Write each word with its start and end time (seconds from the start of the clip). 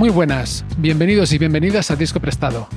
Muy 0.00 0.08
buenas, 0.08 0.64
bienvenidos 0.78 1.30
y 1.34 1.36
bienvenidas 1.36 1.90
a 1.90 1.96
Disco 1.96 2.20
Prestado. 2.20 2.70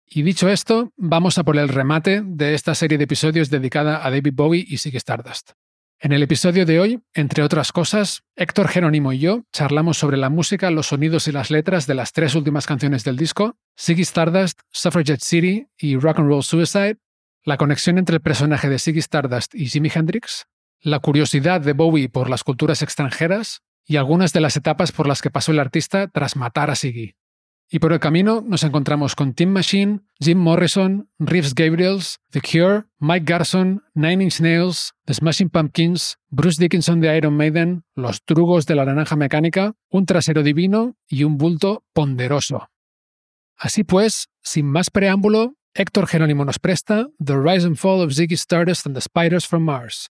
Y 0.06 0.22
dicho 0.22 0.48
esto, 0.50 0.94
vamos 0.96 1.40
a 1.40 1.44
por 1.44 1.58
el 1.58 1.68
remate 1.68 2.22
de 2.24 2.54
esta 2.54 2.76
serie 2.76 3.00
de 3.00 3.06
episodios 3.06 3.50
dedicada 3.50 4.06
a 4.06 4.12
David 4.12 4.34
Bowie 4.36 4.66
y 4.68 4.78
Ziggy 4.78 4.98
Stardust. 4.98 5.52
En 6.00 6.12
el 6.12 6.22
episodio 6.22 6.68
de 6.68 6.80
hoy, 6.80 7.02
entre 7.16 7.42
otras 7.42 7.72
cosas, 7.72 8.22
Héctor 8.36 8.68
Jerónimo 8.68 9.14
y 9.14 9.20
yo 9.20 9.46
charlamos 9.52 9.98
sobre 9.98 10.18
la 10.18 10.30
música, 10.30 10.70
los 10.70 10.88
sonidos 10.88 11.28
y 11.28 11.32
las 11.32 11.50
letras 11.50 11.88
de 11.88 11.96
las 11.96 12.14
tres 12.14 12.36
últimas 12.36 12.68
canciones 12.68 13.04
del 13.04 13.18
disco, 13.18 13.58
Ziggy 13.80 14.04
Stardust, 14.04 14.60
Suffragette 14.72 15.24
City 15.24 15.68
y 15.76 15.98
Rock 15.98 16.20
and 16.20 16.30
Roll 16.30 16.44
Suicide, 16.44 17.00
la 17.44 17.58
conexión 17.58 17.98
entre 17.98 18.18
el 18.18 18.22
personaje 18.22 18.70
de 18.70 18.78
Ziggy 18.78 19.00
Stardust 19.00 19.56
y 19.56 19.68
Jimi 19.68 19.90
Hendrix, 19.94 20.46
la 20.82 21.00
curiosidad 21.00 21.62
de 21.62 21.74
Bowie 21.74 22.10
por 22.10 22.30
las 22.30 22.44
culturas 22.44 22.82
extranjeras 22.82 23.62
y 23.86 23.98
algunas 23.98 24.34
de 24.34 24.42
las 24.42 24.58
etapas 24.58 24.92
por 24.92 25.08
las 25.08 25.22
que 25.22 25.30
pasó 25.30 25.52
el 25.52 25.60
artista 25.60 26.08
tras 26.08 26.36
matar 26.36 26.70
a 26.70 26.76
Ziggy. 26.76 27.16
Y 27.70 27.80
por 27.80 27.92
el 27.92 28.00
camino 28.00 28.42
nos 28.46 28.64
encontramos 28.64 29.14
con 29.16 29.34
Tim 29.34 29.50
Machine, 29.50 30.00
Jim 30.20 30.38
Morrison, 30.38 31.10
Reeves 31.20 31.54
Gabriels, 31.54 32.20
The 32.32 32.40
Cure, 32.40 32.86
Mike 33.00 33.26
Garson, 33.26 33.84
Nine 33.94 34.24
Inch 34.24 34.40
Nails, 34.40 34.94
The 35.06 35.16
Smashing 35.16 35.50
Pumpkins, 35.50 36.18
Bruce 36.30 36.62
Dickinson 36.62 37.02
de 37.02 37.18
Iron 37.18 37.36
Maiden, 37.36 37.84
Los 37.94 38.24
Trugos 38.24 38.66
de 38.68 38.76
la 38.76 38.86
Naranja 38.86 39.18
Mecánica, 39.18 39.74
un 39.90 40.06
trasero 40.06 40.44
divino 40.44 40.96
y 41.10 41.26
un 41.26 41.38
bulto 41.38 41.84
ponderoso. 41.94 42.70
Así 43.58 43.84
pues, 43.84 44.30
sin 44.42 44.68
más 44.68 44.90
preámbulo, 44.90 45.56
Héctor 45.74 46.08
Jerónimo 46.08 46.46
nos 46.46 46.60
presta 46.60 47.08
The 47.24 47.36
Rise 47.36 47.68
and 47.68 47.76
Fall 47.76 48.02
of 48.02 48.14
Ziggy 48.14 48.38
Stardust 48.38 48.86
and 48.86 48.96
the 48.96 49.02
Spiders 49.02 49.46
from 49.46 49.64
Mars. 49.64 50.10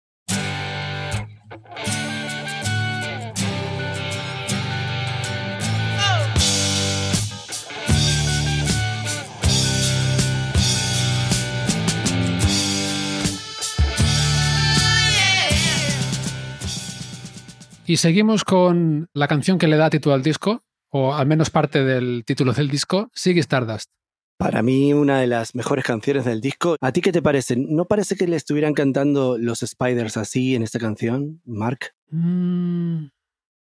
Y 17.88 17.98
seguimos 17.98 18.43
con 18.43 19.08
la 19.14 19.28
canción 19.28 19.58
que 19.58 19.69
le 19.69 19.76
da 19.76 19.91
título 19.91 20.16
al 20.16 20.22
disco, 20.22 20.64
o 20.91 21.14
al 21.14 21.26
menos 21.26 21.50
parte 21.50 21.84
del 21.84 22.25
título 22.26 22.53
del 22.53 22.69
disco, 22.69 23.10
Sigue 23.14 23.41
Stardust. 23.41 23.91
Para 24.38 24.62
mí, 24.62 24.92
una 24.92 25.20
de 25.20 25.26
las 25.26 25.54
mejores 25.54 25.84
canciones 25.84 26.24
del 26.26 26.41
disco. 26.42 26.76
¿A 26.80 26.92
ti 26.92 27.00
qué 27.00 27.10
te 27.10 27.22
parece? 27.22 27.56
¿No 27.56 27.86
parece 27.86 28.16
que 28.16 28.28
le 28.28 28.36
estuvieran 28.36 28.74
cantando 28.74 29.38
los 29.38 29.60
Spiders 29.60 30.19
así 30.19 30.54
en 30.54 30.62
esta 30.62 30.78
canción, 30.78 31.41
Mark? 31.47 31.94
Mm, 32.10 33.06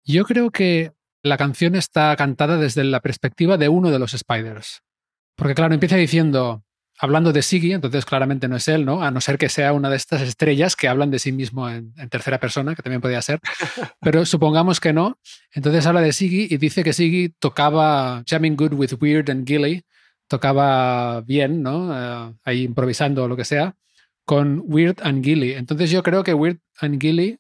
yo 0.05 0.25
creo 0.25 0.51
que 0.51 0.93
la 1.23 1.39
canción 1.39 1.77
está 1.77 2.15
cantada 2.17 2.57
desde 2.57 2.85
la 2.85 3.01
perspectiva 3.01 3.57
de 3.57 3.69
uno 3.69 3.91
de 3.91 3.99
los 3.99 4.13
Spiders. 4.13 4.83
Porque 5.37 5.55
claro, 5.55 5.75
empieza 5.75 5.97
diciendo, 5.97 6.65
hablando 6.99 7.33
de 7.33 7.43
Siggy, 7.43 7.73
entonces 7.73 8.05
claramente 8.05 8.49
no 8.49 8.57
es 8.57 8.69
él, 8.69 8.85
¿no? 8.85 9.03
A 9.03 9.11
no 9.11 9.21
ser 9.21 9.39
que 9.39 9.49
sea 9.49 9.73
una 9.73 9.91
de 9.91 9.97
estas 9.97 10.23
estrellas 10.23 10.77
que 10.77 10.89
hablan 10.89 11.11
de 11.11 11.19
sí 11.19 11.33
mismo 11.33 11.69
en, 11.69 11.95
tercera 12.11 12.39
persona, 12.39 12.75
que 12.75 12.83
también 12.83 13.01
podría 13.01 13.23
ser. 13.23 13.41
Pero 14.01 14.27
supongamos 14.27 14.81
que 14.81 14.93
no. 14.93 15.19
Entonces 15.53 15.87
habla 15.87 16.01
de 16.01 16.13
Siggy 16.13 16.49
y 16.51 16.57
dice 16.57 16.85
que 16.85 16.93
Siggy 16.93 17.31
tocaba 17.39 18.23
Jamming 18.27 18.57
Good 18.57 18.75
with 18.75 18.93
Weird 19.01 19.31
and 19.31 19.47
Gilly, 19.47 19.85
tocaba 20.35 21.21
bien, 21.21 21.63
¿no? 21.63 21.95
Eh, 21.97 22.35
ahí 22.43 22.63
improvisando 22.65 23.23
o 23.23 23.29
lo 23.29 23.37
que 23.37 23.45
sea, 23.45 23.77
con 24.25 24.65
Weird 24.67 24.97
and 25.03 25.25
Gilly. 25.25 25.53
Entonces 25.53 25.93
yo 25.93 26.03
creo 26.03 26.25
que 26.25 26.35
Weird 26.35 26.59
and 26.81 27.01
Gilly 27.01 27.39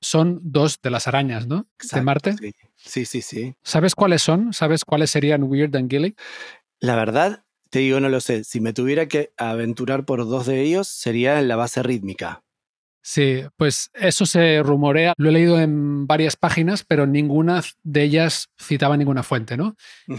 son 0.00 0.40
dos 0.42 0.80
de 0.82 0.90
las 0.90 1.06
arañas, 1.06 1.46
¿no? 1.46 1.68
de 1.92 2.02
Marte. 2.02 2.32
Sí. 2.36 2.52
sí, 2.74 3.04
sí, 3.04 3.22
sí. 3.22 3.54
¿Sabes 3.62 3.94
cuáles 3.94 4.22
son? 4.22 4.52
¿Sabes 4.52 4.84
cuáles 4.84 5.10
serían 5.10 5.44
Weird 5.44 5.76
and 5.76 5.88
Gilly? 5.88 6.16
La 6.80 6.96
verdad, 6.96 7.44
te 7.70 7.78
digo, 7.78 8.00
no 8.00 8.08
lo 8.08 8.20
sé. 8.20 8.42
Si 8.42 8.60
me 8.60 8.72
tuviera 8.72 9.06
que 9.06 9.32
aventurar 9.36 10.04
por 10.04 10.26
dos 10.26 10.46
de 10.46 10.62
ellos, 10.62 10.88
sería 10.88 11.38
en 11.38 11.46
la 11.46 11.54
base 11.54 11.84
rítmica. 11.84 12.42
Sí, 13.04 13.42
pues 13.56 13.90
eso 13.94 14.26
se 14.26 14.62
rumorea. 14.62 15.12
Lo 15.16 15.28
he 15.28 15.32
leído 15.32 15.60
en 15.60 16.06
varias 16.06 16.36
páginas, 16.36 16.84
pero 16.84 17.04
ninguna 17.04 17.62
de 17.82 18.04
ellas 18.04 18.48
citaba 18.60 18.96
ninguna 18.96 19.24
fuente, 19.24 19.56
¿no? 19.56 19.74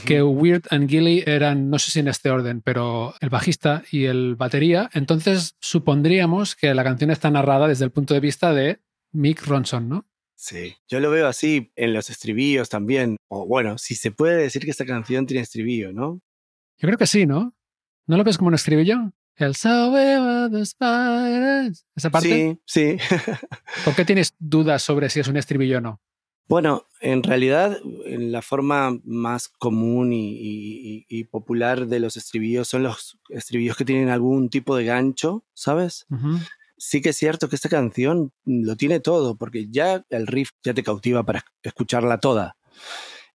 Que 0.06 0.22
Weird 0.22 0.64
and 0.70 0.90
Gilly 0.90 1.24
eran, 1.26 1.70
no 1.70 1.80
sé 1.80 1.92
si 1.92 2.00
en 2.02 2.10
este 2.10 2.30
orden, 2.30 2.62
pero 2.62 3.14
el 3.22 3.30
bajista 3.30 3.84
y 3.90 4.06
el 4.06 4.36
batería. 4.36 4.90
Entonces 4.94 5.56
supondríamos 5.62 6.58
que 6.58 6.74
la 6.74 6.84
canción 6.84 7.10
está 7.10 7.32
narrada 7.32 7.70
desde 7.70 7.86
el 7.86 7.92
punto 7.92 8.14
de 8.14 8.20
vista 8.20 8.54
de 8.54 8.82
Mick 9.14 9.46
Ronson, 9.46 9.88
¿no? 9.88 10.06
Sí, 10.36 10.76
yo 10.90 11.00
lo 11.00 11.10
veo 11.10 11.28
así 11.28 11.72
en 11.78 11.94
los 11.94 12.10
estribillos 12.10 12.68
también. 12.68 13.16
O 13.30 13.48
bueno, 13.48 13.78
si 13.78 13.96
se 13.96 14.12
puede 14.12 14.36
decir 14.36 14.66
que 14.66 14.72
esta 14.72 14.86
canción 14.86 15.26
tiene 15.26 15.42
estribillo, 15.42 15.94
¿no? 15.94 16.20
Yo 16.78 16.88
creo 16.88 16.98
que 16.98 17.08
sí, 17.08 17.26
¿no? 17.26 17.56
¿No 18.08 18.18
lo 18.18 18.26
ves 18.26 18.38
como 18.38 18.50
un 18.50 18.56
estribillo? 18.56 19.14
El 19.36 19.56
So 19.56 19.92
the 20.52 20.66
Spiders. 20.66 21.86
¿Esa 21.96 22.10
parte? 22.10 22.60
Sí, 22.66 22.98
sí. 22.98 22.98
¿Por 23.86 23.96
qué 23.96 24.06
tienes 24.06 24.36
dudas 24.40 24.84
sobre 24.84 25.10
si 25.10 25.20
es 25.20 25.28
un 25.28 25.38
estribillo 25.38 25.80
o 25.80 25.82
no? 25.82 26.02
Bueno, 26.48 26.86
en 27.00 27.24
realidad, 27.24 27.80
la 28.06 28.42
forma 28.42 29.00
más 29.06 29.48
común 29.48 30.12
y, 30.14 31.24
popular 31.32 31.88
de 31.88 32.00
los 32.00 32.18
estribillos 32.18 32.68
son 32.68 32.84
los 32.84 33.18
estribillos 33.30 33.78
que 33.78 33.86
tienen 33.86 34.10
algún 34.10 34.50
tipo 34.50 34.76
de 34.76 34.84
gancho, 34.84 35.46
¿sabes? 35.54 36.06
Sí 36.78 37.02
que 37.02 37.10
es 37.10 37.18
cierto 37.18 37.48
que 37.48 37.56
esta 37.56 37.70
canción 37.70 38.34
lo 38.46 38.76
tiene 38.76 39.00
todo, 39.00 39.38
porque 39.38 39.68
ya 39.70 40.06
el 40.10 40.28
riff 40.28 40.52
ya 40.64 40.74
te 40.74 40.84
cautiva 40.84 41.24
para 41.24 41.46
escucharla 41.64 42.20
toda. 42.20 42.58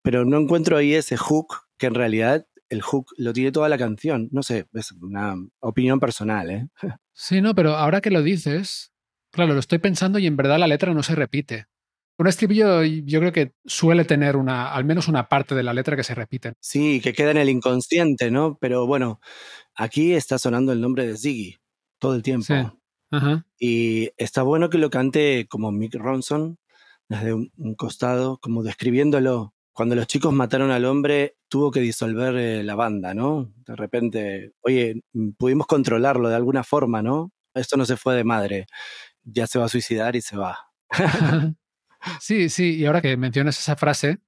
Pero 0.03 0.23
no 0.23 0.37
encuentro 0.37 0.77
ahí 0.77 0.93
ese 0.93 1.17
hook 1.17 1.63
que 1.77 1.87
en 1.87 1.95
realidad 1.95 2.45
el 2.69 2.81
hook 2.81 3.07
lo 3.17 3.33
tiene 3.33 3.51
toda 3.51 3.69
la 3.69 3.77
canción. 3.77 4.29
No 4.31 4.43
sé, 4.43 4.67
es 4.73 4.91
una 4.93 5.35
opinión 5.59 5.99
personal, 5.99 6.49
¿eh? 6.49 6.67
Sí, 7.13 7.41
no, 7.41 7.53
pero 7.53 7.75
ahora 7.75 8.01
que 8.01 8.11
lo 8.11 8.23
dices, 8.23 8.93
claro, 9.31 9.53
lo 9.53 9.59
estoy 9.59 9.79
pensando 9.79 10.19
y 10.19 10.27
en 10.27 10.37
verdad 10.37 10.59
la 10.59 10.67
letra 10.67 10.93
no 10.93 11.03
se 11.03 11.15
repite. 11.15 11.65
Un 12.17 12.27
estribillo 12.27 12.83
yo 12.83 13.19
creo 13.21 13.31
que 13.31 13.53
suele 13.65 14.03
tener 14.03 14.35
una, 14.35 14.73
al 14.73 14.83
menos 14.83 15.07
una 15.07 15.29
parte 15.29 15.55
de 15.55 15.63
la 15.63 15.73
letra 15.73 15.95
que 15.95 16.03
se 16.03 16.15
repite. 16.15 16.53
Sí, 16.59 16.99
que 17.01 17.13
queda 17.13 17.31
en 17.31 17.37
el 17.37 17.49
inconsciente, 17.49 18.29
¿no? 18.29 18.57
Pero 18.59 18.85
bueno, 18.85 19.21
aquí 19.73 20.13
está 20.13 20.37
sonando 20.37 20.73
el 20.73 20.81
nombre 20.81 21.07
de 21.07 21.17
Ziggy 21.17 21.57
todo 21.97 22.15
el 22.15 22.21
tiempo. 22.21 22.53
Y 23.57 24.11
está 24.17 24.43
bueno 24.43 24.69
que 24.69 24.77
lo 24.77 24.89
cante 24.89 25.47
como 25.49 25.71
Mick 25.71 25.95
Ronson, 25.95 26.57
desde 27.07 27.33
un, 27.33 27.51
costado, 27.77 28.37
como 28.37 28.63
describiéndolo. 28.63 29.53
Cuando 29.73 29.95
los 29.95 30.07
chicos 30.07 30.33
mataron 30.33 30.71
al 30.71 30.85
hombre, 30.85 31.37
tuvo 31.47 31.71
que 31.71 31.79
disolver 31.79 32.35
eh, 32.35 32.63
la 32.63 32.75
banda, 32.75 33.13
¿no? 33.13 33.53
De 33.65 33.75
repente, 33.75 34.53
oye, 34.61 35.01
mm, 35.13 35.31
pudimos 35.37 35.67
controlarlo 35.67 36.29
de 36.29 36.35
alguna 36.35 36.63
forma, 36.63 37.01
¿no? 37.01 37.31
Esto 37.53 37.77
no 37.77 37.85
se 37.85 37.97
fue 37.97 38.15
de 38.15 38.23
madre. 38.23 38.67
Ya 39.23 39.47
se 39.47 39.59
va 39.59 39.65
a 39.65 39.69
suicidar 39.69 40.15
y 40.15 40.21
se 40.21 40.37
va. 40.37 40.57
sí, 42.19 42.49
sí, 42.49 42.75
y 42.75 42.85
ahora 42.85 43.01
que 43.01 43.15
mencionas 43.17 43.59
esa 43.59 43.75
frase, 43.75 44.19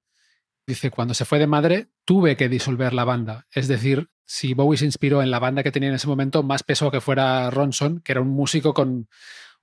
dice, 0.66 0.90
cuando 0.90 1.14
se 1.14 1.24
fue 1.24 1.38
de 1.38 1.46
madre, 1.46 1.88
tuve 2.04 2.36
que 2.36 2.48
disolver 2.48 2.92
la 2.94 3.04
banda. 3.04 3.46
Es 3.52 3.68
decir, 3.68 4.08
si 4.24 4.54
Bowie 4.54 4.78
se 4.78 4.84
inspiró 4.84 5.22
en 5.22 5.30
la 5.30 5.38
banda 5.38 5.62
que 5.62 5.72
tenía 5.72 5.88
en 5.88 5.96
ese 5.96 6.08
momento, 6.08 6.42
más 6.42 6.62
peso 6.62 6.90
que 6.90 7.00
fuera 7.00 7.50
Ronson, 7.50 8.00
que 8.00 8.12
era 8.12 8.20
un 8.20 8.30
músico 8.30 8.72
con 8.72 9.08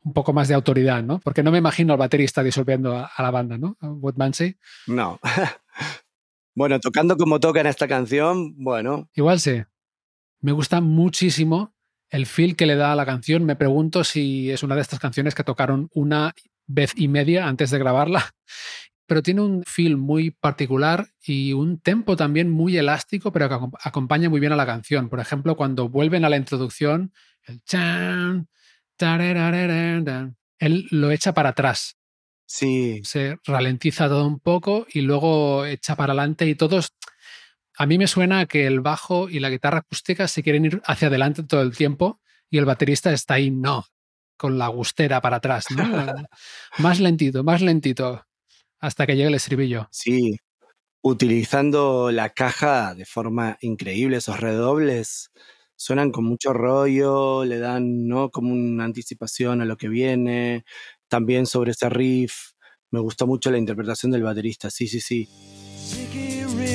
un 0.04 0.14
poco 0.14 0.34
más 0.34 0.48
de 0.48 0.54
autoridad, 0.54 1.04
¿no? 1.04 1.20
Porque 1.20 1.44
no 1.44 1.52
me 1.52 1.58
imagino 1.58 1.94
al 1.94 2.00
baterista 2.00 2.44
disolviendo 2.44 2.96
a, 2.96 3.12
la 3.18 3.32
banda, 3.32 3.58
¿no? 3.58 3.78
Woodmansey. 3.82 4.58
No. 4.88 5.20
bueno, 6.56 6.80
tocando 6.80 7.18
como 7.18 7.40
toca 7.40 7.62
en 7.62 7.68
esta 7.68 7.88
canción, 7.88 8.56
bueno. 8.58 9.10
Igual 9.16 9.40
sí. 9.40 9.64
Me 10.42 10.52
gusta 10.52 10.82
muchísimo 10.82 11.76
el 12.10 12.26
feel 12.26 12.56
que 12.56 12.66
le 12.66 12.76
da 12.76 12.92
a 12.92 12.96
la 12.96 13.06
canción. 13.06 13.46
Me 13.46 13.56
pregunto 13.56 14.04
si 14.04 14.52
es 14.52 14.64
una 14.64 14.76
de 14.76 14.82
estas 14.82 15.00
canciones 15.00 15.36
que 15.36 15.44
tocaron 15.44 15.90
una 15.94 16.34
vez 16.66 16.94
y 16.96 17.08
media 17.08 17.48
antes 17.48 17.72
de 17.72 17.80
grabarla 17.80 18.36
pero 19.10 19.24
tiene 19.24 19.42
un 19.42 19.64
feel 19.64 19.98
muy 19.98 20.30
particular 20.30 21.08
y 21.26 21.54
un 21.54 21.80
tempo 21.80 22.16
también 22.16 22.52
muy 22.52 22.78
elástico, 22.78 23.32
pero 23.32 23.50
que 23.50 23.58
acompaña 23.84 24.30
muy 24.30 24.40
bien 24.40 24.52
a 24.54 24.56
la 24.56 24.68
canción. 24.68 25.10
Por 25.10 25.20
ejemplo, 25.20 25.58
cuando 25.58 25.90
vuelven 25.90 26.26
a 26.26 26.30
la 26.30 26.38
introducción, 26.38 27.12
el 27.42 27.64
chan, 27.64 28.48
él 30.60 30.88
lo 30.92 31.10
echa 31.10 31.34
para 31.34 31.50
atrás. 31.50 31.98
Sí. 32.50 33.02
Se 33.04 33.38
ralentiza 33.46 34.08
todo 34.08 34.26
un 34.26 34.40
poco 34.40 34.88
y 34.92 35.02
luego 35.02 35.66
echa 35.66 35.96
para 35.96 36.14
adelante 36.14 36.48
y 36.48 36.56
todos... 36.56 36.94
A 37.78 37.86
mí 37.86 37.98
me 37.98 38.08
suena 38.08 38.48
que 38.48 38.66
el 38.66 38.82
bajo 38.82 39.30
y 39.30 39.40
la 39.40 39.52
guitarra 39.52 39.78
acústica 39.78 40.28
se 40.28 40.42
quieren 40.42 40.66
ir 40.66 40.82
hacia 40.84 41.10
adelante 41.10 41.44
todo 41.44 41.62
el 41.62 41.78
tiempo 41.78 42.20
y 42.50 42.58
el 42.58 42.66
baterista 42.66 43.14
está 43.14 43.36
ahí, 43.36 43.52
no, 43.52 43.86
con 44.36 44.58
la 44.58 44.68
gustera 44.68 45.22
para 45.22 45.38
atrás. 45.38 45.68
más 46.80 47.00
lentito, 47.00 47.44
más 47.44 47.62
lentito 47.62 48.26
hasta 48.80 49.06
que 49.06 49.16
llegue 49.16 49.28
el 49.28 49.36
estribillo. 49.36 49.88
Sí, 49.92 50.38
utilizando 51.02 52.12
la 52.12 52.32
caja 52.32 52.96
de 52.96 53.06
forma 53.06 53.58
increíble, 53.62 54.18
esos 54.18 54.40
redobles 54.40 55.32
suenan 55.76 56.12
con 56.12 56.26
mucho 56.26 56.52
rollo, 56.52 57.46
le 57.46 57.60
dan 57.60 58.08
¿no? 58.08 58.32
como 58.32 58.54
una 58.54 58.84
anticipación 58.84 59.62
a 59.62 59.66
lo 59.66 59.78
que 59.78 59.88
viene, 59.88 60.66
también 61.10 61.46
sobre 61.46 61.72
ese 61.72 61.90
riff. 61.90 62.52
Me 62.92 63.00
gustó 63.00 63.28
mucho 63.28 63.52
la 63.52 63.58
interpretación 63.58 64.12
del 64.12 64.24
baterista, 64.24 64.70
sí, 64.70 64.88
sí, 64.88 65.02
sí. 65.02 65.28
Lick 65.92 66.16
em. 66.16 66.70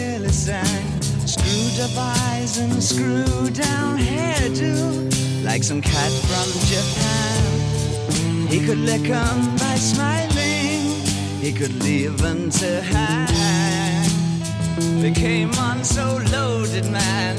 They 15.00 15.12
came 15.12 15.50
on 15.58 15.84
so 15.84 16.18
loaded, 16.32 16.90
man, 16.90 17.36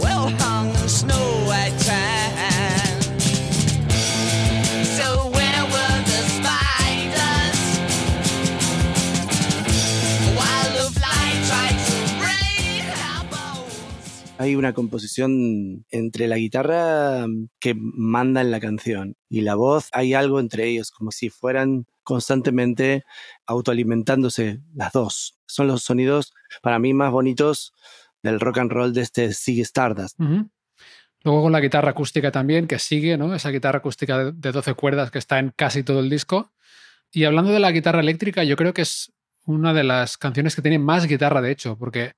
well 0.00 0.30
hung 0.30 0.74
snow 0.88 1.44
white 1.46 1.76
Hay 14.38 14.54
una 14.54 14.74
composición 14.74 15.86
entre 15.90 16.28
la 16.28 16.36
guitarra 16.36 17.26
que 17.58 17.74
manda 17.74 18.42
en 18.42 18.50
la 18.50 18.60
canción 18.60 19.16
y 19.30 19.40
la 19.40 19.54
voz, 19.54 19.88
hay 19.92 20.12
algo 20.12 20.40
entre 20.40 20.66
ellos, 20.66 20.90
como 20.90 21.10
si 21.10 21.30
fueran 21.30 21.86
constantemente 22.02 23.04
autoalimentándose 23.46 24.60
las 24.74 24.92
dos. 24.92 25.38
Son 25.46 25.66
los 25.66 25.82
sonidos 25.82 26.34
para 26.62 26.78
mí 26.78 26.92
más 26.92 27.10
bonitos 27.10 27.72
del 28.22 28.38
rock 28.38 28.58
and 28.58 28.72
roll 28.72 28.92
de 28.92 29.02
este 29.02 29.32
Ziggy 29.32 29.62
Stardust. 29.62 30.18
Luego 31.24 31.42
con 31.42 31.52
la 31.52 31.60
guitarra 31.60 31.90
acústica 31.90 32.30
también, 32.30 32.66
que 32.66 32.78
sigue, 32.78 33.16
¿no? 33.16 33.34
Esa 33.34 33.50
guitarra 33.50 33.78
acústica 33.78 34.32
de 34.32 34.52
12 34.52 34.74
cuerdas 34.74 35.10
que 35.10 35.18
está 35.18 35.38
en 35.38 35.52
casi 35.56 35.82
todo 35.82 36.00
el 36.00 36.10
disco. 36.10 36.52
Y 37.10 37.24
hablando 37.24 37.52
de 37.52 37.58
la 37.58 37.72
guitarra 37.72 38.00
eléctrica, 38.00 38.44
yo 38.44 38.56
creo 38.56 38.74
que 38.74 38.82
es 38.82 39.12
una 39.46 39.72
de 39.72 39.84
las 39.84 40.18
canciones 40.18 40.54
que 40.54 40.62
tiene 40.62 40.78
más 40.78 41.06
guitarra, 41.06 41.40
de 41.40 41.50
hecho, 41.52 41.78
porque 41.78 42.12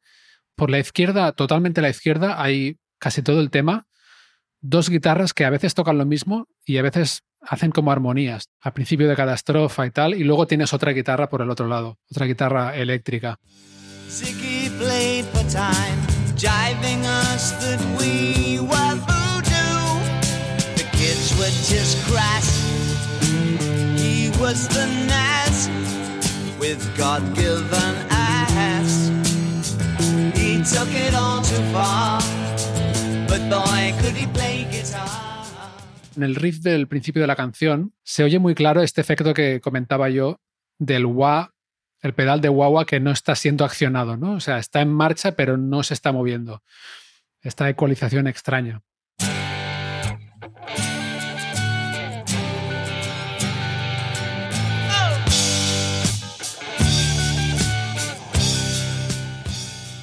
por 0.58 0.70
la 0.70 0.80
izquierda, 0.80 1.32
totalmente 1.32 1.80
la 1.80 1.88
izquierda, 1.88 2.42
hay 2.42 2.78
casi 2.98 3.22
todo 3.22 3.40
el 3.40 3.50
tema, 3.50 3.86
dos 4.60 4.90
guitarras 4.90 5.32
que 5.32 5.44
a 5.44 5.50
veces 5.50 5.72
tocan 5.72 5.96
lo 5.96 6.04
mismo 6.04 6.48
y 6.66 6.78
a 6.78 6.82
veces 6.82 7.22
hacen 7.40 7.70
como 7.70 7.92
armonías 7.92 8.48
al 8.60 8.72
principio 8.72 9.08
de 9.08 9.14
cada 9.14 9.34
estrofa 9.34 9.86
y 9.86 9.92
tal, 9.92 10.14
y 10.14 10.24
luego 10.24 10.48
tienes 10.48 10.74
otra 10.74 10.90
guitarra 10.92 11.28
por 11.28 11.42
el 11.42 11.50
otro 11.50 11.68
lado, 11.68 11.98
otra 12.10 12.26
guitarra 12.26 12.76
eléctrica. 12.76 13.38
En 36.18 36.24
el 36.24 36.34
riff 36.34 36.58
del 36.58 36.88
principio 36.88 37.22
de 37.22 37.28
la 37.28 37.36
canción 37.36 37.94
se 38.02 38.24
oye 38.24 38.38
muy 38.38 38.54
claro 38.54 38.82
este 38.82 39.00
efecto 39.00 39.32
que 39.34 39.60
comentaba 39.60 40.08
yo 40.10 40.40
del 40.78 41.06
wah, 41.06 41.54
el 42.00 42.12
pedal 42.12 42.40
de 42.40 42.48
wah, 42.48 42.84
que 42.84 42.98
no 42.98 43.12
está 43.12 43.34
siendo 43.36 43.64
accionado, 43.64 44.16
¿no? 44.16 44.32
O 44.32 44.40
sea, 44.40 44.58
está 44.58 44.80
en 44.80 44.92
marcha 44.92 45.32
pero 45.32 45.56
no 45.56 45.82
se 45.84 45.94
está 45.94 46.12
moviendo. 46.12 46.62
Esta 47.40 47.68
ecualización 47.68 48.26
extraña. 48.26 48.82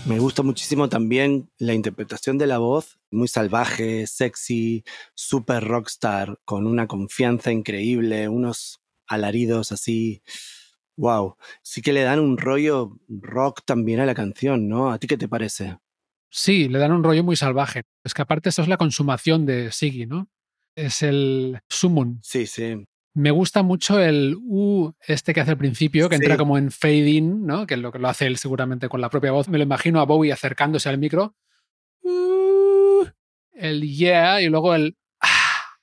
Me 0.06 0.20
gusta 0.20 0.44
muchísimo 0.44 0.88
también 0.88 1.50
la 1.58 1.74
interpretación 1.74 2.38
de 2.38 2.46
la 2.46 2.60
voz, 2.60 3.00
muy 3.10 3.28
salvaje, 3.28 4.06
sexy, 4.06 4.84
super 5.16 5.64
rockstar, 5.64 6.40
con 6.46 6.68
una 6.68 6.86
confianza 6.86 7.52
increíble, 7.52 8.30
unos 8.30 8.82
alaridos 9.08 9.72
así. 9.72 10.22
Wow, 10.96 11.38
sí 11.64 11.82
que 11.82 11.92
le 11.92 12.04
dan 12.04 12.20
un 12.20 12.38
rollo 12.38 13.00
rock 13.10 13.64
también 13.66 14.00
a 14.00 14.06
la 14.06 14.14
canción, 14.14 14.70
¿no? 14.70 14.92
¿A 14.92 15.00
ti 15.00 15.08
qué 15.08 15.18
te 15.18 15.28
parece? 15.28 15.80
Sí, 16.30 16.70
le 16.70 16.78
dan 16.78 16.92
un 16.92 17.04
rollo 17.04 17.24
muy 17.24 17.36
salvaje. 17.36 17.82
Es 18.04 18.14
que 18.14 18.22
aparte 18.22 18.50
esto 18.50 18.62
es 18.62 18.68
la 18.68 18.78
consumación 18.78 19.48
de 19.48 19.72
Siggy, 19.72 20.06
¿no? 20.06 20.30
Es 20.76 21.02
el 21.02 21.60
summon. 21.68 22.20
Sí, 22.22 22.46
sí. 22.46 22.86
Me 23.16 23.32
gusta 23.32 23.64
mucho 23.64 23.98
el 24.00 24.36
U 24.42 24.94
este 25.08 25.34
que 25.34 25.40
hace 25.40 25.52
al 25.52 25.58
principio, 25.58 26.10
que 26.10 26.16
entra 26.16 26.36
como 26.36 26.58
en 26.58 26.70
fade 26.70 27.10
in, 27.10 27.46
¿no? 27.46 27.66
Que 27.66 27.78
lo, 27.78 27.90
que 27.94 27.98
lo 27.98 28.10
hace 28.10 28.28
él 28.28 28.38
seguramente 28.38 28.90
con 28.90 29.00
la 29.00 29.10
propia 29.10 29.32
voz. 29.32 29.48
Me 29.48 29.58
lo 29.58 29.64
imagino 29.64 30.02
a 30.02 30.06
Bowie 30.06 30.34
acercándose 30.34 30.90
al 30.90 30.98
micro. 30.98 31.34
Uh, 32.02 33.06
el 33.54 33.84
yeah 33.84 34.42
y 34.42 34.50
luego 34.50 34.76
el 34.76 34.98
ah, 35.22 35.78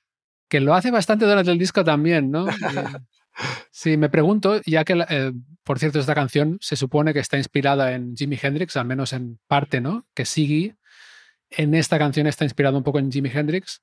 que 0.47 0.59
lo 0.59 0.75
hace 0.75 0.91
bastante 0.91 1.25
durante 1.25 1.49
el 1.49 1.57
disco 1.57 1.83
también, 1.83 2.29
¿no? 2.29 2.45
sí, 3.71 3.97
me 3.97 4.09
pregunto, 4.09 4.61
ya 4.67 4.85
que, 4.85 5.03
eh, 5.09 5.33
por 5.63 5.79
cierto, 5.79 5.99
esta 5.99 6.13
canción 6.13 6.59
se 6.61 6.75
supone 6.75 7.15
que 7.15 7.19
está 7.19 7.37
inspirada 7.37 7.93
en 7.93 8.15
Jimi 8.15 8.37
Hendrix, 8.39 8.77
al 8.77 8.85
menos 8.85 9.11
en 9.11 9.39
parte, 9.47 9.81
¿no? 9.81 10.05
Que 10.13 10.25
Siggy 10.25 10.75
en 11.49 11.73
esta 11.73 11.97
canción 11.97 12.27
está 12.27 12.43
inspirado 12.43 12.77
un 12.77 12.83
poco 12.83 12.99
en 12.99 13.11
Jimi 13.11 13.31
Hendrix. 13.33 13.81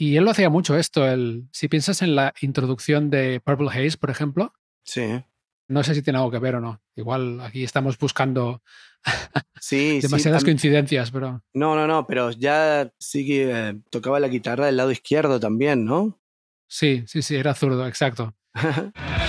Y 0.00 0.16
él 0.16 0.24
lo 0.24 0.30
hacía 0.30 0.48
mucho 0.48 0.76
esto. 0.76 1.08
El, 1.08 1.48
si 1.50 1.66
piensas 1.66 2.02
en 2.02 2.14
la 2.14 2.32
introducción 2.40 3.10
de 3.10 3.40
Purple 3.40 3.68
Haze, 3.68 3.98
por 3.98 4.10
ejemplo. 4.10 4.54
Sí. 4.84 5.24
No 5.66 5.82
sé 5.82 5.96
si 5.96 6.02
tiene 6.02 6.20
algo 6.20 6.30
que 6.30 6.38
ver 6.38 6.54
o 6.54 6.60
no. 6.60 6.80
Igual 6.94 7.40
aquí 7.40 7.64
estamos 7.64 7.98
buscando 7.98 8.62
sí, 9.60 10.00
demasiadas 10.00 10.44
coincidencias, 10.44 11.10
pero. 11.10 11.42
No, 11.52 11.74
no, 11.74 11.88
no, 11.88 12.06
pero 12.06 12.30
ya 12.30 12.92
sí 13.00 13.26
que 13.26 13.50
eh, 13.50 13.74
tocaba 13.90 14.20
la 14.20 14.28
guitarra 14.28 14.66
del 14.66 14.76
lado 14.76 14.92
izquierdo 14.92 15.40
también, 15.40 15.84
¿no? 15.84 16.20
Sí, 16.68 17.02
sí, 17.08 17.20
sí, 17.20 17.34
era 17.34 17.54
zurdo, 17.54 17.86
exacto. 17.86 18.36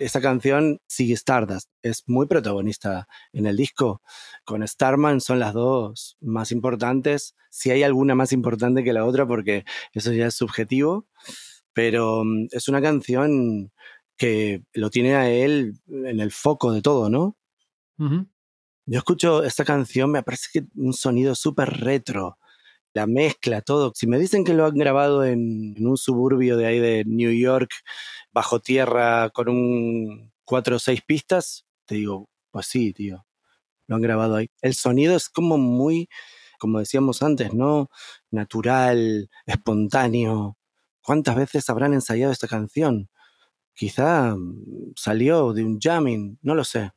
esa 0.00 0.20
canción 0.20 0.80
sigue 0.86 1.14
Stardust, 1.14 1.70
es 1.82 2.04
muy 2.06 2.26
protagonista 2.26 3.06
en 3.32 3.46
el 3.46 3.56
disco. 3.56 4.02
Con 4.44 4.66
Starman 4.66 5.20
son 5.20 5.38
las 5.38 5.54
dos 5.54 6.16
más 6.20 6.52
importantes, 6.52 7.34
si 7.50 7.70
hay 7.70 7.82
alguna 7.82 8.14
más 8.14 8.32
importante 8.32 8.82
que 8.82 8.92
la 8.92 9.04
otra, 9.04 9.26
porque 9.26 9.64
eso 9.92 10.12
ya 10.12 10.26
es 10.26 10.34
subjetivo, 10.34 11.06
pero 11.72 12.24
mm, 12.24 12.48
es 12.52 12.68
una 12.68 12.82
canción 12.82 13.72
que 14.16 14.62
lo 14.74 14.90
tiene 14.90 15.14
a 15.14 15.30
él 15.30 15.74
en 15.88 16.20
el 16.20 16.32
foco 16.32 16.72
de 16.72 16.82
todo, 16.82 17.08
¿no? 17.08 17.36
Yo 18.86 18.98
escucho 18.98 19.44
esta 19.44 19.64
canción, 19.64 20.10
me 20.10 20.22
parece 20.22 20.48
que 20.52 20.66
un 20.74 20.94
sonido 20.94 21.34
súper 21.34 21.68
retro, 21.80 22.38
la 22.94 23.06
mezcla, 23.06 23.62
todo. 23.62 23.92
Si 23.94 24.06
me 24.06 24.18
dicen 24.18 24.44
que 24.44 24.54
lo 24.54 24.66
han 24.66 24.74
grabado 24.74 25.24
en, 25.24 25.74
un 25.86 25.96
suburbio 25.96 26.56
de 26.56 26.66
ahí 26.66 26.78
de 26.80 27.04
New 27.06 27.32
York, 27.32 27.70
bajo 28.32 28.60
tierra, 28.60 29.30
con 29.30 29.48
un 29.48 30.32
cuatro 30.44 30.76
o 30.76 30.78
seis 30.78 31.00
pistas, 31.02 31.66
te 31.86 31.96
digo, 31.96 32.28
pues 32.50 32.66
sí, 32.66 32.92
tío, 32.92 33.26
lo 33.86 33.96
han 33.96 34.02
grabado 34.02 34.36
ahí. 34.36 34.50
El 34.62 34.74
sonido 34.74 35.16
es 35.16 35.28
como 35.28 35.58
muy, 35.58 36.08
como 36.58 36.78
decíamos 36.78 37.22
antes, 37.22 37.54
¿no? 37.54 37.90
Natural, 38.30 39.30
espontáneo. 39.46 40.56
¿Cuántas 41.02 41.36
veces 41.36 41.68
habrán 41.70 41.94
ensayado 41.94 42.32
esta 42.32 42.48
canción? 42.48 43.08
Quizá 43.74 44.34
mm, 44.36 44.92
salió 44.96 45.52
de 45.52 45.64
un 45.64 45.78
jamming, 45.80 46.38
no 46.42 46.54
lo 46.54 46.64
sé. 46.64 46.90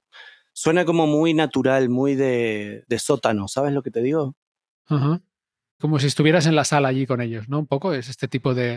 Suena 0.51 0.85
como 0.85 1.07
muy 1.07 1.33
natural, 1.33 1.89
muy 1.89 2.15
de, 2.15 2.85
sótano, 2.99 3.47
¿sabes 3.47 3.73
lo 3.73 3.81
que 3.81 3.89
te 3.89 4.01
digo? 4.01 4.35
Como 5.79 5.97
si 5.99 6.07
estuvieras 6.07 6.45
en 6.45 6.55
la 6.55 6.63
sala 6.63 6.89
allí 6.89 7.07
con 7.07 7.21
ellos, 7.21 7.49
¿no? 7.49 7.59
Un 7.59 7.67
poco 7.67 7.93
es 7.93 8.09
este 8.09 8.27
tipo 8.27 8.53
de, 8.53 8.75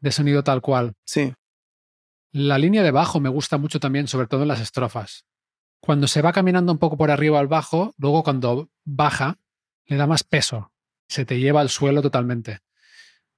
de 0.00 0.12
sonido 0.12 0.44
tal 0.44 0.60
cual. 0.60 0.94
Sí. 1.04 1.32
La 2.32 2.58
línea 2.58 2.82
de 2.82 2.90
bajo 2.90 3.20
me 3.20 3.28
gusta 3.28 3.58
mucho 3.58 3.78
también, 3.78 4.08
sobre 4.08 4.26
todo 4.26 4.42
en 4.42 4.48
las 4.48 4.60
estrofas. 4.60 5.26
Cuando 5.80 6.06
se 6.08 6.22
va 6.22 6.32
caminando 6.32 6.72
un 6.72 6.78
poco 6.78 6.96
por 6.96 7.10
arriba 7.10 7.38
al 7.38 7.46
bajo, 7.46 7.94
luego 7.98 8.22
cuando 8.22 8.70
baja, 8.84 9.38
le 9.84 9.96
da 9.96 10.06
más 10.06 10.24
peso, 10.24 10.72
se 11.08 11.26
te 11.26 11.38
lleva 11.38 11.60
al 11.60 11.68
suelo 11.68 12.00
totalmente. 12.00 12.60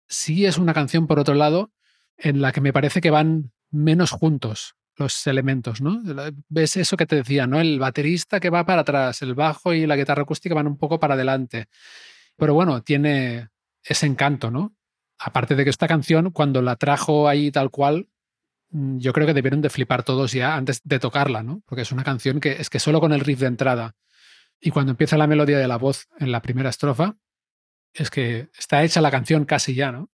Sí 0.06 0.46
es 0.46 0.58
una 0.58 0.74
canción, 0.74 1.06
por 1.08 1.18
otro 1.18 1.34
lado, 1.34 1.72
en 2.16 2.40
la 2.40 2.52
que 2.52 2.60
me 2.60 2.72
parece 2.72 3.00
que 3.00 3.10
van 3.10 3.52
menos 3.70 4.12
juntos 4.12 4.76
los 4.96 5.26
elementos, 5.26 5.80
¿no? 5.80 6.00
Ves 6.48 6.76
eso 6.76 6.96
que 6.96 7.06
te 7.06 7.16
decía, 7.16 7.48
¿no? 7.48 7.60
El 7.60 7.80
baterista 7.80 8.38
que 8.38 8.50
va 8.50 8.64
para 8.64 8.82
atrás, 8.82 9.22
el 9.22 9.34
bajo 9.34 9.74
y 9.74 9.86
la 9.86 9.96
guitarra 9.96 10.22
acústica 10.22 10.54
van 10.54 10.68
un 10.68 10.78
poco 10.78 11.00
para 11.00 11.14
adelante. 11.14 11.66
Pero 12.36 12.54
bueno, 12.54 12.82
tiene 12.82 13.48
ese 13.82 14.06
encanto, 14.06 14.52
¿no? 14.52 14.76
Aparte 15.18 15.56
de 15.56 15.64
que 15.64 15.70
esta 15.70 15.88
canción, 15.88 16.30
cuando 16.30 16.62
la 16.62 16.76
trajo 16.76 17.28
ahí 17.28 17.50
tal 17.50 17.70
cual, 17.70 18.08
yo 18.74 19.12
creo 19.12 19.26
que 19.26 19.34
debieron 19.34 19.62
de 19.62 19.70
flipar 19.70 20.02
todos 20.02 20.32
ya 20.32 20.56
antes 20.56 20.80
de 20.84 20.98
tocarla, 20.98 21.42
¿no? 21.42 21.62
Porque 21.66 21.82
es 21.82 21.92
una 21.92 22.04
canción 22.04 22.40
que 22.40 22.52
es 22.52 22.68
que 22.70 22.80
solo 22.80 23.00
con 23.00 23.12
el 23.12 23.20
riff 23.20 23.40
de 23.40 23.46
entrada 23.46 23.94
y 24.60 24.70
cuando 24.70 24.90
empieza 24.90 25.16
la 25.16 25.26
melodía 25.26 25.58
de 25.58 25.68
la 25.68 25.78
voz 25.78 26.08
en 26.18 26.32
la 26.32 26.42
primera 26.42 26.70
estrofa, 26.70 27.16
es 27.92 28.10
que 28.10 28.48
está 28.58 28.82
hecha 28.82 29.00
la 29.00 29.10
canción 29.10 29.44
casi 29.44 29.74
ya, 29.74 29.92
¿no? 29.92 30.10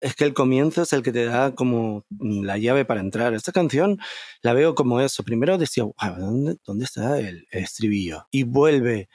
es 0.00 0.14
que 0.14 0.24
el 0.24 0.34
comienzo 0.34 0.82
es 0.82 0.92
el 0.92 1.02
que 1.02 1.12
te 1.12 1.24
da 1.24 1.54
como 1.54 2.04
la 2.20 2.58
llave 2.58 2.84
para 2.84 3.00
entrar. 3.00 3.34
Esta 3.34 3.52
canción 3.52 3.98
la 4.42 4.52
veo 4.52 4.74
como 4.74 5.00
eso. 5.00 5.24
Primero 5.24 5.58
decía, 5.58 5.84
¿dónde, 6.18 6.56
¿dónde, 6.64 6.84
está 6.84 7.18
el, 7.18 7.46
estribillo? 7.50 8.26
Y 8.30 8.44
vuelve, 8.44 9.08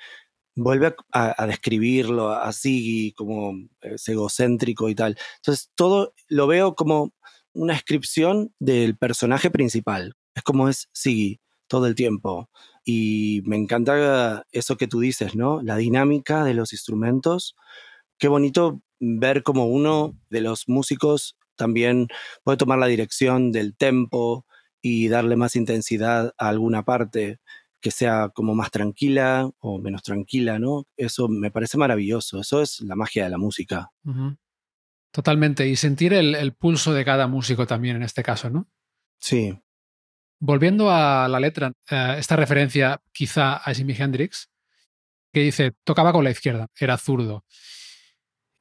vuelve 0.55 0.95
a, 1.11 1.47
describirlo 1.47 2.31
así 2.31 3.13
como 3.15 3.53
es 3.81 4.07
egocéntrico 4.07 4.89
y 4.89 4.95
tal. 4.95 5.17
Entonces 5.37 5.71
todo 5.75 6.13
lo 6.27 6.47
veo 6.47 6.75
como 6.75 7.13
una 7.53 7.74
descripción 7.74 8.53
del 8.60 8.98
personaje 8.98 9.50
principal. 9.50 10.15
Es 10.36 10.43
como 10.43 10.69
es 10.69 10.89
Siggy 10.91 11.39
todo 11.67 11.88
el 11.88 11.95
tiempo. 11.95 12.50
Y 12.86 13.41
me 13.45 13.55
encanta 13.55 14.45
eso 14.51 14.77
que 14.77 14.88
tú 14.88 15.00
dices, 15.00 15.36
¿no? 15.36 15.62
La 15.62 15.77
dinámica 15.77 16.43
de 16.43 16.53
los 16.53 16.74
instrumentos. 16.74 17.55
Qué 18.17 18.27
bonito 18.27 18.81
ver 19.00 19.43
cómo 19.43 19.65
uno 19.65 20.17
de 20.29 20.41
los 20.41 20.67
músicos 20.67 21.38
también 21.55 22.07
puede 22.43 22.57
tomar 22.57 22.79
la 22.79 22.88
dirección 22.88 23.51
del 23.51 23.75
tempo 23.75 24.45
y 24.81 25.07
darle 25.07 25.36
más 25.36 25.55
intensidad 25.55 26.33
a 26.38 26.50
alguna 26.50 26.83
parte 26.83 27.39
que 27.79 27.91
sea 27.91 28.29
como 28.33 28.55
más 28.55 28.72
tranquila 28.72 29.50
o 29.60 29.77
menos 29.79 30.03
tranquila, 30.03 30.57
¿no? 30.57 30.86
Eso 30.95 31.27
me 31.27 31.51
parece 31.51 31.77
maravilloso, 31.77 32.39
eso 32.39 32.62
es 32.62 32.79
la 32.81 32.95
magia 32.95 33.25
de 33.25 33.29
la 33.29 33.38
música. 33.38 33.91
Totalmente, 35.13 35.67
y 35.67 35.77
sentir 35.77 36.13
el, 36.13 36.53
pulso 36.53 36.93
de 36.93 37.05
cada 37.05 37.27
músico 37.27 37.65
también 37.65 37.96
en 37.96 38.03
este 38.03 38.24
caso, 38.24 38.50
¿no? 38.50 38.67
Sí. 39.20 39.58
Volviendo 40.39 40.91
a 40.91 41.29
la 41.29 41.39
letra, 41.39 41.72
eh, 41.89 42.15
esta 42.17 42.36
referencia 42.36 43.01
quizá 43.13 43.55
a 43.55 43.74
Jimi 43.74 43.96
Hendrix, 43.98 44.50
que 45.32 45.41
dice, 45.41 45.72
tocaba 45.86 46.12
con 46.12 46.25
la 46.25 46.32
izquierda, 46.32 46.67
era 46.77 46.98
zurdo 46.98 47.46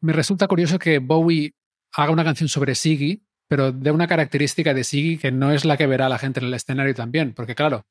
me 0.02 0.12
resulta 0.12 0.48
curioso 0.48 0.78
que 0.78 0.98
Bowie 0.98 1.54
haga 1.92 2.12
una 2.12 2.24
canción 2.24 2.48
sobre 2.48 2.74
Siggy, 2.74 3.24
pero 3.48 3.72
de 3.72 3.90
una 3.90 4.08
característica 4.08 4.74
de 4.74 4.84
Siggy 4.84 5.16
que 5.16 5.30
no 5.30 5.52
es 5.52 5.64
la 5.64 5.76
que 5.76 5.86
verá 5.86 6.08
la 6.08 6.18
gente 6.18 6.40
en 6.40 6.46
el 6.46 6.54
escenario 6.54 6.94
también, 6.94 7.32
porque 7.32 7.54
claro, 7.54 7.86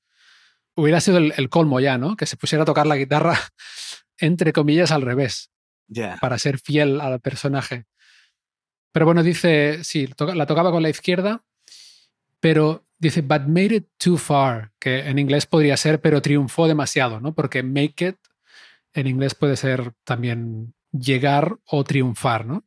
hubiera 0.76 1.00
sido 1.00 1.18
el, 1.18 1.50
colmo 1.50 1.80
ya, 1.80 1.98
¿no? 1.98 2.16
Que 2.16 2.26
se 2.26 2.38
pusiera 2.38 2.64
a 2.64 2.66
tocar 2.66 2.86
la 2.86 2.98
guitarra 2.98 3.40
entre 4.18 4.54
comillas 4.54 4.92
al 4.92 5.02
revés, 5.02 5.50
para 6.20 6.38
ser 6.38 6.60
fiel 6.60 7.00
al 7.02 7.20
personaje. 7.22 7.86
Pero 8.92 9.06
bueno, 9.06 9.24
dice, 9.24 9.84
sí, 9.84 10.10
la 10.18 10.46
tocaba 10.46 10.72
con 10.72 10.84
la 10.84 10.90
izquierda, 10.90 11.44
pero 12.40 12.86
dice, 13.00 13.22
but 13.22 13.44
made 13.48 13.76
it 13.76 13.88
too 13.98 14.18
far, 14.18 14.72
que 14.80 15.08
en 15.08 15.18
inglés 15.18 15.46
podría 15.46 15.78
ser, 15.78 16.02
pero 16.02 16.22
triunfó 16.22 16.68
demasiado, 16.68 17.20
¿no? 17.20 17.34
Porque 17.34 17.64
make 17.64 18.08
it 18.08 18.18
en 18.94 19.08
inglés 19.08 19.36
puede 19.36 19.56
ser 19.56 19.94
también 20.04 20.74
llegar 20.92 21.58
o 21.66 21.84
triunfar, 21.84 22.46
¿no? 22.46 22.66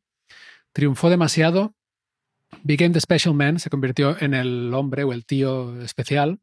Triunfó 0.72 1.10
demasiado, 1.10 1.74
became 2.62 2.94
the 2.94 3.00
special 3.00 3.34
man, 3.34 3.58
se 3.58 3.70
convirtió 3.70 4.16
en 4.20 4.34
el 4.34 4.72
hombre 4.74 5.04
o 5.04 5.12
el 5.12 5.24
tío 5.26 5.80
especial. 5.82 6.40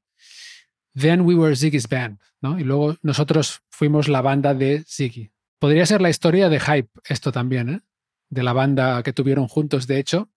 Then 0.93 1.21
we 1.21 1.35
were 1.35 1.55
Ziggy's 1.55 1.88
band, 1.88 2.19
¿no? 2.41 2.59
Y 2.59 2.63
luego 2.63 2.97
nosotros 3.01 3.61
fuimos 3.69 4.07
la 4.07 4.21
banda 4.21 4.53
de 4.53 4.83
Ziggy. 4.88 5.31
Podría 5.57 5.85
ser 5.85 6.01
la 6.01 6.09
historia 6.09 6.50
de 6.50 6.59
Hype, 6.59 6.89
esto 7.05 7.31
también, 7.31 7.69
¿eh? 7.69 7.81
De 8.31 8.41
la 8.41 8.53
banda 8.53 9.03
que 9.03 9.13
tuvieron 9.13 9.47
juntos, 9.47 9.85
de 9.85 10.00
hecho, 10.00 10.31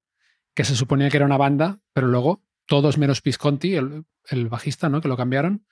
que 0.54 0.64
se 0.64 0.76
suponía 0.76 1.08
que 1.08 1.16
era 1.16 1.26
una 1.26 1.38
banda, 1.38 1.80
pero 1.94 2.08
luego 2.08 2.44
todos 2.66 2.98
menos 2.98 3.22
Visconti, 3.22 3.76
el, 3.76 4.04
el 4.28 4.48
bajista, 4.48 4.90
¿no? 4.90 5.00
Que 5.00 5.08
lo 5.08 5.16
cambiaron, 5.16 5.66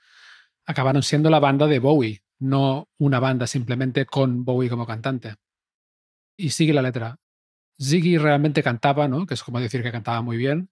acabaron 0.64 1.02
siendo 1.02 1.29
la 1.29 1.41
banda 1.41 1.67
de 1.67 1.79
Bowie, 1.79 2.23
no 2.38 2.88
una 2.97 3.21
banda 3.21 3.47
simplemente 3.47 4.07
con 4.07 4.45
Bowie 4.47 4.71
como 4.71 4.87
cantante 4.87 5.37
y 6.37 6.50
sigue 6.50 6.73
la 6.73 6.83
letra. 6.83 7.19
Ziggy 7.81 8.19
realmente 8.19 8.62
cantaba, 8.62 9.09
¿no? 9.09 9.26
Que 9.26 9.35
es 9.35 9.43
como 9.43 9.61
decir 9.61 9.83
que 9.83 9.93
cantaba 9.93 10.23
muy 10.23 10.37
bien. 10.37 10.71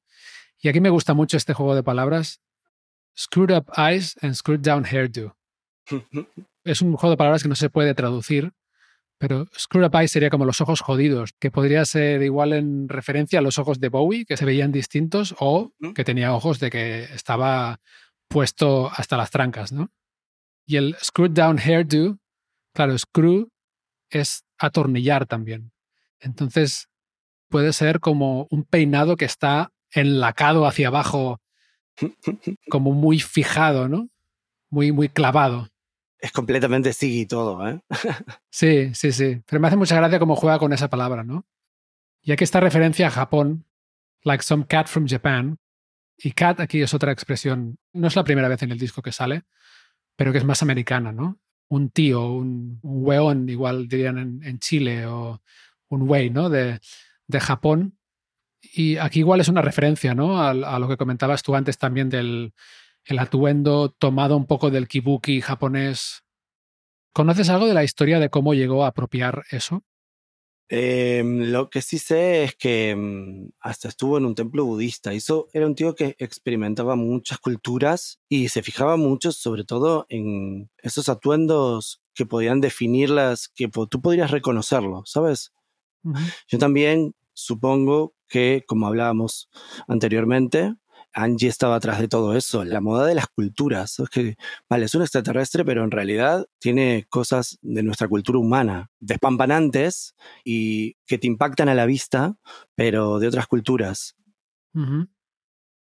Y 0.59 0.69
aquí 0.69 0.81
me 0.81 0.91
gusta 0.91 1.15
mucho 1.15 1.37
este 1.37 1.55
juego 1.55 1.75
de 1.75 1.83
palabras. 1.83 2.41
Screwed 3.17 3.57
up 3.57 3.67
eyes 3.77 4.17
and 4.23 4.35
screwed 4.35 4.61
down 4.61 4.85
hairdo. 4.85 5.37
es 6.65 6.83
un 6.83 6.97
juego 6.97 7.11
de 7.11 7.17
palabras 7.17 7.43
que 7.43 7.49
no 7.49 7.55
se 7.55 7.71
puede 7.71 7.95
traducir, 7.95 8.53
pero 9.21 9.47
screwed 9.55 9.85
up 9.85 9.95
eyes 9.97 10.11
sería 10.11 10.31
como 10.31 10.47
los 10.47 10.63
ojos 10.63 10.81
jodidos, 10.81 11.35
que 11.39 11.51
podría 11.51 11.85
ser 11.85 12.23
igual 12.23 12.55
en 12.55 12.89
referencia 12.89 13.41
a 13.41 13.43
los 13.43 13.59
ojos 13.59 13.79
de 13.79 13.91
Bowie, 13.91 14.25
que 14.25 14.39
se 14.39 14.47
veían 14.47 14.73
distintos, 14.73 15.35
o 15.39 15.75
que 15.95 16.05
tenía 16.05 16.33
ojos 16.33 16.59
de 16.59 16.71
que 16.71 17.03
estaba 17.03 17.81
puesto 18.29 18.91
hasta 18.91 19.19
las 19.19 19.31
trancas, 19.31 19.73
¿no? 19.73 19.91
Y 20.65 20.77
el 20.77 20.97
screwed 21.05 21.33
down 21.33 21.59
hairdo, 21.59 22.19
claro, 22.73 22.97
screw 22.97 23.51
es 24.09 24.43
atornillar 24.57 25.27
también. 25.27 25.71
Entonces, 26.19 26.89
puede 27.51 27.75
ser 27.75 28.01
como 28.01 28.47
un 28.51 28.65
peinado 28.65 29.19
que 29.19 29.27
está 29.27 29.71
enlacado 29.91 30.65
hacia 30.65 30.89
abajo, 30.89 31.43
como 32.71 32.93
muy 32.93 33.21
fijado, 33.21 33.87
¿no? 33.87 34.09
Muy, 34.71 34.93
muy 34.93 35.11
clavado. 35.11 35.69
Es 36.21 36.33
completamente 36.33 36.93
y 37.01 37.27
todo, 37.27 37.67
¿eh? 37.67 37.81
sí, 38.51 38.95
sí, 38.95 39.13
sí. 39.13 39.43
Pero 39.47 39.61
me 39.61 39.69
hace 39.69 39.77
mucha 39.77 39.97
gracia 39.97 40.19
cómo 40.19 40.37
juega 40.37 40.59
con 40.59 40.73
esa 40.73 40.89
palabra, 40.89 41.25
¿no? 41.25 41.47
Y 42.23 42.33
aquí 42.33 42.45
está 42.45 42.61
referencia 42.61 43.07
a 43.07 43.11
Japón, 43.11 43.65
like 44.23 44.45
some 44.45 44.67
cat 44.67 44.87
from 44.87 45.07
Japan. 45.09 45.59
Y 46.19 46.33
cat 46.33 46.61
aquí 46.61 46.83
es 46.83 46.93
otra 46.93 47.13
expresión, 47.13 47.79
no 47.95 48.09
es 48.09 48.17
la 48.17 48.25
primera 48.25 48.49
vez 48.49 48.63
en 48.63 48.71
el 48.71 48.79
disco 48.79 49.01
que 49.01 49.13
sale, 49.13 49.45
pero 50.17 50.33
que 50.33 50.39
es 50.39 50.45
más 50.45 50.63
americana, 50.63 51.13
¿no? 51.13 51.41
un 51.71 51.91
tío, 51.91 52.27
un, 52.33 52.81
un 52.83 53.07
weón, 53.07 53.49
igual 53.49 53.89
dirían 53.89 54.43
en, 54.43 54.59
Chile, 54.59 55.07
o 55.07 55.41
un 55.89 56.09
wey, 56.09 56.29
¿no? 56.31 56.51
De, 56.51 56.81
Japón. 57.41 57.97
Y 58.61 58.97
aquí 58.97 59.21
igual 59.21 59.41
es 59.41 59.49
una 59.49 59.63
referencia, 59.63 60.15
¿no? 60.15 60.43
A, 60.43 60.53
lo 60.53 60.89
que 60.89 60.97
comentabas 60.97 61.43
tú 61.43 61.55
antes 61.55 61.79
también 61.79 62.11
del 62.11 62.53
el 63.11 63.19
atuendo 63.19 63.91
tomado 63.91 64.37
un 64.37 64.47
poco 64.47 64.71
del 64.71 64.89
kibuki 64.89 65.41
japonés. 65.41 66.23
¿Conoces 67.13 67.49
algo 67.51 67.67
de 67.67 67.75
la 67.75 67.85
historia 67.85 68.21
de 68.21 68.31
cómo 68.31 68.55
llegó 68.55 68.85
a 68.85 68.89
apropiar 68.89 69.45
eso? 69.51 69.85
Em, 70.73 71.51
lo 71.51 71.69
que 71.69 71.83
sí 71.83 71.99
sé 71.99 72.45
es 72.45 72.55
que 72.55 72.95
mm, 72.95 73.51
hasta 73.59 73.89
estuvo 73.89 74.19
en 74.19 74.25
un 74.25 74.37
templo 74.37 74.65
budista. 74.65 75.13
Eso 75.13 75.49
era 75.53 75.67
un 75.67 75.75
tío 75.75 75.97
que 75.97 76.15
experimentaba 76.19 76.95
muchas 76.95 77.39
culturas 77.39 78.21
y 78.29 78.51
se 78.51 78.63
fijaba 78.63 78.97
mucho, 78.97 79.33
sobre 79.33 79.65
todo 79.65 80.07
en 80.09 80.71
esos 80.79 81.09
atuendos 81.09 82.01
que 82.15 82.25
podían 82.25 82.61
definirlas, 82.61 83.49
que 83.49 83.69
tú 83.69 84.01
podrías 84.01 84.31
reconocerlo, 84.31 85.03
¿sabes? 85.07 85.53
Yo 86.47 86.59
también 86.59 87.15
supongo 87.33 88.15
que, 88.29 88.63
como 88.67 88.87
hablábamos 88.87 89.51
anteriormente, 89.89 90.75
Angie 91.13 91.49
estaba 91.49 91.77
atrás 91.77 91.99
de 92.01 92.09
todo 92.09 92.37
eso, 92.37 92.65
la 92.65 92.81
moda 92.81 93.07
de 93.07 93.15
las 93.15 93.27
culturas. 93.27 93.99
Es 93.99 94.09
que, 94.09 94.37
vale, 94.69 94.85
es 94.87 94.95
un 94.95 95.03
extraterrestre, 95.03 95.65
pero 95.65 95.85
en 95.85 95.91
realidad 95.91 96.47
tiene 96.59 97.07
cosas 97.09 97.59
de 97.63 97.83
nuestra 97.83 98.09
cultura 98.09 98.39
humana, 98.39 98.91
despampanantes 99.01 100.15
y 100.45 100.95
que 101.07 101.19
te 101.19 101.27
impactan 101.27 101.69
a 101.69 101.75
la 101.75 101.87
vista, 101.87 102.37
pero 102.75 103.19
de 103.19 103.29
otras 103.29 103.47
culturas. 103.47 104.17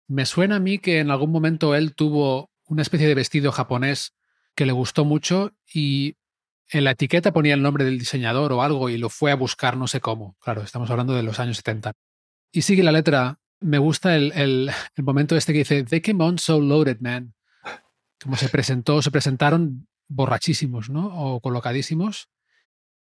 Me 0.08 0.26
suena 0.26 0.58
a 0.58 0.60
mí 0.60 0.80
que 0.80 1.00
en 1.00 1.12
algún 1.12 1.32
momento 1.32 1.76
él 1.76 1.96
tuvo 1.96 2.52
una 2.66 2.82
especie 2.82 3.08
de 3.08 3.16
vestido 3.16 3.52
japonés 3.52 4.14
que 4.56 4.66
le 4.66 4.72
gustó 4.72 5.06
mucho 5.06 5.54
y 5.74 6.16
en 6.70 6.84
la 6.84 6.92
etiqueta 6.92 7.32
ponía 7.32 7.54
el 7.54 7.62
nombre 7.62 7.86
del 7.86 8.00
diseñador 8.00 8.52
o 8.54 8.62
algo 8.62 8.90
y 8.90 8.98
lo 8.98 9.10
fue 9.10 9.32
a 9.32 9.36
buscar 9.36 9.78
no 9.78 9.88
sé 9.88 10.02
cómo. 10.02 10.36
Claro, 10.40 10.64
estamos 10.64 10.90
hablando 10.90 11.14
de 11.14 11.24
los 11.24 11.40
años 11.40 11.58
70. 11.58 11.94
Y 12.52 12.62
sigue 12.64 12.84
la 12.84 12.92
letra 12.92 13.40
me 13.60 13.78
gusta 13.78 14.16
el, 14.16 14.32
el, 14.34 14.72
momento 14.98 15.36
este 15.36 15.54
que 15.54 15.60
dice, 15.60 15.84
They 15.84 16.02
came 16.02 16.24
on 16.24 16.38
so 16.40 16.60
loaded, 16.60 17.00
man. 17.00 17.34
Como 18.22 18.36
se 18.38 18.50
presentó, 18.50 19.02
se 19.02 19.12
presentaron 19.12 19.88
borrachísimos, 20.08 20.90
¿no? 20.90 21.08
O 21.08 21.42
colocadísimos. 21.42 22.30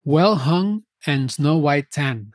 Well 0.04 0.34
hung 0.34 0.84
and 1.06 1.30
snow 1.30 1.58
white 1.58 1.88
tan. 1.92 2.32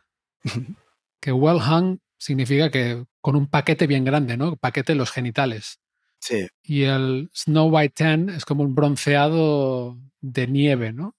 que 1.22 1.32
well 1.32 1.58
hung 1.58 2.00
significa 2.18 2.70
que 2.70 3.06
con 3.22 3.36
un 3.36 3.48
paquete 3.48 3.88
bien 3.88 4.04
grande, 4.04 4.38
¿no? 4.38 4.56
Paquete 4.56 4.96
los 4.96 5.12
genitales. 5.12 5.80
Sí. 6.20 6.48
Y 6.64 6.84
el 6.84 7.30
snow 7.34 7.70
white 7.70 7.94
tan 7.96 8.30
es 8.30 8.46
como 8.46 8.64
un 8.64 8.76
bronceado 8.76 9.98
de 10.22 10.48
nieve, 10.48 10.94
¿no? 10.94 11.16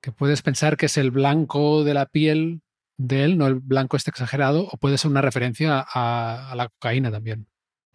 Que 0.00 0.12
puedes 0.12 0.42
pensar 0.42 0.76
que 0.76 0.86
es 0.86 0.96
el 0.96 1.10
blanco 1.10 1.84
de 1.84 1.94
la 1.94 2.06
piel 2.06 2.62
de 3.06 3.24
él, 3.24 3.38
no 3.38 3.46
el 3.46 3.54
blanco 3.56 3.96
este 3.96 4.10
exagerado, 4.10 4.68
o 4.70 4.76
puede 4.76 4.98
ser 4.98 5.10
una 5.10 5.20
referencia 5.20 5.84
a, 5.86 6.54
la 6.56 6.68
cocaína 6.68 7.10
también. 7.10 7.46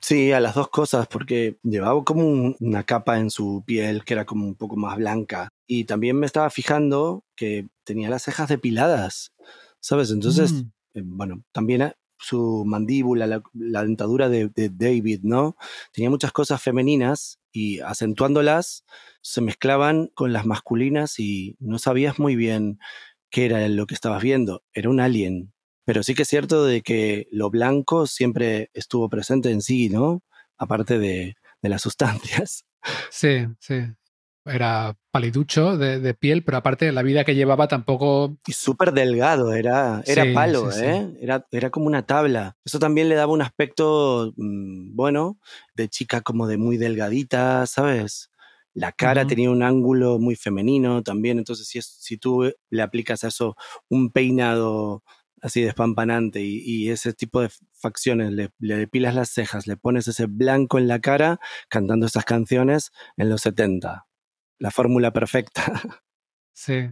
Sí, 0.02 0.32
a 0.32 0.40
las 0.40 0.54
dos 0.54 0.70
cosas, 0.70 1.08
porque 1.08 1.58
llevaba 1.64 2.04
como 2.04 2.56
una 2.60 2.84
capa 2.84 3.18
en 3.20 3.32
su 3.32 3.64
piel 3.66 4.04
que 4.04 4.14
era 4.14 4.26
como 4.26 4.46
un 4.46 4.56
poco 4.56 4.76
más 4.76 4.98
blanca. 4.98 5.50
Y 5.66 5.86
también 5.86 6.18
me 6.18 6.26
estaba 6.26 6.50
fijando 6.50 7.24
que 7.36 7.68
tenía 7.84 8.10
las 8.10 8.24
cejas 8.24 8.50
depiladas, 8.50 9.34
¿sabes? 9.80 10.12
Entonces, 10.12 10.54
mm. 10.54 10.72
eh, 10.94 11.02
bueno, 11.04 11.44
también 11.52 11.94
su 12.20 12.64
mandíbula, 12.66 13.28
la, 13.54 13.84
dentadura 13.84 14.30
de, 14.30 14.50
de, 14.50 14.70
David, 14.70 15.22
¿no? 15.24 15.56
Tenía 15.94 16.10
muchas 16.10 16.32
cosas 16.32 16.62
femeninas 16.62 17.40
y 17.52 17.80
acentuándolas 17.80 18.86
se 19.22 19.42
mezclaban 19.42 20.10
con 20.14 20.32
las 20.32 20.46
masculinas 20.46 21.20
y 21.20 21.56
no 21.60 21.80
sabías 21.80 22.18
muy 22.18 22.36
bien 22.36 22.80
qué 23.29 23.46
era 23.46 23.67
lo 23.67 23.86
que 23.86 23.93
estabas 23.93 24.22
viendo. 24.22 24.63
Era 24.74 24.89
un 24.89 25.00
alien. 25.00 25.53
Pero 25.86 26.03
sí 26.03 26.15
que 26.15 26.24
es 26.24 26.27
cierto 26.27 26.65
de 26.65 26.81
que 26.81 27.27
lo 27.31 27.50
blanco 27.50 28.07
siempre 28.07 28.69
estuvo 28.74 29.10
presente 29.10 29.51
en 29.51 29.62
sí, 29.62 29.89
¿no? 29.89 30.22
Aparte 30.57 31.00
de, 31.00 31.36
las 31.62 31.81
sustancias. 31.81 32.65
Sí, 33.10 33.48
sí. 33.60 33.75
Era 34.46 34.98
paliducho 35.12 35.77
de, 35.77 36.13
piel, 36.13 36.43
pero 36.43 36.57
aparte 36.57 36.91
la 36.93 37.03
vida 37.03 37.25
que 37.25 37.36
llevaba 37.36 37.67
tampoco... 37.67 38.38
Y 38.48 38.53
súper 38.53 38.93
delgado, 38.93 39.53
era, 39.53 40.01
era 40.05 40.25
palo, 40.33 40.72
¿eh? 40.72 41.13
Era, 41.20 41.46
era 41.51 41.70
como 41.70 41.87
una 41.87 42.05
tabla. 42.05 42.55
Eso 42.63 42.79
también 42.79 43.09
le 43.09 43.16
daba 43.16 43.33
un 43.33 43.42
aspecto, 43.42 44.33
mm, 44.37 44.96
bueno, 44.96 45.37
de 45.75 45.90
chica 45.90 46.22
como 46.22 46.48
de 46.48 46.57
muy 46.57 46.77
delgadita, 46.77 47.66
¿sabes? 47.66 48.29
La 48.77 48.92
cara 48.92 49.25
tenía 49.25 49.50
un 49.50 49.63
ángulo 49.63 50.20
muy 50.20 50.35
femenino 50.35 51.01
también, 51.01 51.40
entonces 51.40 51.68
si, 51.68 51.81
si 51.81 52.18
tú 52.18 52.53
le 52.70 52.81
aplicas 52.83 53.24
a 53.24 53.29
eso 53.29 53.55
un 53.90 54.11
peinado 54.11 55.03
así 55.42 55.61
despampanante 55.61 56.42
y, 56.42 56.61
y 56.63 56.90
ese 56.92 57.13
tipo 57.13 57.42
de 57.42 57.50
facciones, 57.74 58.31
le, 58.31 58.51
le, 58.59 58.77
depilas 58.77 59.16
las 59.16 59.29
cejas, 59.29 59.66
le 59.66 59.77
pones 59.77 60.07
ese 60.07 60.27
blanco 60.27 60.77
en 60.77 60.87
la 60.87 61.00
cara 61.00 61.40
cantando 61.70 62.05
esas 62.05 62.24
canciones 62.24 62.92
en 63.18 63.29
los 63.29 63.42
70. 63.42 64.05
La 64.59 64.72
fórmula 64.72 65.11
perfecta. 65.11 65.63
Sí. 66.59 66.90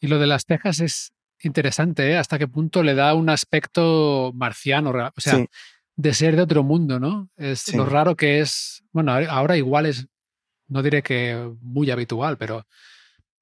Y 0.00 0.08
lo 0.08 0.18
de 0.18 0.26
las 0.26 0.42
cejas 0.44 0.80
es 0.80 1.12
interesante, 1.40 2.10
¿eh? 2.10 2.16
Hasta 2.16 2.36
qué 2.36 2.48
punto 2.48 2.82
le 2.82 2.96
da 2.96 3.14
un 3.14 3.30
aspecto 3.30 4.32
marciano, 4.34 4.90
o 4.90 5.20
sea, 5.20 5.46
de 5.94 6.14
ser 6.14 6.34
de 6.34 6.42
otro 6.42 6.64
mundo, 6.64 6.98
¿no? 6.98 7.30
Es 7.36 7.72
lo 7.74 7.86
raro 7.86 8.16
que 8.16 8.40
es, 8.40 8.82
bueno, 8.90 9.12
ahora 9.12 9.56
igual 9.56 9.86
es 9.86 10.08
no 10.68 10.82
diré 10.82 11.02
que 11.02 11.52
muy 11.60 11.90
habitual, 11.90 12.36
pero 12.38 12.66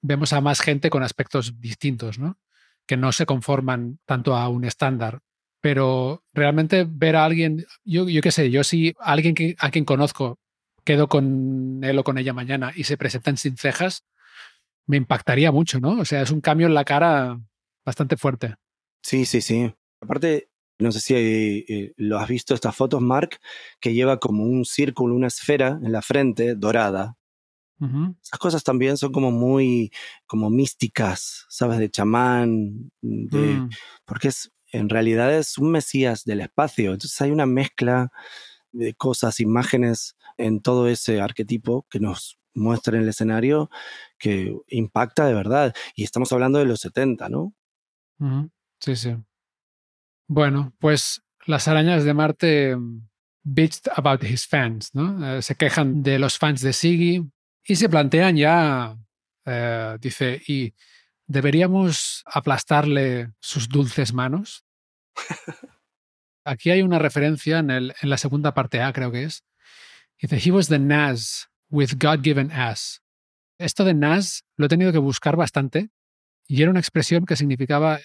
vemos 0.01 0.33
a 0.33 0.41
más 0.41 0.61
gente 0.61 0.91
con 0.91 1.03
aspectos 1.03 1.61
distintos, 1.61 2.19
¿no? 2.19 2.39
Que 2.87 2.97
no 2.97 3.13
se 3.13 3.27
conforman 3.27 3.99
tanto 4.05 4.35
a 4.35 4.49
un 4.49 4.65
estándar. 4.65 5.21
Pero 5.61 6.25
realmente 6.35 6.85
ver 6.89 7.15
a 7.15 7.25
alguien, 7.25 7.65
yo, 7.85 8.09
yo 8.09 8.21
qué 8.21 8.33
sé, 8.33 8.51
yo 8.51 8.65
si 8.65 8.95
alguien 8.99 9.35
a 9.59 9.71
quien 9.71 9.85
conozco 9.85 10.39
quedo 10.85 11.09
con 11.09 11.81
él 11.85 11.99
o 11.99 12.05
con 12.05 12.19
ella 12.19 12.33
mañana 12.33 12.73
y 12.75 12.85
se 12.85 12.97
presentan 12.97 13.37
sin 13.37 13.57
cejas, 13.57 14.05
me 14.87 14.97
impactaría 14.97 15.53
mucho, 15.53 15.79
¿no? 15.79 16.01
O 16.01 16.05
sea, 16.05 16.23
es 16.23 16.33
un 16.33 16.41
cambio 16.41 16.67
en 16.67 16.75
la 16.75 16.85
cara 16.85 17.41
bastante 17.85 18.17
fuerte. 18.17 18.57
Sí, 19.03 19.25
sí, 19.25 19.41
sí. 19.41 19.73
Aparte, 20.01 20.49
no 20.83 20.93
sé 20.93 21.01
si 21.01 21.15
eh, 21.15 21.93
lo 21.97 22.19
has 22.19 22.29
visto, 22.29 22.55
estas 22.55 22.75
fotos, 22.75 23.01
Mark, 23.01 23.39
que 23.81 23.95
lleva 23.95 24.19
como 24.19 24.45
un 24.45 24.65
círculo, 24.65 25.15
una 25.15 25.29
esfera 25.29 25.79
en 25.83 25.93
la 25.93 26.03
frente 26.03 26.55
dorada. 26.55 27.17
Esas 28.23 28.39
cosas 28.39 28.63
también 28.63 28.97
son 28.97 29.11
como 29.11 29.33
muy, 29.33 29.91
como 30.27 30.51
místicas, 30.51 31.47
¿sabes? 31.49 31.81
De 31.81 31.91
chamán, 31.91 32.93
de, 33.01 33.39
mm. 33.39 33.71
porque 34.05 34.29
es, 34.29 34.53
en 34.71 34.89
realidad 34.89 35.37
es 35.37 35.59
un 35.59 35.73
mesías 35.73 36.25
del 36.25 36.43
espacio. 36.43 36.93
Entonces 36.93 37.21
hay 37.21 37.33
una 37.33 37.45
mezcla 37.45 38.13
de 38.71 38.95
cosas, 38.95 39.41
imágenes 39.41 40.17
en 40.37 40.61
todo 40.61 40.87
ese 40.87 41.21
arquetipo 41.21 41.85
que 41.91 41.99
nos 41.99 42.39
muestra 42.55 42.97
en 42.97 43.03
el 43.03 43.09
escenario 43.09 43.69
que 44.17 44.57
impacta 44.69 45.27
de 45.27 45.35
verdad. 45.35 45.75
Y 45.97 46.05
estamos 46.05 46.33
hablando 46.33 46.61
de 46.61 46.67
los 46.67 46.81
70, 46.81 47.29
¿no? 47.29 47.53
Sí, 48.79 48.95
sí. 48.95 49.17
Bueno, 50.35 50.73
pues 50.79 51.23
las 51.45 51.69
arañas 51.69 52.05
de 52.05 52.15
Marte 52.15 52.75
mm, 52.75 53.07
bitched 53.43 53.93
about 53.95 54.25
his 54.25 54.47
fans, 54.47 54.95
¿no? 54.95 55.37
Eh, 55.37 55.43
se 55.43 55.57
quejan 55.57 56.03
de 56.03 56.19
los 56.19 56.39
fans 56.39 56.63
de 56.63 56.73
Siggy 56.73 57.31
y 57.63 57.77
se 57.77 57.91
plantean 57.91 58.39
ya, 58.39 58.97
eh, 59.45 59.99
dice, 60.01 60.41
y 60.47 60.73
deberíamos 61.27 62.23
aplastarle 62.25 63.35
sus 63.41 63.69
dulces 63.69 64.15
manos. 64.15 64.65
Aquí 66.47 66.71
hay 66.71 66.81
una 66.81 66.99
referencia 66.99 67.59
en, 67.59 67.71
el, 67.71 67.95
en 68.01 68.09
la 68.09 68.17
segunda 68.17 68.55
parte 68.55 68.81
A, 68.81 68.91
creo 68.95 69.13
que 69.13 69.25
es. 69.25 69.45
Dice, 70.19 70.41
he 70.43 70.51
was 70.51 70.69
the 70.69 70.79
Nas 70.79 71.51
with 71.69 71.99
God-given 71.99 72.51
ass. 72.53 73.03
Esto 73.59 73.85
de 73.85 73.93
Nas 73.93 74.47
lo 74.57 74.65
he 74.65 74.71
tenido 74.71 74.93
que 74.93 74.99
buscar 74.99 75.37
bastante 75.37 75.91
y 76.47 76.63
era 76.63 76.71
una 76.71 76.81
expresión 76.81 77.27
que 77.27 77.37
significaba 77.37 78.01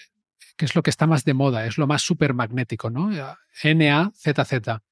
que 0.56 0.64
es 0.64 0.74
lo 0.74 0.82
que 0.82 0.90
está 0.90 1.06
más 1.06 1.24
de 1.24 1.34
moda, 1.34 1.66
es 1.66 1.78
lo 1.78 1.86
más 1.86 2.02
supermagnético, 2.02 2.90
¿no? 2.90 3.10
N-A-Z-Z. 3.62 4.82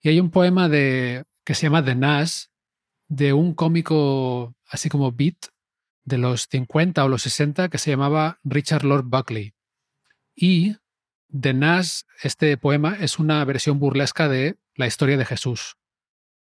Y 0.00 0.08
hay 0.08 0.20
un 0.20 0.30
poema 0.30 0.68
de, 0.68 1.24
que 1.44 1.54
se 1.54 1.64
llama 1.64 1.84
The 1.84 1.94
Nas, 1.94 2.50
de 3.08 3.32
un 3.32 3.54
cómico 3.54 4.54
así 4.66 4.88
como 4.88 5.12
beat 5.12 5.46
de 6.04 6.18
los 6.18 6.48
50 6.48 7.04
o 7.04 7.08
los 7.08 7.22
60 7.22 7.68
que 7.68 7.78
se 7.78 7.90
llamaba 7.90 8.40
Richard 8.44 8.84
Lord 8.84 9.04
Buckley. 9.04 9.54
Y 10.34 10.76
The 11.28 11.54
Nas, 11.54 12.06
este 12.22 12.56
poema, 12.56 12.96
es 13.00 13.18
una 13.18 13.44
versión 13.44 13.78
burlesca 13.78 14.28
de 14.28 14.58
la 14.74 14.86
historia 14.86 15.16
de 15.16 15.24
Jesús. 15.24 15.76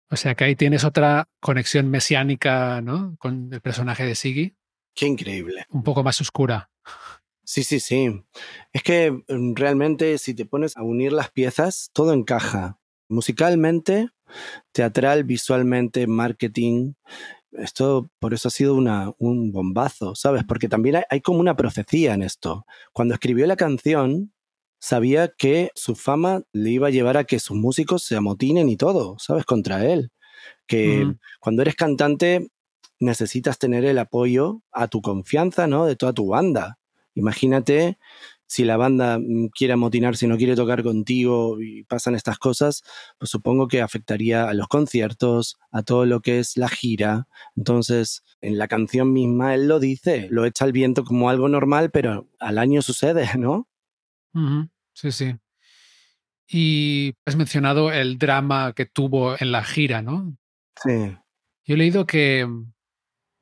O 0.08 0.16
sea 0.16 0.34
que 0.34 0.44
ahí 0.44 0.56
tienes 0.56 0.84
otra 0.84 1.28
conexión 1.40 1.90
mesiánica 1.90 2.80
¿no? 2.80 3.16
con 3.18 3.52
el 3.52 3.60
personaje 3.60 4.04
de 4.04 4.14
Siggy. 4.14 4.56
Qué 4.94 5.06
increíble. 5.06 5.66
Un 5.70 5.82
poco 5.82 6.02
más 6.02 6.20
oscura. 6.20 6.70
Sí, 7.44 7.64
sí, 7.64 7.80
sí. 7.80 8.22
Es 8.72 8.82
que 8.82 9.10
mm, 9.10 9.54
realmente 9.54 10.18
si 10.18 10.34
te 10.34 10.44
pones 10.46 10.76
a 10.76 10.82
unir 10.82 11.12
las 11.12 11.30
piezas, 11.30 11.90
todo 11.92 12.12
encaja. 12.12 12.78
Musicalmente, 13.08 14.08
teatral, 14.72 15.24
visualmente, 15.24 16.06
marketing. 16.06 16.94
Esto 17.52 18.10
por 18.20 18.34
eso 18.34 18.48
ha 18.48 18.50
sido 18.50 18.74
una, 18.74 19.12
un 19.18 19.52
bombazo, 19.52 20.14
¿sabes? 20.14 20.44
Porque 20.44 20.68
también 20.68 20.96
hay, 20.96 21.02
hay 21.10 21.20
como 21.20 21.40
una 21.40 21.56
profecía 21.56 22.14
en 22.14 22.22
esto. 22.22 22.66
Cuando 22.92 23.14
escribió 23.14 23.46
la 23.46 23.56
canción, 23.56 24.32
sabía 24.80 25.28
que 25.28 25.70
su 25.74 25.94
fama 25.96 26.42
le 26.52 26.70
iba 26.70 26.88
a 26.88 26.90
llevar 26.90 27.16
a 27.16 27.24
que 27.24 27.40
sus 27.40 27.56
músicos 27.56 28.02
se 28.04 28.16
amotinen 28.16 28.68
y 28.68 28.76
todo, 28.76 29.16
¿sabes? 29.18 29.44
Contra 29.44 29.84
él. 29.86 30.10
Que 30.66 31.06
cuando 31.40 31.62
eres 31.62 31.76
cantante 31.76 32.48
necesitas 33.00 33.58
tener 33.58 33.84
el 33.84 33.98
apoyo 33.98 34.62
a 34.72 34.88
tu 34.88 35.02
confianza, 35.02 35.66
¿no? 35.66 35.86
De 35.86 35.96
toda 35.96 36.12
tu 36.12 36.28
banda. 36.28 36.78
Imagínate 37.14 37.98
si 38.52 38.64
la 38.64 38.76
banda 38.76 39.18
mm, 39.18 39.48
quiere 39.48 39.72
amotinar, 39.72 40.14
si 40.14 40.26
no 40.26 40.36
quiere 40.36 40.54
tocar 40.54 40.82
contigo 40.82 41.58
y 41.62 41.84
pasan 41.84 42.14
estas 42.14 42.38
cosas, 42.38 42.82
pues 43.18 43.30
supongo 43.30 43.66
que 43.66 43.80
afectaría 43.80 44.46
a 44.46 44.52
los 44.52 44.68
conciertos, 44.68 45.56
a 45.70 45.82
todo 45.82 46.04
lo 46.04 46.20
que 46.20 46.38
es 46.38 46.58
la 46.58 46.68
gira. 46.68 47.28
Entonces, 47.56 48.22
en 48.42 48.58
la 48.58 48.68
canción 48.68 49.10
misma 49.10 49.54
él 49.54 49.68
lo 49.68 49.80
dice, 49.80 50.28
lo 50.30 50.44
echa 50.44 50.66
al 50.66 50.72
viento 50.72 51.02
como 51.02 51.30
algo 51.30 51.48
normal, 51.48 51.90
pero 51.90 52.28
al 52.40 52.58
año 52.58 52.82
sucede, 52.82 53.26
¿no? 53.38 53.68
Sí, 54.92 55.12
sí. 55.12 55.34
Y 56.46 57.14
has 57.24 57.36
mencionado 57.36 57.90
el 57.90 58.18
drama 58.18 58.74
que 58.74 58.84
tuvo 58.84 59.34
en 59.40 59.50
la 59.50 59.64
gira, 59.64 60.02
¿no? 60.02 60.36
Sí. 60.84 61.16
Yo 61.64 61.74
he 61.74 61.78
leído 61.78 62.04
que, 62.04 62.46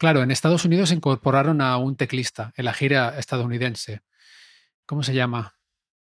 claro, 0.01 0.23
en 0.23 0.31
Estados 0.31 0.65
Unidos 0.65 0.93
incorporaron 0.93 1.61
a 1.61 1.77
un 1.77 1.95
teclista 1.95 2.55
en 2.57 2.65
la 2.65 2.73
gira 2.73 3.19
estadounidense. 3.19 4.01
¿Cómo 4.87 5.03
se 5.03 5.13
llama? 5.13 5.57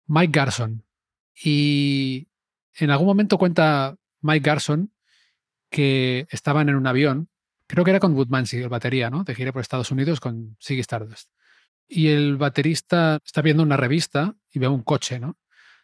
Mike 0.07 0.31
Garson. 0.31 0.85
Y 1.35 2.29
en 2.75 2.89
algún 2.89 3.07
momento 3.07 3.37
cuenta 3.37 3.97
Mike 4.21 4.49
Garson 4.49 4.93
que 5.69 6.25
estaban 6.29 6.69
en 6.69 6.75
un 6.75 6.87
avión, 6.87 7.27
creo 7.67 7.83
que 7.83 7.91
era 7.91 7.99
con 7.99 8.13
Woodmansey, 8.15 8.61
el 8.61 8.69
batería, 8.69 9.09
¿no? 9.09 9.25
De 9.25 9.35
gira 9.35 9.51
por 9.51 9.61
Estados 9.61 9.91
Unidos 9.91 10.21
con 10.21 10.55
Ziggy 10.61 10.79
Stardust. 10.79 11.29
Y 11.85 12.07
el 12.07 12.37
baterista 12.37 13.19
está 13.25 13.41
viendo 13.41 13.61
una 13.61 13.75
revista 13.75 14.35
y 14.53 14.59
ve 14.59 14.69
un 14.69 14.83
coche, 14.83 15.19
¿no? 15.19 15.37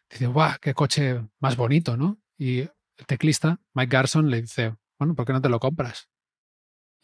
Dice, 0.09 0.27
¡guau! 0.27 0.53
¡Qué 0.61 0.73
coche 0.73 1.27
más 1.41 1.57
bonito, 1.57 1.97
¿no? 1.97 2.21
Y 2.37 2.59
el 2.59 3.05
teclista, 3.05 3.59
Mike 3.73 3.91
Garson, 3.91 4.29
le 4.29 4.43
dice, 4.43 4.77
bueno, 4.97 5.13
¿por 5.13 5.25
qué 5.25 5.33
no 5.33 5.41
te 5.41 5.49
lo 5.49 5.59
compras? 5.59 6.07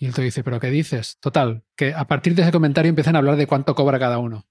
Y 0.03 0.07
él 0.07 0.13
te 0.13 0.21
dice, 0.21 0.43
¿pero 0.43 0.59
qué 0.59 0.69
dices? 0.69 1.17
Total, 1.21 1.63
que 1.77 1.93
a 1.93 2.05
partir 2.07 2.35
de 2.35 2.41
ese 2.41 2.51
comentario 2.51 2.89
empiezan 2.89 3.15
a 3.15 3.19
hablar 3.19 3.37
de 3.37 3.47
cuánto 3.47 3.73
cobra 3.73 3.99
cada 3.99 4.17
uno. 4.17 4.45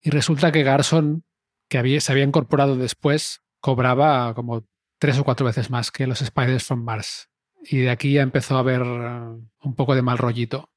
Y 0.00 0.10
resulta 0.10 0.52
que 0.52 0.62
Garson, 0.62 1.24
que 1.68 1.78
había, 1.78 2.00
se 2.00 2.12
había 2.12 2.22
incorporado 2.22 2.76
después, 2.76 3.42
cobraba 3.58 4.32
como 4.34 4.64
tres 5.00 5.18
o 5.18 5.24
cuatro 5.24 5.46
veces 5.46 5.68
más 5.68 5.90
que 5.90 6.06
los 6.06 6.20
Spiders 6.20 6.62
from 6.62 6.84
Mars. 6.84 7.28
Y 7.64 7.78
de 7.78 7.90
aquí 7.90 8.12
ya 8.12 8.22
empezó 8.22 8.54
a 8.54 8.60
haber 8.60 8.82
uh, 8.82 9.44
un 9.64 9.74
poco 9.74 9.96
de 9.96 10.02
mal 10.02 10.16
rollito. 10.16 10.70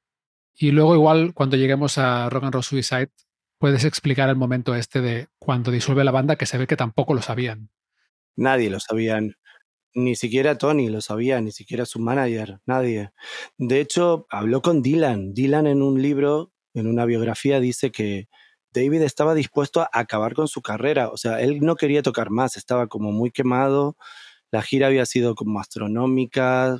Y 0.52 0.72
luego 0.72 0.96
igual 0.96 1.32
cuando 1.32 1.56
lleguemos 1.56 1.96
a 1.96 2.28
Rock 2.28 2.42
and 2.42 2.54
Roll 2.54 2.64
Suicide, 2.64 3.12
puedes 3.56 3.84
explicar 3.84 4.28
el 4.30 4.34
momento 4.34 4.74
este 4.74 5.00
de 5.00 5.28
cuando 5.38 5.70
disuelve 5.70 6.02
la 6.02 6.10
banda 6.10 6.34
que 6.34 6.46
se 6.46 6.58
ve 6.58 6.66
que 6.66 6.76
tampoco 6.76 7.14
lo 7.14 7.22
sabían. 7.22 7.70
Nadie 8.34 8.68
lo 8.68 8.80
sabían. 8.80 9.36
Ni 9.98 10.14
siquiera 10.14 10.56
Tony 10.56 10.88
lo 10.90 11.00
sabía, 11.00 11.40
ni 11.40 11.50
siquiera 11.50 11.84
su 11.84 11.98
manager, 11.98 12.60
nadie. 12.66 13.10
De 13.56 13.80
hecho, 13.80 14.28
habló 14.30 14.62
con 14.62 14.80
Dylan. 14.80 15.34
Dylan 15.34 15.66
en 15.66 15.82
un 15.82 16.00
libro, 16.00 16.52
en 16.72 16.86
una 16.86 17.04
biografía, 17.04 17.58
dice 17.58 17.90
que 17.90 18.28
David 18.72 19.02
estaba 19.02 19.34
dispuesto 19.34 19.80
a 19.80 19.90
acabar 19.92 20.34
con 20.34 20.46
su 20.46 20.62
carrera. 20.62 21.08
O 21.08 21.16
sea, 21.16 21.40
él 21.40 21.58
no 21.62 21.74
quería 21.74 22.02
tocar 22.02 22.30
más, 22.30 22.56
estaba 22.56 22.86
como 22.86 23.10
muy 23.10 23.32
quemado. 23.32 23.96
La 24.52 24.62
gira 24.62 24.86
había 24.86 25.04
sido 25.04 25.34
como 25.34 25.58
astronómica, 25.58 26.78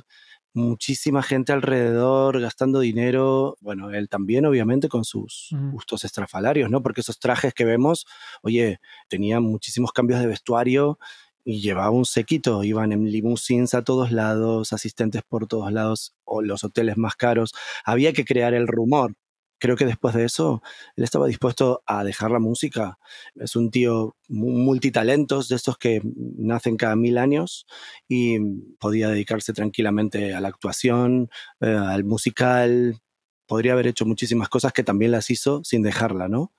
muchísima 0.53 1.21
gente 1.21 1.51
alrededor 1.51 2.39
gastando 2.39 2.79
dinero. 2.79 3.57
Bueno, 3.59 3.91
él 3.91 4.07
también, 4.07 4.45
obviamente, 4.45 4.87
con 4.87 5.03
sus 5.03 5.49
gustos 5.73 6.05
estrafalarios, 6.05 6.69
¿no? 6.69 6.81
Porque 6.81 7.01
esos 7.01 7.19
trajes 7.19 7.53
que 7.53 7.65
vemos, 7.65 8.05
oye, 8.43 8.79
tenían 9.09 9.43
muchísimos 9.43 9.91
cambios 9.91 10.21
de 10.21 10.27
vestuario 10.27 10.99
y 11.43 11.61
llevaba 11.61 11.91
un 11.91 12.05
sequito, 12.05 12.63
iban 12.63 12.91
en 12.91 13.11
limousines 13.11 13.73
a 13.73 13.83
todos 13.83 14.11
lados, 14.11 14.73
asistentes 14.73 15.21
por 15.27 15.47
todos 15.47 15.71
lados, 15.71 16.13
o 16.25 16.41
los 16.41 16.63
hoteles 16.63 16.97
más 16.97 17.15
caros. 17.15 17.53
Había 17.85 18.13
que 18.13 18.25
crear 18.25 18.53
el 18.53 18.67
rumor. 18.67 19.15
Creo 19.61 19.75
que 19.75 19.85
después 19.85 20.15
de 20.15 20.23
eso, 20.25 20.61
él 20.95 21.03
estaba 21.03 21.27
dispuesto 21.27 21.83
a 21.85 22.03
dejar 22.05 22.31
la 22.31 22.39
música. 22.39 22.97
Es 23.35 23.55
un 23.57 23.71
tío 23.71 24.15
multitalentos, 24.29 25.49
de 25.49 25.57
estos 25.57 25.77
que 25.77 26.01
nacen 26.05 26.77
cada 26.77 26.95
mil 26.95 27.17
años, 27.17 27.65
y 28.07 28.39
podía 28.79 29.09
dedicarse 29.09 29.51
tranquilamente 29.53 30.33
a 30.33 30.39
la 30.41 30.47
actuación, 30.49 31.29
eh, 31.61 31.67
al 31.67 32.05
musical, 32.05 33.01
podría 33.49 33.73
haber 33.73 33.87
hecho 33.87 34.05
muchísimas 34.05 34.47
cosas 34.47 34.71
que 34.73 34.83
también 34.83 35.11
las 35.11 35.29
hizo 35.31 35.63
sin 35.63 35.81
dejarla, 35.81 36.29
¿no? 36.29 36.53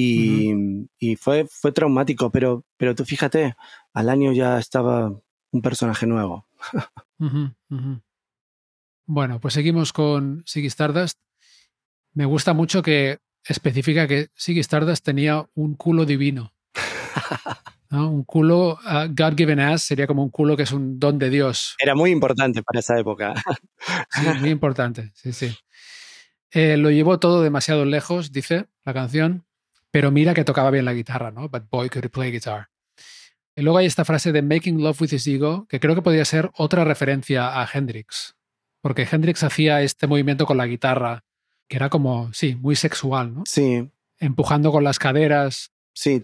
Y, 0.00 1.16
fue, 1.16 1.46
fue 1.50 1.72
traumático, 1.72 2.30
pero, 2.30 2.64
pero 2.76 2.94
tú 2.94 3.04
fíjate, 3.04 3.56
al 3.92 4.08
año 4.08 4.32
ya 4.32 4.58
estaba 4.58 5.12
un 5.50 5.62
personaje 5.62 6.06
nuevo. 6.06 6.46
Bueno, 9.10 9.40
pues 9.40 9.54
seguimos 9.54 9.94
con 9.94 10.42
Siggy 10.44 10.66
Stardust. 10.66 11.18
Me 12.12 12.26
gusta 12.26 12.52
mucho 12.52 12.82
que 12.82 13.20
especifica 13.42 14.06
que 14.06 14.28
Siggy 14.34 14.60
Stardust 14.60 15.02
tenía 15.02 15.48
un 15.54 15.76
culo 15.76 16.04
divino. 16.04 16.52
Un 17.90 18.22
culo, 18.24 18.72
uh, 18.74 19.08
God-given 19.08 19.60
ass, 19.60 19.84
sería 19.84 20.06
como 20.06 20.22
un 20.22 20.28
culo 20.28 20.58
que 20.58 20.64
es 20.64 20.72
un 20.72 20.98
don 20.98 21.18
de 21.18 21.30
Dios. 21.30 21.74
Era 21.82 21.94
muy 21.94 22.10
importante 22.10 22.62
para 22.62 22.80
esa 22.80 22.98
época. 22.98 23.32
sí, 24.10 24.26
muy 24.40 24.50
importante, 24.50 25.10
sí, 25.14 25.32
sí. 25.32 25.56
Eh, 26.50 26.76
lo 26.76 26.90
llevó 26.90 27.18
todo 27.18 27.42
demasiado 27.42 27.86
lejos, 27.86 28.30
dice 28.30 28.66
la 28.84 28.92
canción, 28.92 29.47
pero 29.98 30.12
mira 30.12 30.32
que 30.32 30.44
tocaba 30.44 30.70
bien 30.70 30.84
la 30.84 30.94
guitarra, 30.94 31.32
¿no? 31.32 31.48
But 31.48 31.68
boy 31.68 31.88
could 31.88 32.04
he 32.04 32.08
play 32.08 32.30
guitar. 32.30 32.68
Y 33.56 33.62
luego 33.62 33.78
hay 33.78 33.86
esta 33.86 34.04
frase 34.04 34.30
de 34.30 34.42
Making 34.42 34.80
Love 34.80 35.00
with 35.00 35.12
His 35.12 35.26
Ego, 35.26 35.66
que 35.68 35.80
creo 35.80 35.96
que 35.96 36.02
podría 36.02 36.24
ser 36.24 36.52
otra 36.56 36.84
referencia 36.84 37.60
a 37.60 37.68
Hendrix, 37.68 38.36
porque 38.80 39.08
Hendrix 39.10 39.42
hacía 39.42 39.82
este 39.82 40.06
movimiento 40.06 40.46
con 40.46 40.56
la 40.56 40.68
guitarra, 40.68 41.24
que 41.68 41.78
era 41.78 41.90
como, 41.90 42.32
sí, 42.32 42.54
muy 42.54 42.76
sexual, 42.76 43.34
¿no? 43.34 43.42
Sí. 43.44 43.90
Empujando 44.20 44.70
con 44.70 44.84
las 44.84 45.00
caderas. 45.00 45.72
Sí. 45.94 46.22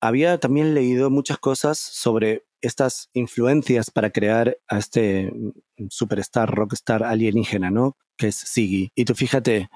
Había 0.00 0.38
también 0.38 0.72
leído 0.72 1.10
muchas 1.10 1.38
cosas 1.38 1.80
sobre 1.80 2.44
estas 2.60 3.10
influencias 3.12 3.90
para 3.90 4.10
crear 4.10 4.56
a 4.68 4.78
este 4.78 5.32
superstar, 5.88 6.48
rockstar 6.48 7.02
alienígena, 7.02 7.72
¿no? 7.72 7.96
Que 8.16 8.28
es 8.28 8.36
Siggy. 8.36 8.92
Y 8.94 9.04
tú 9.04 9.16
fíjate, 9.16 9.68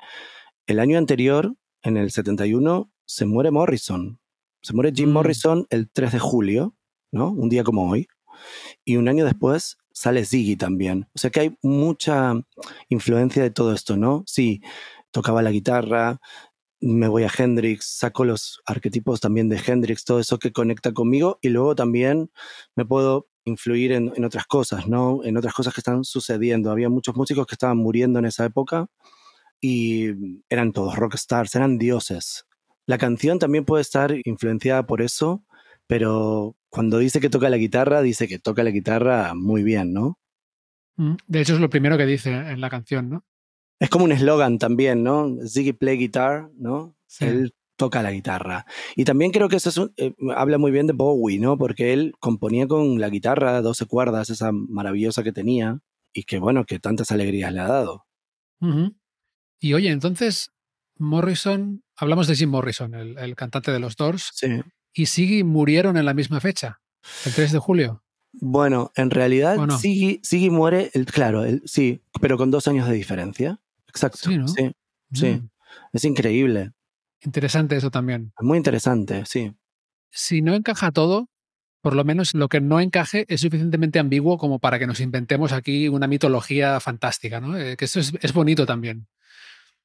el 0.69 0.79
año 0.79 0.99
anterior, 0.99 1.53
en 1.83 1.97
el 1.97 2.13
71, 2.13 2.94
se 3.07 3.27
muere 3.27 3.51
Morrison. 3.51 4.21
Se 4.63 4.73
muere 4.73 4.93
Jim 4.95 5.11
mm. 5.11 5.13
Morrison 5.13 5.67
el 5.71 5.91
3 5.91 6.13
de 6.13 6.19
julio, 6.19 6.75
¿no? 7.13 7.31
Un 7.31 7.49
día 7.49 7.65
como 7.65 7.91
hoy. 7.91 8.09
Y 8.85 8.97
un 8.97 9.09
año 9.09 9.25
después 9.25 9.79
sale 9.93 10.25
Ziggy 10.25 10.57
también. 10.57 11.09
O 11.15 11.19
sea 11.19 11.31
que 11.31 11.41
hay 11.41 11.59
mucha 11.63 12.35
influencia 12.89 13.43
de 13.43 13.51
todo 13.51 13.73
esto, 13.73 13.97
¿no? 13.97 14.25
Sí, 14.27 14.63
tocaba 15.11 15.43
la 15.43 15.51
guitarra, 15.51 16.21
me 16.81 17.09
voy 17.09 17.23
a 17.23 17.31
Hendrix, 17.37 17.87
saco 17.99 18.25
los 18.25 18.61
arquetipos 18.67 19.21
también 19.21 19.49
de 19.49 19.61
Hendrix, 19.65 20.05
todo 20.05 20.21
eso 20.21 20.39
que 20.39 20.53
conecta 20.53 20.93
conmigo 20.93 21.39
y 21.41 21.49
luego 21.49 21.75
también 21.75 22.31
me 22.77 22.85
puedo 22.85 23.29
influir 23.45 23.93
en, 23.93 24.25
otras 24.25 24.47
cosas, 24.47 24.87
¿no? 24.87 25.25
En 25.25 25.37
otras 25.37 25.55
cosas 25.55 25.73
que 25.73 25.81
están 25.81 26.05
sucediendo. 26.05 26.71
Había 26.71 26.89
muchos 26.89 27.17
músicos 27.17 27.47
que 27.47 27.55
estaban 27.55 27.79
muriendo 27.79 28.19
en 28.19 28.27
esa 28.27 28.45
época 28.45 28.89
y 29.61 30.41
eran 30.49 30.73
todos 30.73 30.97
rockstars, 30.97 31.55
eran 31.55 31.79
dioses. 31.79 32.45
La 32.87 32.99
canción 32.99 33.39
también 33.39 33.65
puede 33.65 33.83
estar 33.83 34.15
influenciada 34.25 34.87
por 34.87 35.03
eso, 35.03 35.45
pero 35.87 36.57
cuando 36.69 36.99
dice 36.99 37.21
que 37.21 37.31
toca 37.31 37.51
la 37.51 37.57
guitarra, 37.57 38.03
dice 38.03 38.29
que 38.29 38.39
toca 38.39 38.63
la 38.63 38.71
guitarra 38.71 39.35
muy 39.35 39.63
bien, 39.63 39.93
¿no? 39.93 40.19
Mm, 40.97 41.15
de 41.27 41.41
hecho, 41.41 41.55
es 41.55 41.61
lo 41.61 41.71
primero 41.71 41.97
que 41.97 42.07
dice 42.07 42.31
en 42.33 42.61
la 42.61 42.71
canción, 42.71 43.09
¿no? 43.09 43.25
Es 43.81 43.91
como 43.91 44.05
un 44.05 44.13
eslogan 44.13 44.59
también, 44.59 45.03
¿no? 45.03 45.37
Ziggy 45.47 45.73
play 45.73 45.97
guitar, 45.97 46.51
¿no? 46.57 46.97
Él 47.21 47.55
toca 47.77 48.03
la 48.03 48.13
guitarra. 48.13 48.67
Y 48.97 49.05
también 49.05 49.31
creo 49.31 49.49
que 49.49 49.57
eso 49.57 49.91
eh, 49.97 50.15
habla 50.35 50.59
muy 50.59 50.71
bien 50.71 50.87
de 50.87 50.93
Bowie, 50.93 51.39
¿no? 51.39 51.59
Porque 51.59 51.93
él 51.93 52.13
componía 52.21 52.67
con 52.67 53.01
la 53.01 53.09
guitarra 53.09 53.61
12 53.63 53.87
cuerdas, 53.87 54.31
esa 54.31 54.53
maravillosa 54.53 55.23
que 55.23 55.33
tenía, 55.33 55.81
y 56.13 56.25
que 56.25 56.39
bueno, 56.39 56.65
que 56.65 56.79
tantas 56.79 57.11
alegrías 57.11 57.53
le 57.53 57.61
ha 57.61 57.69
dado. 57.69 58.07
Y 59.61 59.75
oye, 59.75 59.91
entonces, 59.91 60.53
Morrison, 60.97 61.84
hablamos 61.97 62.27
de 62.27 62.37
Jim 62.37 62.51
Morrison, 62.51 62.95
el, 62.95 63.37
cantante 63.37 63.71
de 63.71 63.79
los 63.79 63.97
Doors, 63.97 64.31
sí. 64.35 64.61
y 64.93 65.07
Siggy 65.07 65.45
murieron 65.45 65.97
en 65.97 66.05
la 66.05 66.15
misma 66.15 66.41
fecha, 66.41 66.81
el 67.25 67.35
3 67.35 67.53
de 67.53 67.59
julio. 67.59 68.03
Bueno, 68.33 68.93
en 68.97 69.11
realidad 69.11 69.57
Siggy, 69.79 70.51
muere, 70.51 70.91
el, 70.95 71.07
claro, 71.07 71.45
sí, 71.65 72.03
pero 72.21 72.37
con 72.37 72.51
dos 72.51 72.67
años 72.67 72.89
de 72.89 72.95
diferencia. 72.95 73.61
Exacto. 73.89 74.19
Sí, 74.19 74.39
sí, 74.57 74.73
sí. 75.13 75.27
Mm. 75.27 75.49
Es 75.93 76.05
increíble. 76.05 76.73
Interesante 77.21 77.77
eso 77.77 77.91
también. 77.91 78.33
Muy 78.41 78.59
interesante, 78.59 79.25
sí. 79.27 79.55
Si 80.11 80.43
no 80.43 80.55
encaja 80.55 80.91
todo, 80.91 81.29
por 81.81 81.95
lo 81.95 82.05
menos 82.05 82.35
lo 82.35 82.49
que 82.49 82.61
no 82.61 82.81
encaje 82.81 83.25
es 83.29 83.43
suficientemente 83.43 83.99
ambiguo 83.99 84.39
como 84.39 84.59
para 84.59 84.79
que 84.79 84.87
nos 84.87 85.01
inventemos 85.01 85.53
aquí 85.53 85.89
una 85.89 86.07
mitología 86.07 86.81
fantástica, 86.81 87.41
¿no? 87.41 87.57
Eh, 87.57 87.77
que 87.77 87.85
eso 87.85 88.01
es, 88.01 88.13
es, 88.21 88.33
bonito 88.33 88.67
también. 88.67 89.07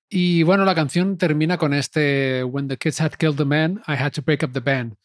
Y 0.10 0.44
bueno, 0.44 0.66
la 0.66 0.76
canción 0.76 1.18
termina 1.18 1.58
con 1.58 1.74
este 1.74 2.44
When 2.44 2.68
the 2.68 2.78
kids 2.78 3.00
had 3.00 3.12
killed 3.12 3.38
the 3.38 3.46
man, 3.46 3.82
I 3.88 3.94
had 3.94 4.12
to 4.14 4.22
break 4.22 4.44
up 4.44 4.52
the 4.54 4.60
band. 4.60 4.96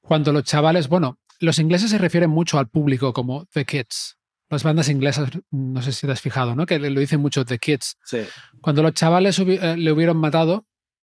Cuando 0.00 0.32
los 0.32 0.44
chavales, 0.44 0.88
bueno, 0.88 1.18
los 1.38 1.58
ingleses 1.58 1.90
se 1.90 1.98
refieren 1.98 2.30
mucho 2.30 2.58
al 2.58 2.68
público 2.68 3.12
como 3.12 3.46
the 3.46 3.64
kids. 3.64 4.18
Las 4.50 4.62
bandas 4.62 4.88
inglesas, 4.88 5.30
no 5.50 5.80
sé 5.80 5.92
si 5.92 6.06
te 6.06 6.12
has 6.12 6.20
fijado, 6.20 6.54
¿no? 6.54 6.66
Que 6.66 6.78
lo 6.78 7.00
dicen 7.00 7.20
mucho 7.20 7.44
the 7.44 7.58
kids. 7.58 7.96
Sí. 8.04 8.18
Cuando 8.60 8.82
los 8.82 8.94
chavales 8.94 9.38
eh, 9.38 9.76
le 9.76 9.92
hubieron 9.92 10.16
matado, 10.16 10.66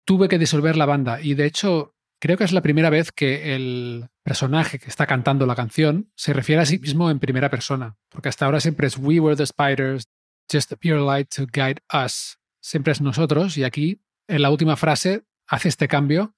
tuve 0.05 0.27
que 0.27 0.39
disolver 0.39 0.75
la 0.75 0.85
banda. 0.85 1.21
Y 1.21 1.35
de 1.35 1.45
hecho, 1.45 1.93
Creo 2.19 2.35
que 2.35 2.43
es 2.43 2.51
la 2.51 2.61
primera 2.61 2.89
vez 2.89 3.11
que 3.11 3.55
el 3.55 4.09
personaje 4.23 4.79
que 4.79 4.89
está 4.89 5.05
cantando 5.05 5.45
la 5.45 5.55
canción 5.55 6.11
se 6.15 6.33
refiere 6.33 6.61
a 6.61 6.65
sí 6.65 6.79
mismo 6.79 7.11
en 7.11 7.19
primera 7.19 7.49
persona, 7.49 7.95
porque 8.09 8.29
hasta 8.29 8.45
ahora 8.45 8.59
siempre 8.59 8.87
es 8.87 8.97
We 8.97 9.19
were 9.19 9.35
the 9.35 9.45
spiders, 9.45 10.07
just 10.51 10.71
a 10.71 10.75
pure 10.75 10.99
light 10.99 11.29
to 11.35 11.45
guide 11.45 11.79
us. 11.93 12.39
Siempre 12.61 12.93
es 12.93 13.01
nosotros 13.01 13.57
y 13.57 13.63
aquí 13.63 14.01
en 14.27 14.41
la 14.41 14.49
última 14.49 14.75
frase 14.75 15.23
hace 15.47 15.69
este 15.69 15.87
cambio 15.87 16.35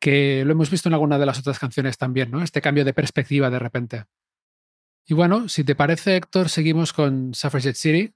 que 0.00 0.44
lo 0.44 0.52
hemos 0.52 0.70
visto 0.70 0.88
en 0.88 0.94
alguna 0.94 1.18
de 1.18 1.26
las 1.26 1.38
otras 1.38 1.58
canciones 1.58 1.96
también, 1.96 2.30
¿no? 2.30 2.42
Este 2.42 2.60
cambio 2.60 2.84
de 2.84 2.92
perspectiva 2.92 3.50
de 3.50 3.58
repente. 3.58 4.04
Y 5.06 5.14
bueno, 5.14 5.48
si 5.48 5.62
te 5.62 5.74
parece, 5.74 6.16
Héctor, 6.16 6.48
seguimos 6.48 6.92
con 6.92 7.34
Suffragette 7.34 7.76
City. 7.76 8.14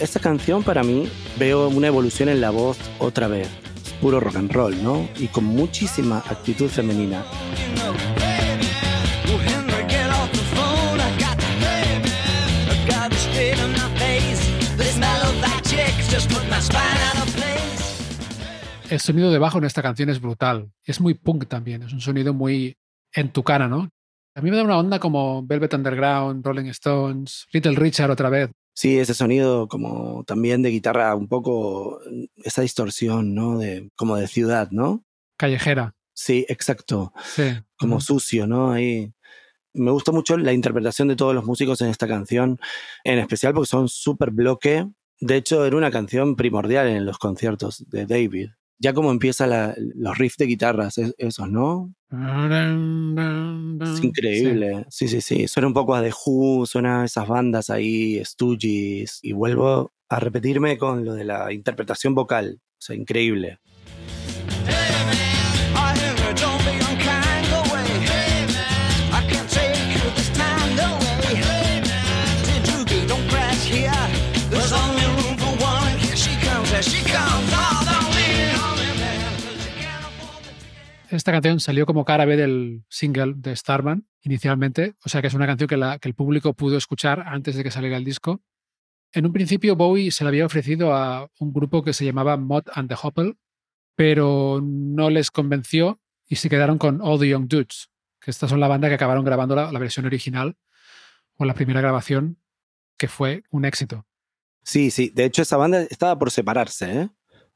Esta 0.00 0.18
canción 0.18 0.62
para 0.62 0.82
mí 0.82 1.10
veo 1.38 1.68
una 1.68 1.86
evolución 1.86 2.30
en 2.30 2.40
la 2.40 2.50
voz 2.50 2.78
otra 2.98 3.28
vez. 3.28 3.48
Puro 4.00 4.18
rock 4.18 4.36
and 4.36 4.50
roll, 4.50 4.82
¿no? 4.82 5.06
Y 5.18 5.28
con 5.28 5.44
muchísima 5.44 6.18
actitud 6.18 6.68
femenina. 6.68 7.22
El 18.90 18.98
sonido 18.98 19.30
de 19.30 19.38
bajo 19.38 19.58
en 19.58 19.64
esta 19.64 19.82
canción 19.82 20.10
es 20.10 20.20
brutal. 20.20 20.72
Es 20.84 21.00
muy 21.00 21.14
punk 21.14 21.46
también. 21.46 21.84
Es 21.84 21.92
un 21.92 22.00
sonido 22.00 22.34
muy 22.34 22.76
en 23.12 23.32
tu 23.32 23.44
cara, 23.44 23.68
¿no? 23.68 23.88
A 24.34 24.40
mí 24.40 24.50
me 24.50 24.56
da 24.56 24.64
una 24.64 24.78
onda 24.78 24.98
como 24.98 25.46
Velvet 25.46 25.74
Underground, 25.74 26.44
Rolling 26.44 26.66
Stones, 26.70 27.46
Little 27.52 27.76
Richard 27.76 28.10
otra 28.10 28.30
vez. 28.30 28.50
Sí, 28.74 28.98
ese 28.98 29.14
sonido 29.14 29.68
como 29.68 30.24
también 30.24 30.62
de 30.62 30.70
guitarra, 30.70 31.14
un 31.14 31.28
poco 31.28 32.00
esa 32.38 32.62
distorsión, 32.62 33.32
¿no? 33.32 33.58
De, 33.58 33.90
como 33.94 34.16
de 34.16 34.26
ciudad, 34.26 34.68
¿no? 34.72 35.04
Callejera. 35.36 35.94
Sí, 36.12 36.44
exacto. 36.48 37.12
Sí. 37.22 37.44
Como 37.78 38.00
sucio, 38.00 38.48
¿no? 38.48 38.72
Ahí. 38.72 39.12
Me 39.72 39.92
gusta 39.92 40.10
mucho 40.10 40.36
la 40.36 40.52
interpretación 40.52 41.06
de 41.06 41.14
todos 41.14 41.32
los 41.32 41.44
músicos 41.44 41.80
en 41.80 41.90
esta 41.90 42.08
canción, 42.08 42.58
en 43.04 43.20
especial 43.20 43.54
porque 43.54 43.68
son 43.68 43.88
súper 43.88 44.32
bloque. 44.32 44.88
De 45.20 45.36
hecho, 45.36 45.64
era 45.64 45.76
una 45.76 45.92
canción 45.92 46.34
primordial 46.34 46.88
en 46.88 47.06
los 47.06 47.18
conciertos 47.18 47.88
de 47.88 48.04
David 48.06 48.50
ya 48.80 48.94
como 48.94 49.10
empieza 49.10 49.74
los 49.76 50.18
riffs 50.18 50.38
de 50.38 50.46
guitarras, 50.46 50.98
esos, 50.98 51.48
¿no? 51.48 51.92
Es 53.82 54.02
increíble. 54.02 54.86
Sí. 54.88 55.06
sí, 55.06 55.20
sí, 55.20 55.48
Suena 55.48 55.68
un 55.68 55.74
poco 55.74 55.94
a 55.94 56.02
The 56.02 56.12
Who, 56.26 56.66
suena 56.66 57.02
a 57.02 57.04
esas 57.04 57.28
bandas 57.28 57.70
ahí, 57.70 58.20
Stooges, 58.24 59.20
y 59.22 59.32
vuelvo 59.32 59.92
a 60.08 60.18
repetirme 60.18 60.78
con 60.78 61.04
lo 61.04 61.14
de 61.14 61.24
la 61.24 61.52
interpretación 61.52 62.14
vocal. 62.14 62.60
O 62.62 62.82
sea, 62.82 62.96
increíble. 62.96 63.60
Esta 81.10 81.32
canción 81.32 81.58
salió 81.58 81.86
como 81.86 82.04
cara 82.04 82.24
B 82.24 82.36
del 82.36 82.84
single 82.88 83.34
de 83.36 83.56
Starman 83.56 84.06
inicialmente, 84.22 84.94
o 85.04 85.08
sea 85.08 85.20
que 85.20 85.26
es 85.26 85.34
una 85.34 85.46
canción 85.46 85.66
que, 85.66 85.98
que 86.00 86.08
el 86.08 86.14
público 86.14 86.54
pudo 86.54 86.76
escuchar 86.76 87.24
antes 87.26 87.56
de 87.56 87.64
que 87.64 87.72
saliera 87.72 87.96
el 87.96 88.04
disco. 88.04 88.44
En 89.12 89.26
un 89.26 89.32
principio 89.32 89.74
Bowie 89.74 90.12
se 90.12 90.22
la 90.22 90.28
había 90.28 90.46
ofrecido 90.46 90.94
a 90.94 91.28
un 91.40 91.52
grupo 91.52 91.82
que 91.82 91.94
se 91.94 92.04
llamaba 92.04 92.36
Mod 92.36 92.62
and 92.74 92.88
the 92.88 92.96
Hopple, 93.02 93.34
pero 93.96 94.60
no 94.62 95.10
les 95.10 95.32
convenció 95.32 96.00
y 96.28 96.36
se 96.36 96.48
quedaron 96.48 96.78
con 96.78 97.00
All 97.02 97.18
the 97.18 97.28
Young 97.28 97.48
Dudes, 97.48 97.90
que 98.20 98.30
estas 98.30 98.48
son 98.48 98.60
la 98.60 98.68
banda 98.68 98.88
que 98.88 98.94
acabaron 98.94 99.24
grabando 99.24 99.56
la, 99.56 99.78
versión 99.80 100.06
original 100.06 100.56
o 101.38 101.44
la 101.44 101.54
primera 101.54 101.80
grabación, 101.80 102.38
que 102.96 103.08
fue 103.08 103.42
un 103.50 103.64
éxito. 103.64 104.06
Sí, 104.62 104.92
sí, 104.92 105.10
de 105.12 105.24
hecho 105.24 105.42
esa 105.42 105.56
banda 105.56 105.82
estaba 105.82 106.16
por 106.16 106.30
separarse, 106.30 107.00
¿eh? 107.00 107.08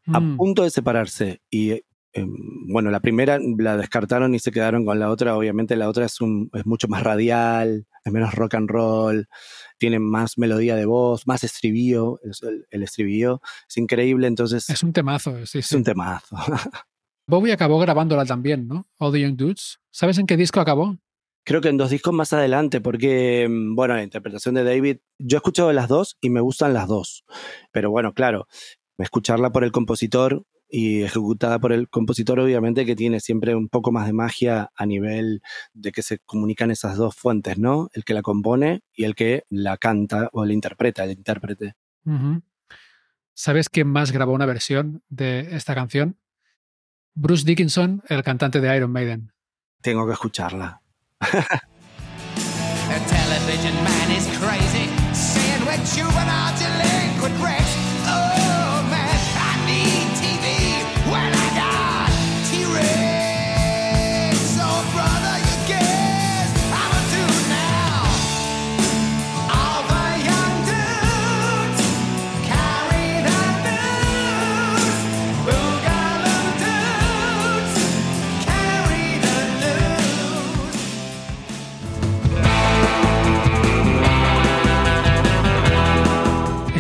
a 0.09 0.19
mm. 0.19 0.37
punto 0.39 0.65
de 0.65 0.71
separarse. 0.71 1.41
Y 1.51 1.85
Em, 2.17 2.33
bueno, 2.69 2.93
la 2.93 3.01
primera 3.01 3.41
la 3.59 3.77
descartaron 3.77 4.37
y 4.37 4.39
se 4.39 4.53
quedaron 4.53 4.85
con 4.85 5.01
la 5.01 5.11
otra. 5.11 5.37
Obviamente 5.37 5.75
la 5.75 5.89
otra 5.89 6.07
es, 6.07 6.21
un, 6.21 6.49
es 6.55 6.65
mucho 6.65 6.87
más 6.87 7.03
radial, 7.03 7.87
es 8.05 8.13
menos 8.13 8.35
rock 8.35 8.55
and 8.55 8.71
roll, 8.71 9.29
tiene 9.79 9.99
más 9.99 10.39
melodía 10.39 10.77
de 10.77 10.87
voz, 10.87 11.27
más 11.27 11.43
estribillo. 11.43 12.21
El, 12.23 12.67
el 12.71 12.83
estribillo 12.85 13.41
es 13.69 13.77
increíble, 13.77 14.29
entonces... 14.29 14.71
Es 14.71 14.85
un 14.85 14.93
temazo, 14.93 15.45
sí, 15.45 15.59
Es 15.59 15.73
un 15.73 15.83
temazo. 15.83 16.37
Bowie 17.27 17.53
acabó 17.53 17.81
grabándola 17.81 18.25
también, 18.25 18.69
¿no? 18.69 18.87
All 18.99 19.13
the 19.13 19.21
Young 19.21 19.37
Dudes. 19.37 19.81
¿Sabes 19.91 20.19
en 20.19 20.27
qué 20.27 20.37
disco 20.37 20.61
acabó? 20.61 20.97
Creo 21.45 21.61
que 21.61 21.69
en 21.69 21.77
dos 21.77 21.91
discos 21.91 22.15
más 22.15 22.33
adelante, 22.33 22.81
porque, 22.81 23.43
em, 23.43 23.75
bueno, 23.75 23.95
la 23.95 24.05
interpretación 24.05 24.55
de 24.55 24.63
David, 24.63 24.99
yo 25.19 25.37
he 25.37 25.39
escuchado 25.39 25.73
las 25.73 25.89
dos 25.89 26.17
y 26.21 26.31
me 26.31 26.41
gustan 26.41 26.75
las 26.75 26.87
dos. 26.87 27.25
Pero 27.73 27.91
bueno, 27.91 28.15
claro, 28.15 28.47
escucharla 28.99 29.51
por 29.51 29.65
el 29.65 29.73
compositor 29.73 30.45
y 30.69 31.03
ejecutada 31.03 31.59
por 31.59 31.73
el 31.73 31.89
compositor, 31.89 32.41
obviamente, 32.41 32.85
que 32.85 32.97
tiene 32.97 33.21
siempre 33.21 33.55
un 33.55 33.69
poco 33.69 33.93
más 33.93 34.07
de 34.07 34.13
magia 34.13 34.71
a 34.75 34.87
nivel 34.87 35.43
de 35.73 35.93
que 35.93 36.03
se 36.03 36.19
comunican 36.19 36.71
esas 36.71 36.97
dos 36.97 37.15
fuentes, 37.15 37.59
¿no? 37.59 37.89
El 37.93 38.05
que 38.05 38.15
la 38.15 38.23
compone 38.23 38.83
y 38.93 39.05
el 39.05 39.15
que 39.15 39.45
la 39.51 39.77
canta 39.77 40.29
o 40.33 40.45
la 40.45 40.53
interpreta, 40.53 41.05
el 41.05 41.13
intérprete. 41.13 41.75
¿Sabes 43.35 43.69
quién 43.69 43.89
más 43.89 44.13
grabó 44.13 44.33
una 44.33 44.47
versión 44.47 45.03
de 45.09 45.57
esta 45.57 45.75
canción? 45.75 46.19
Bruce 47.15 47.45
Dickinson, 47.45 48.03
el 48.09 48.23
cantante 48.23 48.61
de 48.61 48.77
Iron 48.77 48.91
Maiden. 48.91 49.33
Tengo 49.81 50.07
que 50.07 50.13
escucharla. 50.13 50.83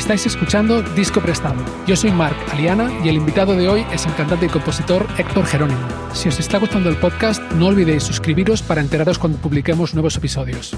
Estáis 0.04 0.26
escuchando 0.26 0.82
Disco 0.82 1.22
Prestado. 1.22 1.64
Yo 1.86 1.96
soy 1.96 2.12
Marc 2.12 2.36
Aliana 2.52 2.92
y 3.02 3.08
el 3.08 3.16
invitado 3.16 3.56
de 3.56 3.70
hoy 3.70 3.86
es 3.90 4.04
el 4.04 4.14
cantante 4.14 4.44
y 4.44 4.48
compositor 4.50 5.06
Héctor 5.16 5.46
Jerónimo. 5.46 5.80
Si 6.12 6.28
os 6.28 6.38
está 6.38 6.58
gustando 6.58 6.90
el 6.90 6.98
podcast, 6.98 7.42
no 7.52 7.68
olvidéis 7.68 8.02
suscribiros 8.02 8.60
para 8.60 8.82
enteraros 8.82 9.18
cuando 9.18 9.38
publiquemos 9.38 9.94
nuevos 9.94 10.14
episodios. 10.18 10.76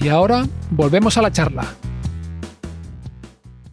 Y 0.00 0.08
ahora, 0.08 0.46
volvemos 0.70 1.18
a 1.18 1.22
la 1.22 1.30
charla. 1.30 1.66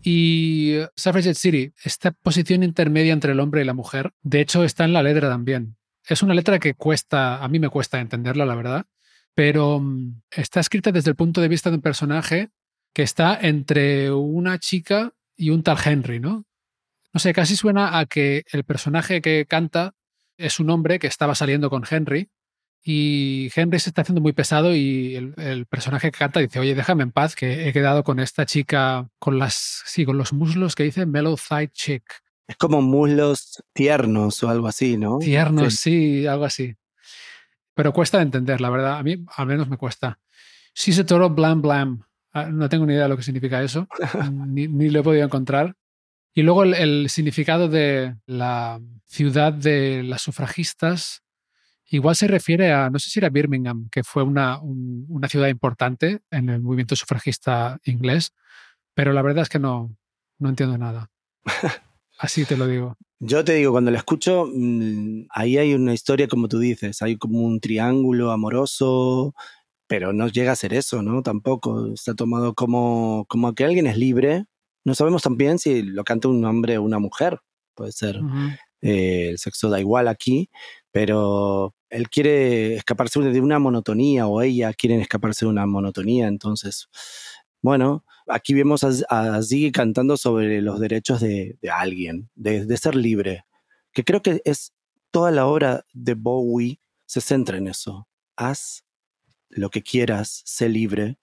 Y 0.04 0.80
Suffragette 0.98 1.38
City, 1.38 1.74
esta 1.82 2.12
posición 2.12 2.64
intermedia 2.64 3.14
entre 3.14 3.32
el 3.32 3.40
hombre 3.40 3.62
y 3.62 3.66
la 3.66 3.74
mujer, 3.74 4.12
de 4.22 4.42
hecho 4.42 4.66
está 4.66 4.84
en 4.84 4.92
la 4.92 5.02
letra 5.02 5.30
también. 5.30 5.78
Es 6.10 6.24
una 6.24 6.34
letra 6.34 6.60
que 6.60 6.74
cuesta, 6.74 7.42
a 7.42 7.48
mí 7.48 7.58
me 7.58 7.70
cuesta 7.70 8.02
entenderla, 8.02 8.46
la 8.46 8.56
verdad, 8.56 8.86
pero 9.34 9.80
mm, 9.80 10.24
está 10.30 10.60
escrita 10.60 10.92
desde 10.92 11.12
el 11.12 11.16
punto 11.16 11.40
de 11.40 11.48
vista 11.48 11.70
de 11.70 11.78
un 11.78 11.82
personaje 11.82 12.50
que 12.94 13.04
está 13.04 13.40
entre 13.42 14.12
una 14.12 14.60
chica 14.60 15.14
y 15.36 15.52
un 15.52 15.64
tal 15.64 15.78
Henry, 15.84 16.20
¿no? 16.20 16.46
No 17.14 17.20
sé, 17.20 17.34
casi 17.34 17.56
suena 17.56 17.98
a 17.98 18.06
que 18.06 18.44
el 18.52 18.64
personaje 18.64 19.22
que 19.22 19.46
canta 19.48 19.96
es 20.38 20.60
un 20.60 20.70
hombre 20.70 21.00
que 21.00 21.08
estaba 21.08 21.36
saliendo 21.36 21.70
con 21.70 21.84
Henry 21.90 22.30
y 22.84 23.50
Henry 23.54 23.80
se 23.80 23.90
está 23.90 24.04
haciendo 24.04 24.22
muy 24.22 24.34
pesado 24.34 24.74
y 24.74 25.16
el, 25.16 25.66
personaje 25.66 26.12
que 26.12 26.18
canta 26.18 26.40
dice, 26.40 26.60
oye, 26.60 26.76
déjame 26.76 27.04
en 27.04 27.12
paz, 27.12 27.36
que 27.36 27.68
he 27.68 27.74
quedado 27.74 28.04
con 28.04 28.20
esta 28.20 28.46
chica 28.46 29.10
con 29.20 29.38
las, 29.38 29.84
sí, 29.86 30.06
con 30.06 30.18
los 30.18 30.34
muslos 30.34 30.76
que 30.76 30.84
dice 30.84 31.06
Mellow 31.06 31.36
Thigh 31.38 31.70
Chick. 31.74 32.04
Es 32.48 32.56
como 32.56 32.82
muslos 32.82 33.62
tiernos 33.74 34.42
o 34.44 34.50
algo 34.50 34.68
así, 34.68 34.98
¿no? 34.98 35.20
Tiernos, 35.20 35.76
sí, 35.76 36.26
algo 36.26 36.46
así. 36.46 36.76
Pero 37.76 37.94
cuesta 37.94 38.18
de 38.18 38.24
entender, 38.24 38.60
la 38.60 38.70
verdad. 38.70 38.98
A 38.98 39.04
mí 39.04 39.24
al 39.36 39.46
menos 39.46 39.70
me 39.70 39.78
cuesta. 39.78 40.20
She's 40.74 41.00
a 41.00 41.06
total 41.06 41.30
blam 41.30 41.62
blam. 41.62 42.04
Ah, 42.32 42.46
no 42.46 42.70
tengo 42.70 42.86
ni 42.86 42.94
idea 42.94 43.04
de 43.04 43.10
lo 43.10 43.18
que 43.18 43.24
significa 43.24 43.62
eso, 43.64 43.88
ni, 44.32 44.68
lo 44.90 45.00
he 45.00 45.04
podido 45.04 45.26
encontrar. 45.26 45.76
Y 46.34 46.44
luego 46.44 46.64
el, 46.64 47.10
significado 47.10 47.68
de 47.68 48.16
la 48.26 48.80
ciudad 49.06 49.52
de 49.52 50.04
las 50.04 50.22
sufragistas 50.22 51.24
igual 51.88 52.16
se 52.16 52.28
refiere 52.28 52.72
a, 52.72 52.90
no 52.92 53.00
sé 53.00 53.10
si 53.10 53.20
era 53.20 53.30
Birmingham, 53.30 53.90
que 53.92 54.04
fue 54.04 54.22
una, 54.24 54.60
ciudad 55.28 55.48
importante 55.48 56.22
en 56.30 56.50
el 56.50 56.62
movimiento 56.62 56.96
sufragista 56.96 57.80
inglés, 57.84 58.34
pero 58.94 59.12
la 59.12 59.24
verdad 59.24 59.44
es 59.44 59.50
que 59.50 59.60
no, 59.60 59.96
no 60.38 60.50
entiendo 60.50 60.78
nada. 60.78 61.10
Así 62.20 62.46
te 62.46 62.58
lo 62.58 62.68
digo. 62.68 62.96
Yo 63.20 63.44
te 63.44 63.54
digo, 63.54 63.72
cuando 63.72 63.92
la 63.92 63.98
escucho, 63.98 64.50
mm, 64.54 65.28
ahí 65.32 65.58
hay 65.58 65.74
una 65.74 65.94
historia 65.94 66.28
como 66.28 66.48
tú 66.48 66.60
dices, 66.60 67.02
hay 67.02 67.18
como 67.18 67.40
un 67.40 67.60
triángulo 67.60 68.32
amoroso, 68.32 69.34
pero 69.90 70.14
no 70.14 70.28
llega 70.28 70.52
a 70.52 70.56
ser 70.56 70.76
eso, 70.76 71.02
¿no? 71.02 71.24
Tampoco 71.24 71.94
está 71.96 72.14
tomado 72.14 72.54
como, 72.54 73.26
como 73.28 73.56
que 73.56 73.66
alguien 73.66 73.88
es 73.88 73.98
libre. 73.98 74.46
No 74.86 74.94
sabemos 74.94 75.24
también 75.24 75.58
si 75.58 75.82
lo 75.82 76.04
canta 76.04 76.28
un 76.28 76.46
hombre 76.46 76.78
o 76.78 76.84
una 76.84 77.00
mujer, 77.00 77.40
puede 77.74 77.92
ser. 77.92 78.20
Eh, 78.84 79.30
el 79.32 79.40
sexo 79.40 79.68
da 79.68 79.80
igual 79.80 80.08
aquí, 80.08 80.52
pero 80.92 81.74
él 81.90 82.08
quiere 82.08 82.76
escaparse 82.76 83.20
de 83.20 83.42
una 83.42 83.58
monotonía 83.58 84.28
o 84.28 84.44
ella 84.44 84.74
quiere 84.74 85.02
escaparse 85.02 85.46
de 85.46 85.50
una 85.50 85.66
monotonía, 85.66 86.28
entonces, 86.28 86.88
bueno, 87.64 88.06
aquí 88.28 88.54
vemos 88.54 88.84
a, 88.84 89.42
Ziggy 89.42 89.72
cantando 89.72 90.18
sobre 90.18 90.62
los 90.62 90.80
derechos 90.80 91.20
de, 91.20 91.58
alguien, 91.74 92.30
de, 92.36 92.78
ser 92.78 92.96
libre, 92.96 93.44
que 93.92 94.04
creo 94.04 94.22
que 94.22 94.40
es 94.46 94.72
toda 95.10 95.32
la 95.32 95.48
obra 95.48 95.84
de 95.94 96.14
Bowie 96.14 96.80
se 97.08 97.22
centra 97.22 97.58
en 97.58 97.68
eso. 97.68 98.08
Haz 98.36 98.84
lo 99.50 99.70
que 99.70 99.82
quieras, 99.82 100.42
sé 100.46 100.70
libre 100.70 101.18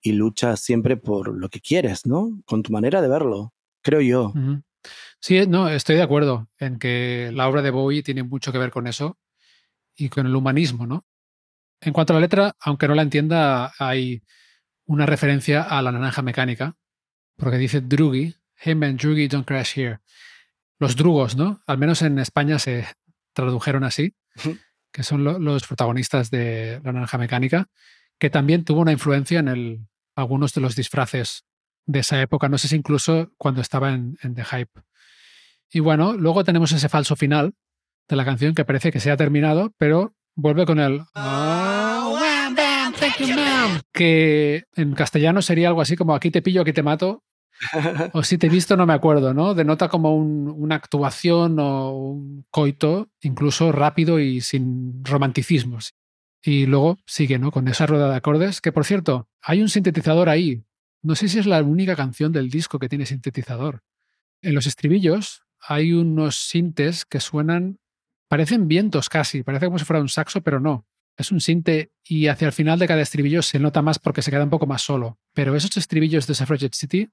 y 0.00 0.12
lucha 0.12 0.56
siempre 0.56 0.96
por 0.96 1.36
lo 1.36 1.48
que 1.48 1.60
quieres, 1.60 2.06
¿no? 2.06 2.40
Con 2.44 2.62
tu 2.62 2.72
manera 2.72 3.00
de 3.00 3.08
verlo, 3.08 3.52
creo 3.82 4.00
yo. 4.00 4.32
Sí, 5.20 5.46
no, 5.46 5.68
estoy 5.68 5.96
de 5.96 6.02
acuerdo 6.02 6.48
en 6.58 6.78
que 6.78 7.30
la 7.34 7.48
obra 7.48 7.62
de 7.62 7.70
Bowie 7.70 8.02
tiene 8.02 8.22
mucho 8.22 8.52
que 8.52 8.58
ver 8.58 8.70
con 8.70 8.86
eso 8.86 9.18
y 9.96 10.08
con 10.08 10.26
el 10.26 10.36
humanismo, 10.36 10.86
¿no? 10.86 11.04
En 11.80 11.92
cuanto 11.92 12.12
a 12.12 12.16
la 12.16 12.20
letra, 12.20 12.56
aunque 12.60 12.88
no 12.88 12.94
la 12.94 13.02
entienda, 13.02 13.72
hay 13.78 14.22
una 14.84 15.06
referencia 15.06 15.62
a 15.62 15.82
la 15.82 15.92
naranja 15.92 16.22
mecánica, 16.22 16.76
porque 17.36 17.58
dice 17.58 17.80
Drugi, 17.80 18.34
Him 18.64 18.82
and 18.82 19.00
Drugi 19.00 19.28
don't 19.28 19.46
crash 19.46 19.78
here. 19.78 19.98
Los 20.78 20.96
drugos, 20.96 21.36
¿no? 21.36 21.62
Al 21.66 21.78
menos 21.78 22.02
en 22.02 22.18
España 22.18 22.58
se 22.58 22.86
tradujeron 23.32 23.84
así, 23.84 24.14
que 24.96 25.02
son 25.02 25.24
los 25.24 25.66
protagonistas 25.66 26.30
de 26.30 26.80
la 26.82 26.90
naranja 26.90 27.18
mecánica, 27.18 27.66
que 28.18 28.30
también 28.30 28.64
tuvo 28.64 28.80
una 28.80 28.92
influencia 28.92 29.40
en 29.40 29.48
el, 29.48 29.80
algunos 30.14 30.54
de 30.54 30.62
los 30.62 30.74
disfraces 30.74 31.44
de 31.84 31.98
esa 31.98 32.18
época, 32.22 32.48
no 32.48 32.56
sé 32.56 32.68
si 32.68 32.76
incluso 32.76 33.30
cuando 33.36 33.60
estaba 33.60 33.92
en, 33.92 34.16
The 34.16 34.42
Hype. 34.42 34.80
Y 35.70 35.80
bueno, 35.80 36.14
luego 36.14 36.44
tenemos 36.44 36.72
ese 36.72 36.88
falso 36.88 37.14
final 37.14 37.52
de 38.08 38.16
la 38.16 38.24
canción 38.24 38.54
que 38.54 38.64
parece 38.64 38.90
que 38.90 38.98
se 38.98 39.10
ha 39.10 39.18
terminado, 39.18 39.74
pero 39.76 40.14
vuelve 40.34 40.64
con 40.64 40.80
el... 40.80 41.02
Que 43.92 44.64
en 44.76 44.94
castellano 44.94 45.42
sería 45.42 45.68
algo 45.68 45.82
así 45.82 45.94
como 45.94 46.14
aquí 46.14 46.30
te 46.30 46.40
pillo, 46.40 46.62
aquí 46.62 46.72
te 46.72 46.82
mato. 46.82 47.22
O 48.12 48.22
si 48.22 48.38
te 48.38 48.46
he 48.46 48.50
visto, 48.50 48.76
no 48.76 48.86
me 48.86 48.92
acuerdo, 48.92 49.32
¿no? 49.32 49.54
Denota 49.54 49.88
como 49.88 50.14
una 50.16 50.74
actuación 50.74 51.58
o 51.58 51.90
un 51.90 52.44
coito, 52.50 53.08
incluso 53.22 53.72
rápido 53.72 54.20
y 54.20 54.40
sin 54.40 55.04
romanticismos. 55.04 55.94
Y 56.42 56.66
luego 56.66 56.98
sigue, 57.06 57.38
¿no? 57.38 57.50
Con 57.50 57.66
esa 57.68 57.86
rueda 57.86 58.10
de 58.10 58.16
acordes, 58.16 58.60
que 58.60 58.72
por 58.72 58.84
cierto, 58.84 59.28
hay 59.42 59.62
un 59.62 59.68
sintetizador 59.68 60.28
ahí, 60.28 60.64
no 61.06 61.14
sé 61.14 61.28
si 61.28 61.38
es 61.38 61.46
la 61.46 61.62
única 61.62 61.94
canción 61.94 62.32
del 62.32 62.50
disco 62.50 62.80
que 62.80 62.88
tiene 62.88 63.06
sintetizador. 63.06 63.84
En 64.42 64.56
los 64.56 64.66
estribillos 64.66 65.42
hay 65.60 65.92
unos 65.92 66.34
sintes 66.34 67.04
que 67.04 67.20
suenan, 67.20 67.78
parecen 68.26 68.66
vientos 68.66 69.08
casi, 69.08 69.44
parece 69.44 69.66
como 69.66 69.78
si 69.78 69.84
fuera 69.84 70.00
un 70.00 70.08
saxo, 70.08 70.40
pero 70.40 70.58
no. 70.58 70.84
Es 71.16 71.30
un 71.30 71.40
sinte 71.40 71.92
y 72.04 72.26
hacia 72.26 72.46
el 72.46 72.52
final 72.52 72.80
de 72.80 72.88
cada 72.88 73.02
estribillo 73.02 73.40
se 73.42 73.60
nota 73.60 73.82
más 73.82 74.00
porque 74.00 74.20
se 74.20 74.32
queda 74.32 74.42
un 74.42 74.50
poco 74.50 74.66
más 74.66 74.82
solo. 74.82 75.20
Pero 75.32 75.54
esos 75.54 75.76
estribillos 75.76 76.26
de 76.26 76.34
Suffragette 76.34 76.74
City 76.74 77.08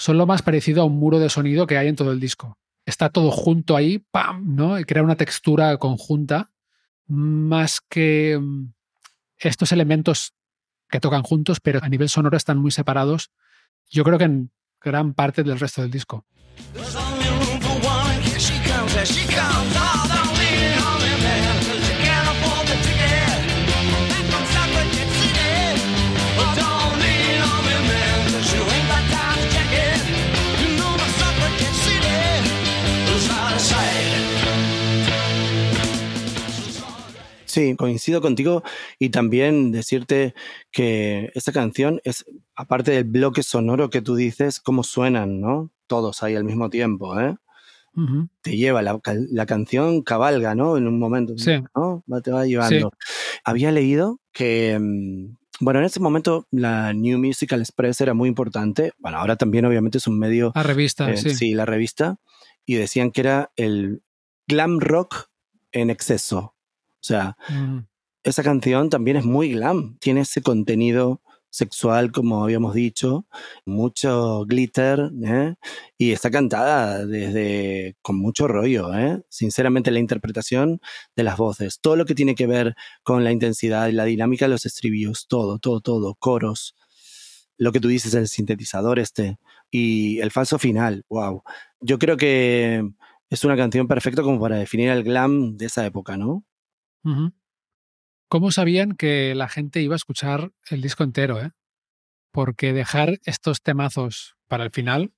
son 0.00 0.16
lo 0.16 0.24
más 0.24 0.40
parecido 0.40 0.80
a 0.80 0.86
un 0.86 0.98
muro 0.98 1.18
de 1.18 1.28
sonido 1.28 1.66
que 1.66 1.76
hay 1.76 1.88
en 1.88 1.94
todo 1.94 2.10
el 2.10 2.20
disco. 2.20 2.56
Está 2.86 3.10
todo 3.10 3.30
junto 3.30 3.76
ahí, 3.76 3.98
¡pam! 3.98 4.56
¿no? 4.56 4.80
Y 4.80 4.84
crea 4.84 5.02
una 5.02 5.14
textura 5.14 5.76
conjunta 5.76 6.50
más 7.06 7.82
que 7.82 8.38
mm, 8.40 8.72
estos 9.36 9.72
elementos 9.72 10.32
que 10.88 11.00
tocan 11.00 11.22
juntos, 11.22 11.60
pero 11.60 11.80
a 11.82 11.88
nivel 11.90 12.08
sonoro 12.08 12.38
están 12.38 12.56
muy 12.56 12.70
separados. 12.70 13.30
Yo 13.90 14.02
creo 14.02 14.16
que 14.16 14.24
en 14.24 14.50
gran 14.80 15.12
parte 15.12 15.42
del 15.42 15.60
resto 15.60 15.82
del 15.82 15.90
disco. 15.90 16.24
Sí, 37.50 37.74
coincido 37.74 38.20
contigo 38.20 38.62
y 38.98 39.10
también 39.10 39.72
decirte 39.72 40.34
que 40.70 41.32
esta 41.34 41.50
canción 41.50 42.00
es, 42.04 42.24
aparte 42.54 42.92
del 42.92 43.04
bloque 43.04 43.42
sonoro 43.42 43.90
que 43.90 44.02
tú 44.02 44.14
dices, 44.14 44.60
cómo 44.60 44.84
suenan, 44.84 45.40
¿no? 45.40 45.72
Todos 45.88 46.22
ahí 46.22 46.36
al 46.36 46.44
mismo 46.44 46.70
tiempo, 46.70 47.18
¿eh? 47.18 47.34
Te 48.40 48.56
lleva, 48.56 48.82
la, 48.82 49.46
canción 49.46 50.02
cabalga, 50.02 50.54
¿no? 50.54 50.76
En 50.76 50.86
un 50.86 50.98
momento, 50.98 51.34
sí. 51.36 51.60
¿no? 51.74 52.04
Te 52.22 52.30
va 52.30 52.46
llevando. 52.46 52.92
Había 53.44 53.72
leído 53.72 54.20
que, 54.32 54.78
mm, 54.80 55.36
bueno, 55.60 55.80
en 55.80 55.86
ese 55.86 55.98
momento 55.98 56.46
la 56.52 56.92
New 56.92 57.18
Musical 57.18 57.60
Express 57.60 58.00
era 58.00 58.14
muy 58.14 58.28
importante. 58.28 58.92
Bueno, 58.98 59.18
ahora 59.18 59.36
también 59.36 59.64
obviamente 59.64 59.98
es 59.98 60.06
un 60.06 60.18
medio... 60.18 60.52
La 60.54 60.62
revista, 60.62 61.10
eh, 61.10 61.16
sí. 61.16 61.34
Sí, 61.34 61.52
la 61.52 61.66
revista. 61.66 62.18
Y 62.64 62.76
decían 62.76 63.10
que 63.10 63.22
era 63.22 63.50
el 63.56 64.02
glam 64.46 64.78
rock 64.78 65.26
en 65.72 65.90
exceso. 65.90 66.54
O 67.02 67.04
sea, 67.04 67.36
esa 68.22 68.42
canción 68.42 68.90
también 68.90 69.16
es 69.16 69.24
muy 69.24 69.52
glam, 69.52 69.96
tiene 69.98 70.20
ese 70.20 70.42
contenido 70.42 71.22
sexual, 71.50 72.12
como 72.12 72.44
habíamos 72.44 72.74
dicho, 72.74 73.26
mucho 73.64 74.44
glitter, 74.46 75.10
¿eh? 75.24 75.54
y 75.98 76.12
está 76.12 76.30
cantada 76.30 77.04
desde 77.06 77.96
con 78.02 78.16
mucho 78.16 78.46
rollo, 78.48 78.94
¿eh? 78.94 79.20
sinceramente 79.28 79.90
la 79.90 79.98
interpretación 79.98 80.80
de 81.16 81.24
las 81.24 81.36
voces, 81.36 81.80
todo 81.80 81.96
lo 81.96 82.06
que 82.06 82.14
tiene 82.14 82.34
que 82.34 82.46
ver 82.46 82.76
con 83.02 83.24
la 83.24 83.32
intensidad 83.32 83.88
y 83.88 83.92
la 83.92 84.04
dinámica 84.04 84.44
de 84.46 84.50
los 84.50 84.64
estribillos, 84.66 85.26
todo, 85.26 85.58
todo, 85.58 85.80
todo, 85.80 86.14
coros, 86.14 86.76
lo 87.58 87.72
que 87.72 87.80
tú 87.80 87.88
dices, 87.88 88.14
el 88.14 88.28
sintetizador 88.28 88.98
este, 88.98 89.38
y 89.70 90.20
el 90.20 90.30
falso 90.30 90.58
final, 90.58 91.04
wow. 91.08 91.42
Yo 91.80 91.98
creo 91.98 92.16
que 92.16 92.84
es 93.28 93.44
una 93.44 93.56
canción 93.56 93.88
perfecta 93.88 94.22
como 94.22 94.40
para 94.40 94.56
definir 94.56 94.90
el 94.90 95.02
glam 95.02 95.56
de 95.56 95.66
esa 95.66 95.84
época, 95.84 96.16
¿no? 96.16 96.44
¿Cómo 98.28 98.50
sabían 98.52 98.92
que 98.92 99.34
la 99.34 99.48
gente 99.48 99.80
iba 99.82 99.94
a 99.94 99.96
escuchar 99.96 100.52
el 100.68 100.82
disco 100.82 101.02
entero? 101.02 101.40
Eh? 101.40 101.50
Porque 102.32 102.72
dejar 102.72 103.20
estos 103.24 103.62
temazos 103.62 104.36
para 104.46 104.64
el 104.64 104.70
final, 104.70 105.12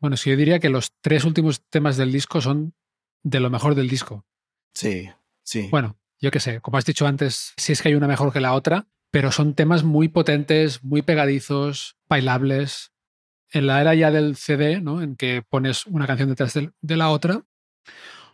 bueno, 0.00 0.16
si 0.16 0.30
yo 0.30 0.36
diría 0.36 0.60
que 0.60 0.68
los 0.68 0.92
tres 1.00 1.24
últimos 1.24 1.62
temas 1.68 1.96
del 1.96 2.12
disco 2.12 2.40
son 2.40 2.74
de 3.22 3.40
lo 3.40 3.50
mejor 3.50 3.74
del 3.74 3.88
disco. 3.88 4.26
Sí, 4.74 5.08
sí. 5.42 5.68
Bueno, 5.70 5.98
yo 6.20 6.30
qué 6.30 6.40
sé, 6.40 6.60
como 6.60 6.78
has 6.78 6.84
dicho 6.84 7.06
antes, 7.06 7.54
sí 7.56 7.72
es 7.72 7.82
que 7.82 7.88
hay 7.88 7.94
una 7.94 8.06
mejor 8.06 8.32
que 8.32 8.40
la 8.40 8.54
otra, 8.54 8.86
pero 9.10 9.32
son 9.32 9.54
temas 9.54 9.84
muy 9.84 10.08
potentes, 10.08 10.82
muy 10.84 11.02
pegadizos, 11.02 11.96
bailables. 12.08 12.92
En 13.50 13.66
la 13.66 13.80
era 13.80 13.94
ya 13.94 14.10
del 14.10 14.36
CD, 14.36 14.80
¿no? 14.80 15.00
En 15.00 15.16
que 15.16 15.42
pones 15.42 15.86
una 15.86 16.06
canción 16.06 16.28
detrás 16.28 16.54
de 16.54 16.96
la 16.96 17.08
otra, 17.08 17.44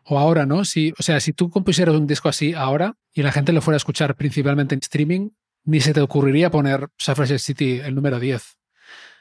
o 0.07 0.19
ahora, 0.19 0.47
¿no? 0.47 0.64
Si, 0.64 0.93
o 0.99 1.03
sea, 1.03 1.20
si 1.20 1.33
tú 1.33 1.51
compusieras 1.51 1.95
un 1.95 2.07
disco 2.07 2.28
así 2.28 2.53
ahora 2.55 2.97
y 3.12 3.22
la 3.22 3.33
gente 3.33 3.53
lo 3.53 3.62
fuera 3.62 3.76
a 3.76 3.78
escuchar 3.78 4.16
principalmente 4.16 4.74
en 4.74 4.81
streaming, 4.81 5.31
ni 5.64 5.81
se 5.81 5.95
te 5.95 6.01
ocurriría 6.01 6.51
poner 6.51 6.89
Suffragette 6.99 7.41
City 7.41 7.81
el 7.81 7.95
número 7.95 8.20
10, 8.20 8.59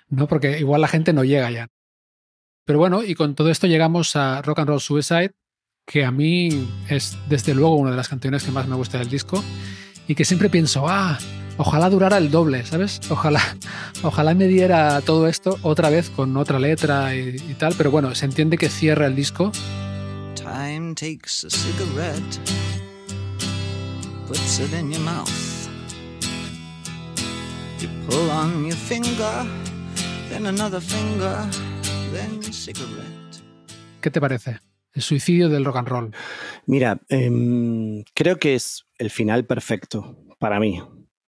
¿no? 0.10 0.28
Porque 0.28 0.60
igual 0.60 0.82
la 0.82 0.88
gente 0.88 1.14
no 1.14 1.24
llega 1.24 1.49
ya. 1.51 1.70
Pero 2.66 2.80
bueno, 2.80 3.03
y 3.03 3.16
con 3.16 3.36
todo 3.36 3.49
esto 3.49 3.68
llegamos 3.68 4.16
a 4.16 4.41
Rock 4.41 4.60
and 4.60 4.70
Roll 4.70 4.82
Suicide, 4.82 5.34
que 5.86 6.05
a 6.05 6.12
mí 6.12 6.68
es 6.89 7.18
desde 7.28 7.53
luego 7.53 7.76
una 7.76 7.91
de 7.91 7.97
las 7.97 8.10
canciones 8.10 8.43
que 8.43 8.51
más 8.51 8.68
me 8.68 8.76
gusta 8.76 8.99
del 8.99 9.10
disco 9.10 9.43
y 10.07 10.16
que 10.16 10.26
siempre 10.26 10.49
pienso, 10.49 10.88
ah, 10.88 11.18
ojalá 11.57 11.89
durara 11.89 12.18
el 12.18 12.32
doble, 12.32 12.66
¿sabes? 12.66 12.99
Ojalá, 13.10 13.41
ojalá 14.03 14.34
me 14.34 14.47
diera 14.47 15.01
todo 15.01 15.28
esto 15.28 15.57
otra 15.62 15.89
vez 15.89 16.10
con 16.10 16.36
otra 16.38 16.60
letra 16.60 17.16
y, 17.16 17.36
y 17.36 17.53
tal, 17.55 17.74
pero 17.78 17.91
bueno, 17.91 18.16
se 18.16 18.26
entiende 18.26 18.57
que 18.57 18.70
cierra 18.70 19.07
el 19.07 19.16
disco 19.16 19.51
Time 20.44 20.94
takes 20.94 21.46
a 21.46 21.50
cigarette, 21.50 22.39
puts 24.28 24.60
it 24.60 24.74
in 24.74 24.91
your 24.91 25.00
mouth. 25.00 25.70
You 27.80 27.88
pull 28.10 28.30
on 28.30 28.66
your 28.66 28.76
finger, 28.76 29.48
then 30.30 30.48
another 30.48 30.82
finger, 30.82 31.50
then 32.12 32.44
cigarette. 32.44 33.41
¿Qué 34.02 34.12
te 34.12 34.20
parece? 34.20 34.60
El 34.94 35.02
suicidio 35.02 35.48
del 35.48 35.64
rock 35.64 35.78
and 35.78 35.88
roll. 35.88 36.12
Mira, 36.66 37.00
eh, 37.08 38.04
creo 38.14 38.38
que 38.38 38.56
es 38.56 38.84
el 38.98 39.12
final 39.12 39.46
perfecto 39.46 40.18
para 40.39 40.60
mí. 40.60 40.82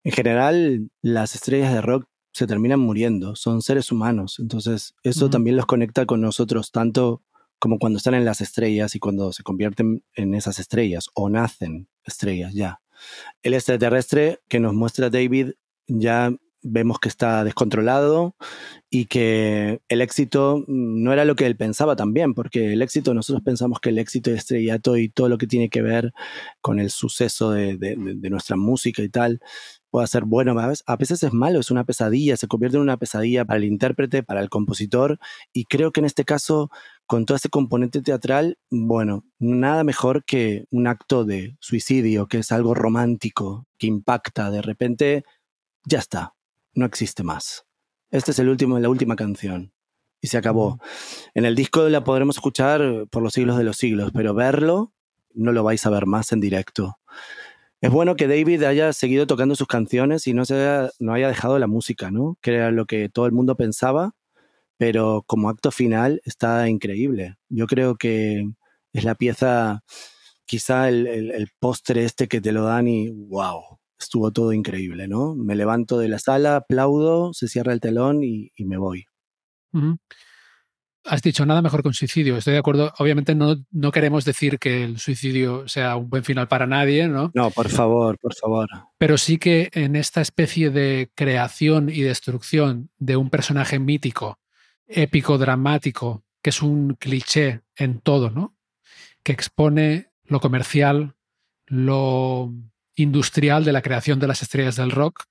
En 0.05 0.13
general, 0.13 0.89
las 1.03 1.35
estrellas 1.35 1.75
de 1.75 1.81
rock 1.81 2.07
se 2.33 2.47
terminan 2.47 2.79
muriendo, 2.79 3.35
son 3.35 3.61
seres 3.61 3.91
humanos, 3.91 4.39
entonces 4.39 4.95
eso 5.03 5.29
también 5.31 5.57
los 5.57 5.67
conecta 5.67 6.07
con 6.07 6.21
nosotros 6.21 6.71
tanto 6.71 7.25
como 7.61 7.79
cuando 7.79 7.99
están 7.99 8.15
en 8.15 8.25
las 8.25 8.41
estrellas 8.41 8.97
y 8.97 8.99
cuando 8.99 9.33
se 9.33 9.45
convierten 9.45 10.03
en 10.15 10.35
esas 10.35 10.59
estrellas 10.59 11.07
o 11.15 11.31
nacen 11.31 11.89
estrellas 12.05 12.53
ya. 12.55 12.81
El 13.43 13.55
extraterrestre 13.55 14.41
que 14.49 14.59
nos 14.59 14.75
muestra 14.75 15.11
David 15.11 15.53
ya 15.87 16.33
vemos 16.63 16.99
que 16.99 17.09
está 17.09 17.45
descontrolado 17.45 18.35
y 18.91 19.07
que 19.07 19.81
el 19.89 20.03
éxito 20.03 20.65
no 20.67 21.13
era 21.13 21.25
lo 21.25 21.35
que 21.35 21.47
él 21.47 21.57
pensaba 21.57 21.97
también, 21.97 22.35
porque 22.35 22.73
el 22.73 22.83
éxito, 22.83 23.15
nosotros 23.15 23.43
pensamos 23.43 23.81
que 23.81 23.91
el 23.91 23.99
éxito 23.99 24.31
de 24.31 24.37
estrellato 24.37 24.97
y 24.97 25.09
todo 25.09 25.29
lo 25.29 25.39
que 25.39 25.47
tiene 25.47 25.71
que 25.71 25.83
ver 25.83 26.13
con 26.61 26.79
el 26.79 26.91
suceso 26.91 27.51
de, 27.51 27.77
de 27.79 28.31
nuestra 28.31 28.57
música 28.57 29.03
y 29.03 29.09
tal, 29.09 29.41
puede 29.91 30.07
ser 30.07 30.25
bueno, 30.25 30.55
a 30.59 30.97
veces 30.97 31.23
es 31.23 31.33
malo, 31.33 31.61
es 31.61 31.71
una 31.71 31.85
pesadilla, 31.85 32.37
se 32.37 32.47
convierte 32.47 32.77
en 32.77 32.83
una 32.83 32.97
pesadilla 32.97 33.45
para 33.45 33.59
el 33.59 33.65
intérprete, 33.65 34.23
para 34.23 34.41
el 34.41 34.49
compositor, 34.49 35.19
y 35.53 35.65
creo 35.65 35.93
que 35.93 36.01
en 36.01 36.07
este 36.07 36.25
caso, 36.25 36.71
con 37.07 37.27
todo 37.27 37.37
ese 37.37 37.49
componente 37.49 38.03
teatral, 38.03 38.59
bueno, 38.71 39.25
nada 39.39 39.85
mejor 39.85 40.25
que 40.25 40.65
un 40.71 40.87
acto 40.87 41.25
de 41.25 41.57
suicidio, 41.61 42.27
que 42.27 42.39
es 42.39 42.53
algo 42.53 42.75
romántico, 42.75 43.67
que 43.79 43.87
impacta, 43.87 44.51
de 44.51 44.63
repente, 44.63 45.25
ya 45.85 45.99
está, 45.99 46.35
no 46.75 46.87
existe 46.87 47.23
más. 47.23 47.67
Este 48.11 48.31
es 48.31 48.39
el 48.39 48.49
último, 48.49 48.79
la 48.79 48.89
última 48.89 49.17
canción. 49.17 49.73
Y 50.23 50.27
se 50.29 50.37
acabó. 50.37 50.79
En 51.33 51.47
el 51.47 51.55
disco 51.55 51.89
la 51.89 52.05
podremos 52.05 52.37
escuchar 52.37 53.07
por 53.11 53.23
los 53.23 53.33
siglos 53.33 53.57
de 53.57 53.65
los 53.65 53.79
siglos, 53.79 54.11
pero 54.13 54.35
verlo 54.35 54.93
no 55.33 55.53
lo 55.53 55.63
vais 55.63 55.85
a 55.87 55.91
ver 55.91 56.07
más 56.07 56.33
en 56.33 56.41
directo. 56.41 56.99
Es 57.81 57.91
bueno 57.91 58.15
que 58.15 58.29
David 58.29 58.63
haya 58.65 58.93
seguido 58.93 59.27
tocando 59.27 59.57
sus 59.57 59.67
canciones 59.67 60.27
y 60.27 60.35
no, 60.35 60.45
se 60.45 60.55
haya, 60.55 60.91
no 60.99 61.15
haya 61.15 61.29
dejado 61.29 61.59
la 61.59 61.67
música, 61.67 62.11
¿no? 62.11 62.37
Que 62.43 62.55
era 62.55 62.71
lo 62.71 62.85
que 62.85 63.09
todo 63.09 63.25
el 63.27 63.33
mundo 63.33 63.57
pensaba, 63.57 64.13
pero 64.77 65.25
como 65.27 65.49
acto 65.49 65.71
final 65.71 66.21
está 66.25 66.69
increíble. 66.69 67.37
Yo 67.49 67.67
creo 67.67 67.97
que 67.97 68.45
es 68.93 69.05
la 69.05 69.15
pieza, 69.15 69.83
quizá 70.45 70.89
el, 70.91 71.07
el, 71.07 71.49
postre 71.59 72.05
este 72.05 72.29
que 72.29 72.41
te 72.41 72.53
lo 72.53 72.65
dan 72.65 72.87
y 72.89 73.11
wow, 73.11 73.79
estuvo 73.99 74.31
todo 74.31 74.53
increíble, 74.53 75.09
¿no? 75.09 75.35
Me 75.35 75.55
levanto 75.55 75.99
de 75.99 76.09
la 76.09 76.19
sala, 76.19 76.57
aplaudo, 76.57 77.33
se 77.33 77.49
cierra 77.49 77.73
el 77.73 77.81
telón 77.81 78.25
y, 78.25 78.51
me 78.59 78.77
voy. 78.77 79.07
Has 81.11 81.23
dicho 81.23 81.45
nada 81.45 81.61
mejor 81.61 81.83
que 81.83 81.89
un 81.89 81.95
suicidio. 81.95 82.37
Estoy 82.37 82.53
de 82.53 82.61
acuerdo. 82.61 82.93
Obviamente 82.99 83.35
no, 83.35 83.57
no 83.73 83.91
queremos 83.91 84.25
decir 84.25 84.61
que 84.61 84.85
el 84.85 85.01
suicidio 85.01 85.67
sea 85.67 85.97
un 85.97 86.09
buen 86.09 86.23
final 86.23 86.47
para 86.47 86.69
nadie, 86.69 87.09
¿no? 87.09 87.33
No, 87.35 87.51
por 87.51 87.69
favor, 87.69 88.17
por 88.21 88.33
favor. 88.33 88.69
Pero 88.97 89.19
sí 89.19 89.37
que 89.37 89.71
en 89.73 89.97
esta 89.97 90.21
especie 90.21 90.71
de 90.71 91.11
creación 91.17 91.89
y 91.89 92.03
destrucción 92.03 92.91
de 93.01 93.17
un 93.17 93.29
personaje 93.29 93.81
mítico, 93.81 94.39
épico, 94.87 95.37
dramático, 95.37 96.23
que 96.41 96.51
es 96.51 96.63
un 96.63 96.95
cliché 96.95 97.63
en 97.75 97.99
todo, 97.99 98.31
¿no? 98.31 98.55
Que 99.25 99.33
expone 99.33 100.13
lo 100.27 100.39
comercial, 100.39 101.17
lo 101.67 102.55
industrial 102.95 103.65
de 103.65 103.73
la 103.73 103.83
creación 103.83 104.21
de 104.21 104.29
las 104.29 104.43
estrellas 104.43 104.77
del 104.77 104.93
rock. 104.93 105.25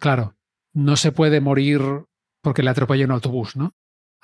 Claro, 0.00 0.34
no 0.72 0.96
se 0.96 1.12
puede 1.12 1.40
morir 1.40 1.80
porque 2.40 2.64
le 2.64 2.70
atropella 2.70 3.04
un 3.04 3.12
autobús, 3.12 3.54
¿no? 3.54 3.72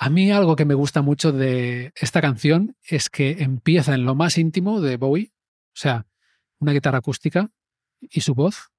A 0.03 0.11
mí 0.11 0.33
algo 0.33 0.57
que 0.57 0.65
me 0.65 0.75
gusta 0.75 1.01
mucho 1.01 1.31
de 1.31 1.93
esta 1.95 2.21
canción 2.21 2.75
es 2.83 3.09
que 3.09 3.37
empieza 3.39 3.95
en 3.95 4.05
lo 4.05 4.17
más 4.17 4.37
íntimo 4.37 4.81
de 4.81 4.97
Bowie, 4.97 5.31
o 5.33 5.75
sea, 5.75 6.09
una 6.59 6.73
guitarra 6.73 6.99
acústica 6.99 7.53
y 8.01 8.23
su 8.23 8.35
voz, 8.35 8.73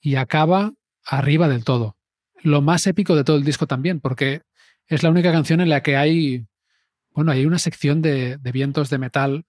y 0.00 0.14
acaba 0.14 0.72
arriba 1.04 1.48
del 1.48 1.64
todo. 1.64 1.96
Lo 2.42 2.62
más 2.62 2.86
épico 2.86 3.16
de 3.16 3.24
todo 3.24 3.38
el 3.38 3.42
disco 3.42 3.66
también, 3.66 3.98
porque 3.98 4.42
es 4.86 5.02
la 5.02 5.10
única 5.10 5.32
canción 5.32 5.60
en 5.60 5.68
la 5.68 5.82
que 5.82 5.96
hay, 5.96 6.46
bueno, 7.10 7.32
hay 7.32 7.44
una 7.44 7.58
sección 7.58 8.00
de, 8.00 8.38
vientos 8.52 8.88
de 8.88 8.98
metal 8.98 9.44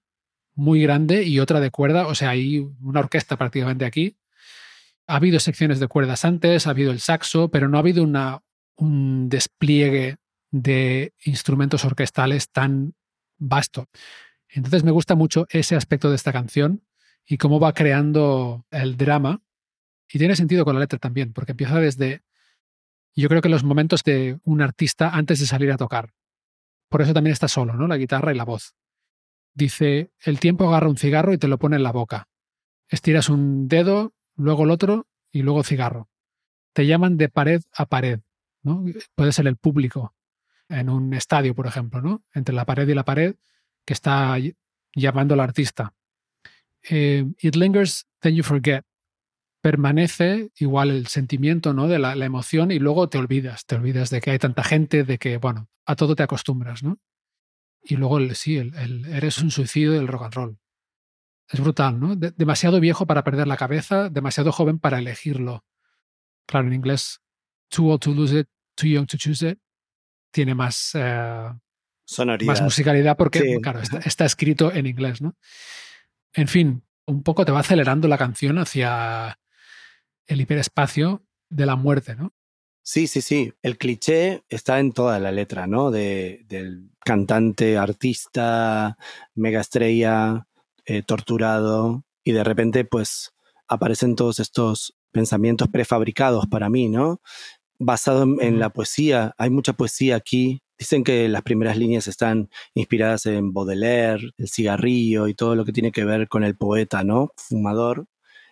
muy 0.56 0.82
grande 0.82 1.26
y 1.26 1.40
otra 1.40 1.60
de 1.60 1.70
cuerda, 1.70 2.08
o 2.08 2.16
sea, 2.16 2.32
hay 2.32 2.58
una 2.82 3.02
orquesta 3.02 3.38
prácticamente 3.38 3.86
aquí. 3.86 4.18
Ha 5.06 5.18
habido 5.18 5.40
secciones 5.40 5.80
de 5.80 5.88
cuerdas 5.88 6.26
antes, 6.26 6.66
ha 6.66 6.72
habido 6.72 6.92
el 6.92 7.02
saxo, 7.02 7.52
pero 7.52 7.70
no 7.70 7.78
ha 7.78 7.82
habido 7.82 8.02
una, 8.02 8.42
un 8.78 9.30
despliegue 9.30 10.18
de 10.54 11.16
instrumentos 11.26 11.84
orquestales 11.84 12.52
tan 12.52 12.94
vasto. 13.40 13.90
Entonces 14.48 14.84
me 14.84 14.92
gusta 14.92 15.16
mucho 15.16 15.48
ese 15.50 15.76
aspecto 15.76 16.10
de 16.10 16.16
esta 16.16 16.32
canción 16.32 16.86
y 17.26 17.38
cómo 17.38 17.60
va 17.60 17.74
creando 17.74 18.66
el 18.70 18.96
drama. 18.96 19.42
Y 20.08 20.20
tiene 20.20 20.36
sentido 20.36 20.64
con 20.64 20.76
la 20.76 20.82
letra 20.82 21.00
también, 21.00 21.34
porque 21.34 21.54
empieza 21.54 21.80
desde, 21.80 22.22
yo 23.16 23.30
creo 23.30 23.42
que 23.42 23.50
los 23.50 23.64
momentos 23.64 24.04
de 24.04 24.38
un 24.44 24.62
artista 24.62 25.10
antes 25.10 25.40
de 25.40 25.48
salir 25.48 25.72
a 25.72 25.78
tocar. 25.78 26.14
Por 26.88 27.02
eso 27.02 27.16
también 27.16 27.34
está 27.34 27.48
solo, 27.48 27.74
¿no? 27.74 27.88
La 27.88 27.98
guitarra 27.98 28.32
y 28.32 28.38
la 28.38 28.46
voz. 28.46 28.76
Dice, 29.56 30.12
el 30.20 30.40
tiempo 30.40 30.68
agarra 30.68 30.88
un 30.88 30.98
cigarro 30.98 31.34
y 31.34 31.40
te 31.40 31.48
lo 31.48 31.58
pone 31.58 31.78
en 31.78 31.84
la 31.84 31.92
boca. 31.92 32.28
Estiras 32.88 33.30
un 33.30 33.68
dedo, 33.68 34.14
luego 34.36 34.66
el 34.66 34.70
otro 34.70 35.08
y 35.32 35.42
luego 35.42 35.64
cigarro. 35.64 36.10
Te 36.74 36.86
llaman 36.86 37.18
de 37.18 37.30
pared 37.30 37.62
a 37.74 37.88
pared, 37.88 38.20
¿no? 38.62 38.86
Puede 39.16 39.32
ser 39.32 39.48
el 39.48 39.58
público, 39.58 40.14
en 40.70 40.90
un 40.90 41.14
estadio, 41.14 41.56
por 41.56 41.68
ejemplo, 41.68 42.02
¿no? 42.02 42.24
Entre 42.34 42.54
la 42.54 42.66
pared 42.66 42.88
y 42.88 42.94
la 42.94 43.06
pared 43.06 43.36
que 43.86 43.94
está 43.94 44.38
llamando 44.96 45.34
al 45.34 45.40
artista. 45.40 45.94
Eh, 46.90 47.26
it 47.40 47.56
lingers, 47.56 48.08
then 48.22 48.36
you 48.36 48.44
forget. 48.44 48.84
Permanece 49.62 50.52
igual 50.58 50.90
el 50.90 51.08
sentimiento, 51.08 51.74
¿no? 51.74 51.88
De 51.88 52.00
la, 52.00 52.14
emoción 52.26 52.72
y 52.72 52.80
luego 52.80 53.08
te 53.08 53.18
olvidas, 53.18 53.66
te 53.66 53.76
olvidas 53.76 54.10
de 54.10 54.20
que 54.20 54.32
hay 54.32 54.40
tanta 54.40 54.64
gente, 54.64 55.04
de 55.04 55.18
que, 55.18 55.38
bueno, 55.38 55.70
a 55.86 55.96
todo 55.96 56.16
te 56.16 56.24
acostumbras, 56.24 56.84
¿no? 56.84 57.00
Y 57.82 57.96
luego, 57.96 58.18
el, 58.18 58.36
sí, 58.36 58.58
eres 58.58 59.38
un 59.40 59.52
suicidio 59.52 59.92
del 59.92 60.08
rock 60.08 60.24
and 60.24 60.34
roll. 60.34 60.60
Es 61.50 61.60
brutal, 61.60 62.00
¿no? 62.00 62.16
demasiado 62.16 62.80
viejo 62.80 63.06
para 63.06 63.24
perder 63.24 63.48
la 63.48 63.58
cabeza, 63.58 64.10
demasiado 64.10 64.52
joven 64.52 64.80
para 64.80 65.00
elegirlo. 65.00 65.66
Claro, 66.46 66.68
en 66.68 66.74
inglés, 66.74 67.22
too 67.70 67.90
old 67.90 68.02
to 68.02 68.12
lose 68.12 68.38
it, 68.38 68.48
too 68.76 68.88
young 68.88 69.06
to 69.06 69.18
choose 69.18 69.48
it 69.48 69.63
tiene 70.34 70.56
más, 70.56 70.92
eh, 70.96 71.50
más 72.46 72.62
musicalidad 72.62 73.16
porque, 73.16 73.60
claro, 73.62 73.80
está, 74.04 74.26
escrito 74.26 74.74
en 74.74 74.88
inglés, 74.88 75.22
¿no? 75.22 75.38
En 76.34 76.48
fin, 76.48 76.84
un 77.06 77.24
poco 77.24 77.46
te 77.46 77.52
va 77.52 77.60
acelerando 77.60 78.08
la 78.08 78.18
canción 78.18 78.58
hacia 78.58 79.40
el 80.28 80.42
hiperespacio 80.42 81.24
de 81.50 81.66
la 81.66 81.76
muerte, 81.76 82.16
¿no? 82.16 82.34
Sí, 82.82 83.08
sí, 83.08 83.22
sí. 83.22 83.54
El 83.62 83.78
cliché 83.78 84.44
está 84.50 84.80
en 84.80 84.92
toda 84.92 85.20
la 85.20 85.32
letra, 85.32 85.68
¿no? 85.68 85.92
De, 85.92 86.44
del 86.48 86.90
cantante, 87.00 87.78
artista, 87.78 88.98
mega 89.36 89.62
estrella, 89.62 90.48
eh, 90.86 91.04
torturado, 91.04 92.04
y 92.24 92.34
de 92.34 92.44
repente, 92.44 92.84
pues, 92.84 93.34
aparecen 93.68 94.16
todos 94.16 94.40
estos 94.40 94.96
pensamientos 95.12 95.70
prefabricados 95.70 96.48
para 96.48 96.70
mí, 96.70 96.90
¿no? 96.90 97.22
Basado 97.86 98.24
en, 98.40 98.60
la 98.60 98.70
poesía. 98.70 99.34
Hay 99.38 99.50
mucha 99.50 99.74
poesía 99.74 100.16
aquí. 100.16 100.62
Dicen 100.78 101.04
que 101.04 101.28
las 101.30 101.44
primeras 101.44 101.78
líneas 101.78 102.08
están 102.08 102.50
inspiradas 102.74 103.26
en 103.26 103.54
Baudelaire, 103.54 104.32
el 104.38 104.50
cigarrillo 104.50 105.28
y 105.28 105.34
todo 105.34 105.56
lo 105.56 105.66
que 105.66 105.72
tiene 105.72 105.92
que 105.92 106.04
ver 106.06 106.28
con 106.28 106.44
el 106.44 106.56
poeta, 106.56 107.04
¿no? 107.04 107.32
Fumador. 107.38 108.08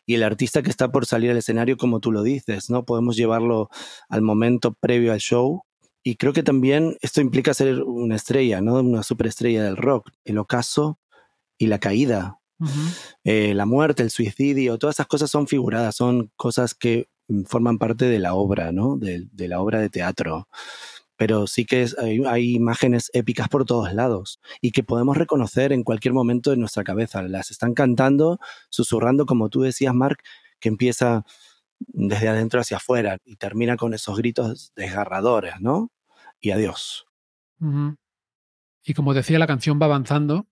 Y 0.05 0.15
el 0.15 0.23
artista 0.23 0.61
que 0.61 0.69
está 0.69 0.91
por 0.91 1.05
salir 1.05 1.31
al 1.31 1.37
escenario, 1.37 1.77
como 1.77 1.99
tú 1.99 2.11
lo 2.11 2.23
dices, 2.23 2.69
¿no? 2.69 2.85
Podemos 2.85 3.15
llevarlo 3.15 3.69
al 4.09 4.21
momento 4.21 4.73
previo 4.73 5.13
al 5.13 5.19
show. 5.19 5.63
Y 6.03 6.15
creo 6.15 6.33
que 6.33 6.43
también 6.43 6.97
esto 7.01 7.21
implica 7.21 7.53
ser 7.53 7.83
una 7.83 8.15
estrella, 8.15 8.61
¿no? 8.61 8.75
Una 8.75 9.03
superestrella 9.03 9.63
del 9.63 9.77
rock. 9.77 10.09
El 10.25 10.37
ocaso 10.37 10.99
y 11.57 11.67
la 11.67 11.79
caída. 11.79 12.37
Eh, 13.23 13.53
la 13.55 13.65
muerte, 13.65 14.03
el 14.03 14.11
suicidio, 14.11 14.77
todas 14.77 14.95
esas 14.95 15.07
cosas 15.07 15.31
son 15.31 15.47
figuradas, 15.47 15.95
son 15.95 16.31
cosas 16.35 16.75
que 16.75 17.07
forman 17.45 17.77
parte 17.77 18.05
de 18.05 18.19
la 18.19 18.33
obra, 18.33 18.71
¿no? 18.71 18.97
De, 18.97 19.27
la 19.47 19.59
obra 19.59 19.79
de 19.79 19.89
teatro. 19.89 20.47
Pero 21.17 21.47
sí 21.47 21.65
que 21.65 21.87
hay, 22.27 22.55
imágenes 22.55 23.11
épicas 23.13 23.47
por 23.47 23.65
todos 23.65 23.93
lados 23.93 24.39
y 24.59 24.71
que 24.71 24.83
podemos 24.83 25.17
reconocer 25.17 25.71
en 25.71 25.83
cualquier 25.83 26.13
momento 26.13 26.49
de 26.49 26.57
nuestra 26.57 26.83
cabeza. 26.83 27.21
Las 27.21 27.51
están 27.51 27.73
cantando, 27.73 28.39
susurrando, 28.69 29.25
como 29.25 29.49
tú 29.49 29.61
decías, 29.61 29.93
Mark, 29.93 30.19
que 30.59 30.69
empieza 30.69 31.23
desde 31.79 32.27
adentro 32.27 32.59
hacia 32.59 32.77
afuera 32.77 33.17
y 33.25 33.35
termina 33.35 33.77
con 33.77 33.93
esos 33.93 34.17
gritos 34.17 34.71
desgarradores, 34.75 35.59
¿no? 35.59 35.91
Y 36.39 36.51
adiós. 36.51 37.05
Y 38.83 38.93
como 38.93 39.13
decía, 39.13 39.37
la 39.37 39.47
canción 39.47 39.79
va 39.79 39.85
avanzando. 39.85 40.47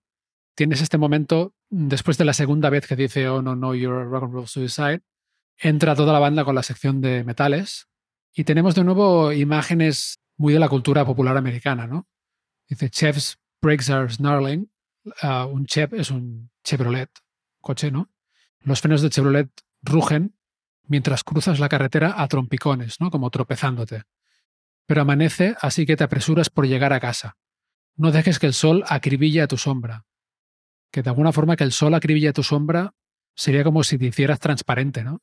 Tienes 0.54 0.80
este 0.80 0.98
momento, 0.98 1.54
después 1.68 2.18
de 2.18 2.24
la 2.24 2.32
segunda 2.32 2.70
vez 2.70 2.86
que 2.86 2.96
dice, 2.96 3.28
oh 3.28 3.42
no, 3.42 3.56
no, 3.56 3.74
you're 3.74 4.02
a 4.02 4.04
rock 4.04 4.24
and 4.24 4.32
roll 4.34 4.46
suicide, 4.46 5.02
entra 5.60 5.94
toda 5.94 6.12
la 6.12 6.18
banda 6.18 6.44
con 6.44 6.54
la 6.54 6.62
sección 6.62 7.00
de 7.00 7.22
metales 7.22 7.88
y 8.32 8.44
tenemos 8.44 8.74
de 8.74 8.84
nuevo 8.84 9.32
imágenes 9.32 10.20
muy 10.36 10.54
de 10.54 10.58
la 10.58 10.68
cultura 10.68 11.04
popular 11.04 11.36
americana, 11.36 11.86
¿no? 11.86 12.08
Dice, 12.68 12.88
chefs 12.88 13.38
brakes 13.60 13.90
are 13.90 14.08
snarling. 14.08 14.70
Ah, 15.22 15.44
un 15.44 15.66
chef 15.66 15.92
es 15.92 16.10
un 16.10 16.50
Chevrolet, 16.64 17.10
coche, 17.60 17.90
¿no? 17.90 18.10
Los 18.60 18.80
frenos 18.80 19.02
de 19.02 19.10
Chevrolet 19.10 19.50
rugen, 19.82 20.36
mientras 20.86 21.24
cruzas 21.24 21.58
la 21.58 21.68
carretera 21.68 22.14
a 22.16 22.28
trompicones, 22.28 23.00
¿no? 23.00 23.10
Como 23.10 23.30
tropezándote. 23.30 24.04
Pero 24.86 25.02
amanece, 25.02 25.56
así 25.60 25.84
que 25.84 25.96
te 25.96 26.04
apresuras 26.04 26.48
por 26.48 26.66
llegar 26.66 26.92
a 26.92 27.00
casa. 27.00 27.36
No 27.96 28.12
dejes 28.12 28.38
que 28.38 28.46
el 28.46 28.54
sol 28.54 28.84
acribille 28.88 29.42
a 29.42 29.46
tu 29.46 29.58
sombra. 29.58 30.06
Que 30.90 31.02
de 31.02 31.10
alguna 31.10 31.32
forma 31.32 31.56
que 31.56 31.64
el 31.64 31.72
sol 31.72 31.94
acribille 31.94 32.28
a 32.28 32.32
tu 32.32 32.42
sombra 32.42 32.94
sería 33.34 33.64
como 33.64 33.84
si 33.84 33.98
te 33.98 34.06
hicieras 34.06 34.40
transparente, 34.40 35.04
¿no? 35.04 35.22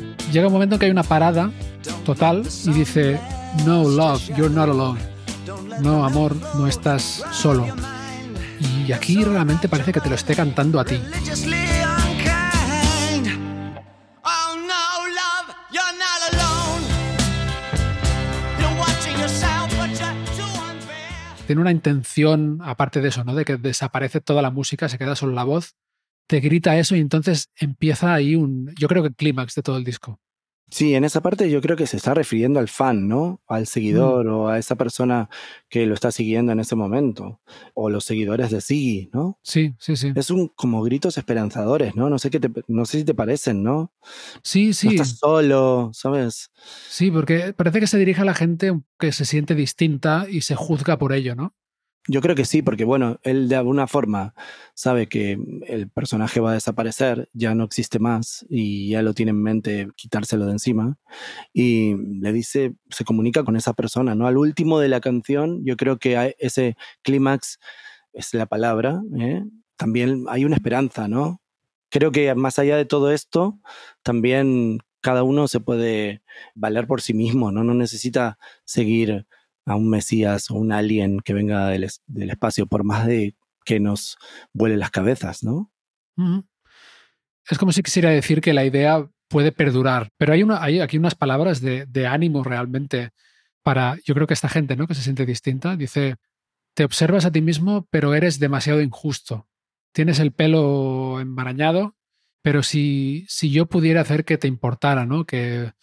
Llega 0.31 0.47
un 0.47 0.53
momento 0.53 0.75
en 0.75 0.79
que 0.79 0.85
hay 0.85 0.91
una 0.91 1.03
parada 1.03 1.51
total 2.05 2.43
y 2.65 2.71
dice, 2.71 3.19
No, 3.65 3.83
love, 3.83 4.25
you're 4.37 4.49
not 4.49 4.69
alone. 4.69 4.99
No, 5.81 6.05
amor, 6.05 6.35
no 6.55 6.67
estás 6.67 7.23
solo. 7.31 7.67
Y 8.59 8.91
aquí 8.91 9.23
realmente 9.23 9.67
parece 9.67 9.91
que 9.91 9.99
te 9.99 10.09
lo 10.09 10.15
esté 10.15 10.35
cantando 10.35 10.79
a 10.79 10.85
ti. 10.85 10.99
tiene 21.51 21.63
una 21.63 21.71
intención, 21.71 22.59
aparte 22.63 23.01
de 23.01 23.09
eso, 23.09 23.25
¿no? 23.25 23.35
De 23.35 23.43
que 23.43 23.57
desaparece 23.57 24.21
toda 24.21 24.41
la 24.41 24.51
música, 24.51 24.87
se 24.87 24.97
queda 24.97 25.17
solo 25.17 25.33
la 25.33 25.43
voz, 25.43 25.75
te 26.31 26.39
grita 26.39 26.79
eso 26.79 26.95
y 26.95 27.01
entonces 27.01 27.49
empieza 27.57 28.13
ahí 28.13 28.37
un, 28.37 28.73
yo 28.79 28.87
creo 28.87 29.03
que 29.03 29.09
el 29.09 29.15
clímax 29.15 29.53
de 29.53 29.63
todo 29.63 29.75
el 29.75 29.83
disco. 29.83 30.17
Sí, 30.69 30.95
en 30.95 31.03
esa 31.03 31.19
parte 31.19 31.51
yo 31.51 31.59
creo 31.59 31.75
que 31.75 31.85
se 31.87 31.97
está 31.97 32.13
refiriendo 32.13 32.57
al 32.61 32.69
fan, 32.69 33.09
¿no? 33.09 33.41
Al 33.47 33.67
seguidor 33.67 34.25
mm. 34.25 34.33
o 34.33 34.47
a 34.47 34.57
esa 34.57 34.77
persona 34.77 35.29
que 35.67 35.85
lo 35.85 35.93
está 35.93 36.09
siguiendo 36.09 36.53
en 36.53 36.61
ese 36.61 36.77
momento. 36.77 37.41
O 37.73 37.89
los 37.89 38.05
seguidores 38.05 38.49
de 38.49 38.61
Siggy, 38.61 39.09
¿no? 39.11 39.39
Sí, 39.43 39.75
sí, 39.77 39.97
sí. 39.97 40.13
Es 40.15 40.31
un 40.31 40.47
como 40.47 40.81
gritos 40.83 41.17
esperanzadores, 41.17 41.97
¿no? 41.97 42.09
No 42.09 42.17
sé 42.17 42.29
qué 42.29 42.39
te, 42.39 42.49
no 42.69 42.85
sé 42.85 42.99
si 42.99 43.03
te 43.03 43.13
parecen, 43.13 43.61
¿no? 43.61 43.91
Sí, 44.41 44.71
sí. 44.71 44.87
No 44.87 44.91
estás 44.93 45.17
solo, 45.17 45.91
¿sabes? 45.93 46.49
Sí, 46.87 47.11
porque 47.11 47.51
parece 47.51 47.81
que 47.81 47.87
se 47.87 47.97
dirige 47.97 48.21
a 48.21 48.25
la 48.25 48.35
gente 48.35 48.71
que 48.97 49.11
se 49.11 49.25
siente 49.25 49.53
distinta 49.53 50.27
y 50.29 50.39
se 50.39 50.55
juzga 50.55 50.97
por 50.97 51.11
ello, 51.11 51.35
¿no? 51.35 51.53
Yo 52.07 52.21
creo 52.21 52.35
que 52.35 52.45
sí, 52.45 52.63
porque 52.63 52.83
bueno, 52.83 53.19
él 53.21 53.47
de 53.47 53.55
alguna 53.55 53.85
forma 53.85 54.33
sabe 54.73 55.07
que 55.07 55.37
el 55.67 55.87
personaje 55.89 56.39
va 56.39 56.51
a 56.51 56.53
desaparecer, 56.55 57.29
ya 57.33 57.53
no 57.53 57.63
existe 57.63 57.99
más 57.99 58.43
y 58.49 58.89
ya 58.89 59.03
lo 59.03 59.13
tiene 59.13 59.29
en 59.31 59.43
mente 59.43 59.87
quitárselo 59.95 60.47
de 60.47 60.53
encima 60.53 60.97
y 61.53 61.95
le 62.19 62.33
dice, 62.33 62.73
se 62.89 63.05
comunica 63.05 63.43
con 63.43 63.55
esa 63.55 63.73
persona, 63.73 64.15
¿no? 64.15 64.25
Al 64.25 64.37
último 64.37 64.79
de 64.79 64.89
la 64.89 64.99
canción, 64.99 65.63
yo 65.63 65.77
creo 65.77 65.99
que 65.99 66.35
ese 66.39 66.75
clímax 67.03 67.59
es 68.13 68.33
la 68.33 68.47
palabra, 68.47 69.01
¿eh? 69.19 69.43
también 69.77 70.25
hay 70.29 70.45
una 70.45 70.55
esperanza, 70.55 71.07
¿no? 71.07 71.41
Creo 71.89 72.11
que 72.11 72.33
más 72.35 72.57
allá 72.59 72.77
de 72.77 72.85
todo 72.85 73.11
esto, 73.11 73.59
también 74.03 74.79
cada 75.01 75.23
uno 75.23 75.47
se 75.47 75.59
puede 75.59 76.23
valer 76.55 76.87
por 76.87 77.01
sí 77.01 77.13
mismo, 77.13 77.51
¿no? 77.51 77.63
No 77.63 77.73
necesita 77.73 78.37
seguir 78.65 79.27
a 79.65 79.75
un 79.75 79.89
Mesías 79.89 80.49
o 80.51 80.55
un 80.55 80.71
alien 80.71 81.19
que 81.19 81.33
venga 81.33 81.67
del, 81.67 81.83
espacio, 81.83 82.67
por 82.67 82.83
más 82.83 83.05
de 83.05 83.35
que 83.63 83.79
nos 83.79 84.17
vuele 84.53 84.77
las 84.77 84.91
cabezas, 84.91 85.43
¿no? 85.43 85.71
Es 87.49 87.57
como 87.57 87.71
si 87.71 87.83
quisiera 87.83 88.09
decir 88.09 88.41
que 88.41 88.53
la 88.53 88.65
idea 88.65 89.07
puede 89.27 89.51
perdurar, 89.51 90.09
pero 90.17 90.33
hay, 90.33 90.43
una, 90.43 90.61
hay 90.61 90.79
aquí 90.79 90.97
unas 90.97 91.15
palabras 91.15 91.61
de, 91.61 91.85
de, 91.85 92.05
ánimo 92.05 92.43
realmente 92.43 93.11
para, 93.63 93.97
yo 94.03 94.13
creo 94.13 94.27
que 94.27 94.33
esta 94.33 94.49
gente, 94.49 94.75
¿no? 94.75 94.87
Que 94.87 94.95
se 94.95 95.03
siente 95.03 95.25
distinta, 95.25 95.75
dice, 95.75 96.17
te 96.73 96.83
observas 96.83 97.25
a 97.25 97.31
ti 97.31 97.41
mismo, 97.41 97.87
pero 97.89 98.13
eres 98.13 98.39
demasiado 98.39 98.81
injusto. 98.81 99.47
Tienes 99.93 100.19
el 100.19 100.31
pelo 100.31 101.19
enmarañado, 101.19 101.95
pero 102.41 102.63
si, 102.63 103.25
si 103.27 103.51
yo 103.51 103.67
pudiera 103.67 104.01
hacer 104.01 104.25
que 104.25 104.37
te 104.37 104.47
importara, 104.47 105.05
¿no? 105.05 105.25
Que 105.25 105.73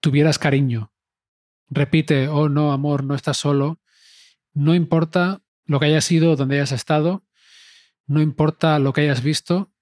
tuvieras 0.00 0.38
cariño, 0.38 0.92
repite, 1.70 2.28
oh 2.28 2.48
no, 2.48 2.72
amor, 2.72 3.04
no 3.04 3.14
estás 3.14 3.36
solo, 3.36 3.78
no 4.54 4.74
importa 4.74 5.42
lo 5.66 5.80
que 5.80 5.86
hayas 5.86 6.04
sido, 6.04 6.36
donde 6.36 6.56
hayas 6.56 6.72
estado, 6.72 7.24
no 8.06 8.20
importa 8.22 8.78
lo 8.78 8.92
que 8.92 9.02
hayas 9.02 9.22
visto, 9.22 9.72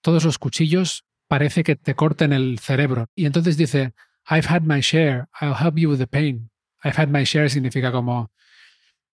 todos 0.00 0.24
los 0.24 0.38
cuchillos 0.38 1.04
parece 1.28 1.64
que 1.64 1.76
te 1.76 1.94
corten 1.94 2.32
el 2.32 2.58
cerebro. 2.58 3.06
Y 3.14 3.26
entonces 3.26 3.56
dice, 3.56 3.94
I've 4.28 4.48
had 4.48 4.62
my 4.62 4.80
share, 4.80 5.26
I'll 5.40 5.54
help 5.54 5.76
you 5.76 5.90
with 5.90 5.98
the 5.98 6.06
pain. 6.06 6.50
I've 6.82 7.00
had 7.00 7.08
my 7.08 7.24
share 7.24 7.48
significa 7.48 7.92
como 7.92 8.30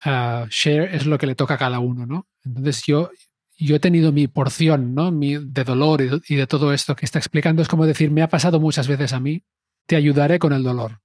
uh, 0.05 0.45
share 0.49 0.95
es 0.95 1.05
lo 1.05 1.17
que 1.17 1.28
le 1.28 1.36
toca 1.36 1.55
a 1.55 1.57
cada 1.57 1.80
uno, 1.80 2.05
¿no? 2.05 2.28
Entonces 2.43 2.84
yo, 2.86 3.11
yo 3.57 3.76
he 3.76 3.80
tenido 3.80 4.11
mi 4.11 4.28
porción, 4.28 4.93
¿no? 4.93 5.11
Mi, 5.11 5.38
de 5.38 5.63
dolor 5.63 6.01
y, 6.01 6.34
y 6.34 6.36
de 6.36 6.47
todo 6.47 6.73
esto 6.73 6.95
que 6.95 7.05
está 7.05 7.19
explicando. 7.19 7.61
Es 7.61 7.67
como 7.67 7.86
decir, 7.86 8.11
me 8.11 8.21
ha 8.21 8.30
pasado 8.30 8.59
muchas 8.59 8.88
veces 8.88 9.13
a 9.13 9.19
mí, 9.19 9.43
te 9.88 9.95
ayudaré 9.95 10.39
con 10.39 10.53
el 10.53 10.63
dolor. 10.63 11.01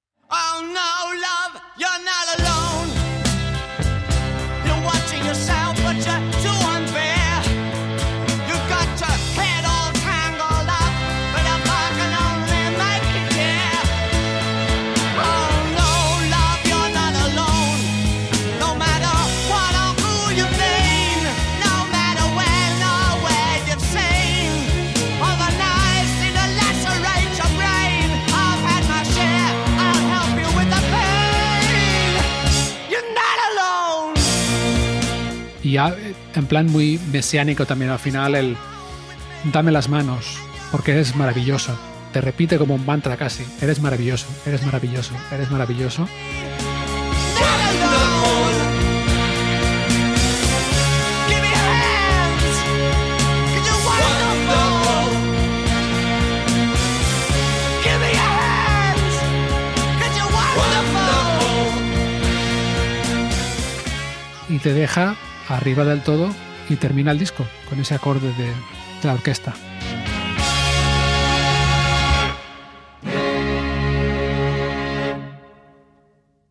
Ya 35.81 35.97
en 36.35 36.47
plan 36.47 36.67
muy 36.67 37.01
mesiánico 37.11 37.65
también 37.65 37.91
al 37.91 37.99
final 37.99 38.35
el 38.35 38.57
dame 39.53 39.73
las 39.73 39.89
manos, 39.89 40.39
porque 40.71 40.93
eres 40.93 41.17
maravilloso. 41.17 41.79
Te 42.13 42.21
repite 42.21 42.59
como 42.59 42.75
un 42.75 42.85
mantra 42.85 43.17
casi. 43.17 43.45
Eres 43.63 43.81
maravilloso, 43.81 44.27
eres 44.45 44.63
maravilloso, 44.63 45.15
eres 45.33 45.51
maravilloso. 45.51 46.07
y 64.49 64.59
te 64.59 64.75
deja 64.75 65.15
arriba 65.51 65.85
del 65.85 66.03
todo 66.03 66.31
y 66.69 66.77
termina 66.77 67.11
el 67.11 67.19
disco 67.19 67.45
con 67.69 67.81
ese 67.81 67.95
acorde 67.95 68.29
de, 68.35 68.53
la 69.03 69.15
orquesta. 69.15 69.55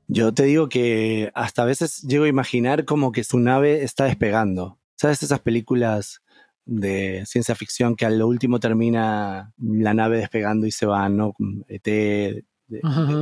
Yo 0.08 0.34
te 0.34 0.44
digo 0.44 0.68
que 0.68 1.32
hasta 1.36 1.62
a 1.62 1.66
veces 1.66 2.02
llego 2.02 2.26
a 2.26 2.28
imaginar 2.28 2.86
como 2.86 3.12
que 3.12 3.24
su 3.24 3.40
nave 3.40 3.84
está 3.84 4.06
despegando. 4.06 4.80
¿Sabes 4.96 5.22
esas 5.22 5.40
películas 5.40 6.24
de 6.66 7.24
ciencia 7.26 7.56
ficción 7.56 7.96
que 7.96 8.06
a 8.06 8.10
lo 8.10 8.28
último 8.28 8.60
termina 8.60 9.54
la 9.58 9.94
nave 9.94 10.18
despegando 10.18 10.66
y 10.66 10.72
se 10.72 10.88
va, 10.88 11.08
¿no? 11.08 11.34
ET, 11.68 11.84
de, 11.84 12.44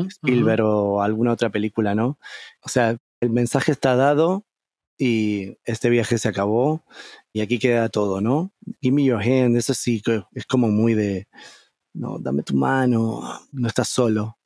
Spielberg 0.09 0.63
o 0.63 1.01
alguna 1.01 1.33
otra 1.33 1.49
película, 1.49 1.93
¿no? 1.93 2.17
O 2.61 2.69
sea, 2.69 2.97
el 3.19 3.29
mensaje 3.29 3.71
está 3.71 3.95
dado, 3.95 4.46
y 4.97 5.57
este 5.63 5.89
viaje 5.89 6.17
se 6.17 6.27
acabó 6.27 6.83
y 7.33 7.41
aquí 7.41 7.59
queda 7.59 7.89
todo, 7.89 8.21
¿no? 8.21 8.51
Give 8.81 8.95
me 8.95 9.03
your 9.03 9.21
hand, 9.21 9.55
eso 9.57 9.73
sí 9.73 10.01
es 10.33 10.45
como 10.45 10.69
muy 10.69 10.93
de, 10.93 11.27
no, 11.93 12.17
dame 12.19 12.43
tu 12.43 12.55
mano, 12.55 13.21
no 13.51 13.67
estás 13.67 13.89
solo 13.89 14.37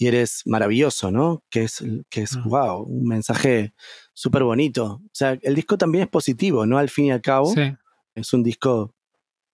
y 0.00 0.06
eres 0.06 0.42
maravilloso, 0.46 1.10
¿no? 1.10 1.44
Que 1.50 1.64
es, 1.64 1.84
que 2.08 2.22
es 2.22 2.42
wow, 2.44 2.84
un 2.84 3.06
mensaje 3.06 3.74
súper 4.14 4.44
bonito. 4.44 5.02
O 5.04 5.10
sea, 5.12 5.38
el 5.42 5.54
disco 5.54 5.76
también 5.76 6.04
es 6.04 6.08
positivo, 6.08 6.64
¿no? 6.64 6.78
Al 6.78 6.88
fin 6.88 7.04
y 7.06 7.10
al 7.10 7.20
cabo, 7.20 7.52
sí. 7.52 7.76
es 8.14 8.32
un 8.32 8.42
disco 8.42 8.94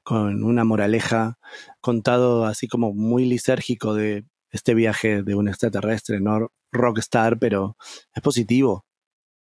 con 0.05 0.45
una 0.45 0.62
moraleja 0.62 1.41
contado 1.81 2.45
así 2.45 2.69
como 2.69 2.95
muy 2.95 3.25
lisérgico 3.25 3.93
de 3.93 4.25
este 4.53 4.75
viaje 4.75 5.25
de 5.25 5.35
un 5.35 5.49
extraterrestre, 5.49 6.21
no 6.21 6.53
rockstar, 6.71 7.41
pero 7.41 7.77
es 8.14 8.23
positivo. 8.23 8.87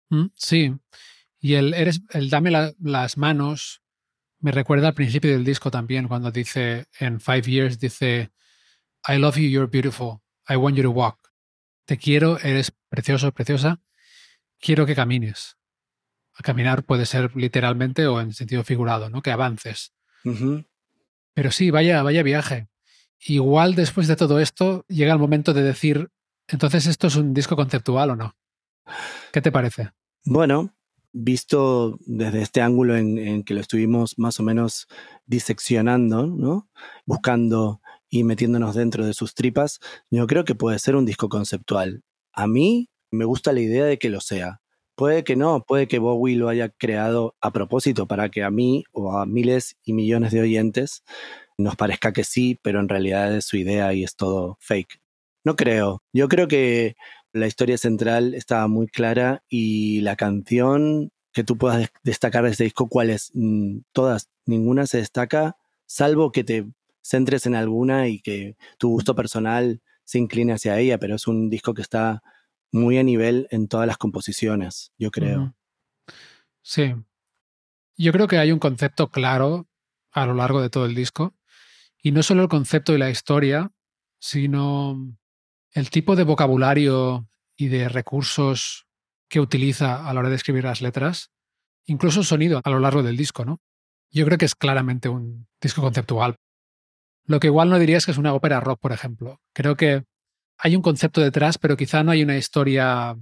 Mm, 0.09 0.27
sí. 0.35 0.73
Y 1.39 1.53
el, 1.55 1.73
eres, 1.73 2.01
el 2.11 2.29
dame 2.29 2.51
las 2.79 3.17
manos 3.17 3.81
me 4.39 4.51
recuerda 4.51 4.89
al 4.89 4.93
principio 4.93 5.31
del 5.31 5.43
disco 5.43 5.71
también, 5.71 6.07
cuando 6.07 6.31
dice 6.31 6.85
en 6.99 7.19
Five 7.19 7.41
Years, 7.41 7.79
dice, 7.79 8.31
I 9.07 9.17
love 9.17 9.37
you, 9.37 9.47
you're 9.47 9.69
beautiful, 9.69 10.19
I 10.47 10.55
want 10.55 10.75
you 10.75 10.83
to 10.83 10.91
walk. 10.91 11.31
Te 11.85 11.97
quiero, 11.97 12.39
eres 12.39 12.71
precioso, 12.89 13.31
preciosa, 13.31 13.81
quiero 14.59 14.85
que 14.85 14.95
camines. 14.95 15.57
Caminar 16.43 16.83
puede 16.83 17.07
ser 17.07 17.35
literalmente 17.35 18.05
o 18.05 18.21
en 18.21 18.31
sentido 18.31 18.63
figurado, 18.63 19.09
¿no? 19.09 19.23
Que 19.23 19.31
avances. 19.31 19.93
Pero 21.33 21.51
sí, 21.51 21.71
vaya, 21.71 22.03
vaya 22.03 22.21
viaje. 22.21 22.67
Igual 23.19 23.73
después 23.73 24.07
de 24.07 24.15
todo 24.15 24.39
esto 24.39 24.85
llega 24.87 25.13
el 25.13 25.19
momento 25.19 25.53
de 25.53 25.63
decir, 25.63 26.09
entonces 26.47 26.85
esto 26.85 27.07
es 27.07 27.15
un 27.15 27.33
disco 27.33 27.55
conceptual 27.55 28.11
o 28.11 28.15
no. 28.15 28.35
¿Qué 29.31 29.41
te 29.41 29.51
parece? 29.51 29.91
Bueno, 30.25 30.73
visto 31.13 31.97
desde 32.05 32.41
este 32.41 32.61
ángulo 32.61 32.95
en, 32.95 33.43
que 33.43 33.53
lo 33.53 33.61
estuvimos 33.61 34.17
más 34.17 34.39
o 34.39 34.43
menos 34.43 34.87
diseccionando, 35.25 36.27
¿no? 36.27 36.69
buscando 37.05 37.81
y 38.09 38.23
metiéndonos 38.23 38.75
dentro 38.75 39.05
de 39.05 39.13
sus 39.13 39.33
tripas, 39.33 39.79
yo 40.09 40.27
creo 40.27 40.45
que 40.45 40.55
puede 40.55 40.79
ser 40.79 40.95
un 40.95 41.05
disco 41.05 41.29
conceptual. 41.29 42.03
A 42.33 42.47
mí 42.47 42.89
me 43.11 43.25
gusta 43.25 43.53
la 43.53 43.61
idea 43.61 43.85
de 43.85 43.97
que 43.97 44.09
lo 44.09 44.21
sea. 44.21 44.61
Puede 44.95 45.23
que 45.23 45.35
no, 45.35 45.63
puede 45.67 45.87
que 45.87 45.99
Bowie 45.99 46.35
lo 46.35 46.49
haya 46.49 46.69
creado 46.69 47.35
a 47.41 47.51
propósito 47.51 48.07
para 48.07 48.29
que 48.29 48.43
a 48.43 48.49
mí 48.49 48.83
o 48.91 49.17
a 49.17 49.25
miles 49.25 49.77
y 49.83 49.93
millones 49.93 50.31
de 50.31 50.41
oyentes 50.41 51.03
nos 51.57 51.75
parezca 51.75 52.13
que 52.13 52.23
sí, 52.23 52.59
pero 52.61 52.79
en 52.79 52.89
realidad 52.89 53.35
es 53.35 53.45
su 53.45 53.57
idea 53.57 53.93
y 53.93 54.03
es 54.03 54.15
todo 54.15 54.57
fake. 54.59 55.01
No 55.43 55.55
creo. 55.55 56.03
Yo 56.13 56.27
creo 56.27 56.47
que 56.47 56.95
la 57.37 57.47
historia 57.47 57.77
central 57.77 58.33
estaba 58.33 58.67
muy 58.67 58.87
clara 58.87 59.43
y 59.49 60.01
la 60.01 60.15
canción 60.15 61.11
que 61.31 61.43
tú 61.43 61.57
puedas 61.57 61.89
destacar 62.03 62.43
de 62.43 62.51
este 62.51 62.63
disco, 62.63 62.87
¿cuáles? 62.87 63.31
Mm, 63.33 63.79
todas, 63.91 64.29
ninguna 64.45 64.87
se 64.87 64.97
destaca, 64.97 65.57
salvo 65.85 66.31
que 66.31 66.43
te 66.43 66.65
centres 67.01 67.45
en 67.45 67.55
alguna 67.55 68.07
y 68.07 68.19
que 68.19 68.57
tu 68.77 68.89
gusto 68.89 69.15
personal 69.15 69.81
se 70.03 70.19
incline 70.19 70.53
hacia 70.53 70.79
ella, 70.79 70.97
pero 70.97 71.15
es 71.15 71.27
un 71.27 71.49
disco 71.49 71.73
que 71.73 71.81
está 71.81 72.23
muy 72.71 72.97
a 72.97 73.03
nivel 73.03 73.47
en 73.51 73.67
todas 73.67 73.87
las 73.87 73.97
composiciones, 73.97 74.91
yo 74.97 75.11
creo. 75.11 75.55
Sí. 76.61 76.95
Yo 77.97 78.11
creo 78.11 78.27
que 78.27 78.37
hay 78.37 78.51
un 78.51 78.59
concepto 78.59 79.09
claro 79.09 79.67
a 80.11 80.25
lo 80.25 80.33
largo 80.33 80.61
de 80.61 80.69
todo 80.69 80.85
el 80.85 80.95
disco, 80.95 81.35
y 82.01 82.11
no 82.11 82.23
solo 82.23 82.43
el 82.43 82.49
concepto 82.49 82.93
y 82.93 82.97
la 82.97 83.09
historia, 83.09 83.71
sino 84.19 85.17
el 85.77 85.91
tipo 85.91 86.15
de 86.15 86.23
vocabulario 86.23 87.29
y 87.55 87.67
de 87.67 87.87
recursos 87.87 88.87
que 89.29 89.39
utiliza 89.39 90.09
a 90.09 90.11
la 90.11 90.21
hora 90.21 90.29
de 90.29 90.35
escribir 90.35 90.63
las 90.63 90.81
letras, 90.81 91.29
incluso 91.85 92.21
el 92.21 92.25
sonido 92.25 92.61
a 92.63 92.69
lo 92.71 92.79
largo 92.79 93.03
del 93.03 93.15
disco, 93.15 93.45
¿no? 93.45 93.61
Yo 94.09 94.25
creo 94.25 94.39
que 94.39 94.45
es 94.45 94.55
claramente 94.55 95.07
un 95.07 95.47
disco 95.61 95.83
conceptual. 95.83 96.37
Lo 97.25 97.39
que 97.39 97.47
igual 97.47 97.69
no 97.69 97.77
diría 97.77 97.97
es 97.97 98.07
que 98.07 98.11
es 98.11 98.17
una 98.17 98.33
ópera 98.33 98.59
rock, 98.59 98.79
por 98.79 98.91
ejemplo. 98.91 99.39
Creo 99.53 99.75
que 99.75 100.03
hay 100.57 100.75
un 100.75 100.81
concepto 100.81 101.21
detrás, 101.21 101.59
pero 101.59 101.77
quizá 101.77 102.01
no 102.01 102.09
hay 102.09 102.23
una 102.23 102.37
historia 102.37 103.15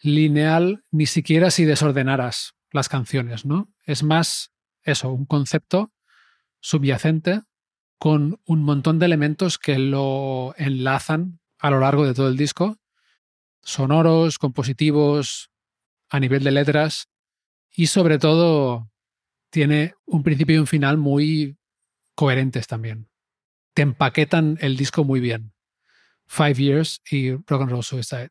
lineal, 0.00 0.82
ni 0.90 1.06
siquiera 1.06 1.52
si 1.52 1.64
desordenaras 1.64 2.54
las 2.72 2.88
canciones, 2.88 3.46
¿no? 3.46 3.72
Es 3.84 4.02
más 4.02 4.50
eso, 4.82 5.12
un 5.12 5.26
concepto 5.26 5.92
subyacente 6.58 7.42
con 7.98 8.40
un 8.46 8.64
montón 8.64 8.98
de 8.98 9.06
elementos 9.06 9.58
que 9.58 9.78
lo 9.78 10.54
enlazan 10.56 11.39
a 11.60 11.70
lo 11.70 11.80
largo 11.80 12.06
de 12.06 12.14
todo 12.14 12.28
el 12.28 12.36
disco, 12.36 12.78
sonoros, 13.62 14.38
compositivos, 14.38 15.50
a 16.08 16.18
nivel 16.18 16.42
de 16.42 16.50
letras, 16.50 17.08
y 17.70 17.86
sobre 17.86 18.18
todo 18.18 18.90
tiene 19.50 19.94
un 20.06 20.22
principio 20.22 20.56
y 20.56 20.58
un 20.58 20.66
final 20.66 20.96
muy 20.96 21.56
coherentes 22.14 22.66
también. 22.66 23.08
Te 23.74 23.82
empaquetan 23.82 24.58
el 24.60 24.76
disco 24.76 25.04
muy 25.04 25.20
bien. 25.20 25.52
Five 26.26 26.54
Years 26.54 27.02
y 27.10 27.32
Rock 27.32 27.62
and 27.62 27.70
Roll 27.70 27.84
Suicide. 27.84 28.30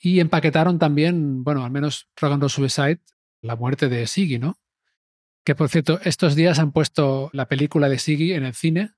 Y 0.00 0.20
empaquetaron 0.20 0.78
también, 0.78 1.42
bueno, 1.44 1.64
al 1.64 1.70
menos 1.70 2.08
Rock 2.16 2.32
and 2.32 2.42
Roll 2.42 2.50
Suicide, 2.50 3.00
la 3.40 3.56
muerte 3.56 3.88
de 3.88 4.06
Siggy, 4.06 4.38
¿no? 4.38 4.58
Que 5.44 5.54
por 5.54 5.68
cierto, 5.68 6.00
estos 6.02 6.34
días 6.34 6.58
han 6.58 6.72
puesto 6.72 7.30
la 7.32 7.46
película 7.46 7.88
de 7.88 7.98
Siggy 7.98 8.32
en 8.32 8.44
el 8.44 8.54
cine 8.54 8.92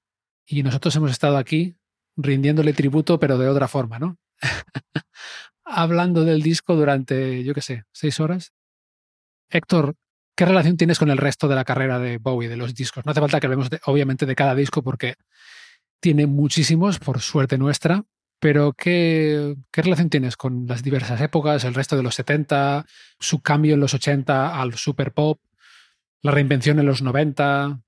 y 0.47 0.63
nosotros 0.63 0.95
hemos 0.97 1.11
estado 1.11 1.37
aquí 1.37 1.77
rindiéndole 2.17 2.73
tributo, 2.73 3.19
pero 3.19 3.39
de 3.39 3.49
otra 3.49 3.69
forma, 3.69 3.99
¿no? 3.99 4.19
Hablando 5.65 6.25
del 6.25 6.43
disco 6.43 6.75
durante, 6.75 7.45
yo 7.45 7.55
qué 7.55 7.63
sé, 7.63 7.85
seis 7.93 8.21
horas. 8.21 8.53
Héctor, 9.51 9.95
¿qué 10.37 10.45
relación 10.45 10.77
tienes 10.77 10.99
con 10.99 11.11
el 11.11 11.19
resto 11.19 11.49
de 11.49 11.55
la 11.55 11.65
carrera 11.65 11.99
de 11.99 12.19
Bowie, 12.19 12.49
de 12.49 12.57
los 12.57 12.75
discos? 12.75 13.05
No 13.05 13.13
hace 13.13 13.21
falta 13.21 13.41
que 13.41 13.47
hablemos, 13.47 13.69
obviamente, 13.87 14.27
de 14.27 14.37
cada 14.37 14.55
disco 14.55 14.83
porque 14.83 15.15
tiene 16.01 16.27
muchísimos, 16.27 16.99
por 16.99 17.21
suerte 17.21 17.59
nuestra, 17.59 18.05
pero 18.41 18.73
¿qué, 18.73 19.55
¿qué, 19.71 19.83
relación 19.83 20.09
tienes 20.09 20.37
con 20.37 20.67
las 20.67 20.83
diversas 20.83 21.21
épocas, 21.21 21.65
el 21.65 21.75
resto 21.75 21.97
de 21.97 22.03
los 22.03 22.15
70, 22.15 22.87
su 23.19 23.43
cambio 23.43 23.75
en 23.75 23.81
los 23.81 23.93
80 23.93 24.61
al 24.61 24.75
super 24.75 25.13
pop, 25.13 25.41
la 26.23 26.31
reinvención 26.31 26.79
en 26.79 26.87
los 26.87 27.03
90? 27.03 27.81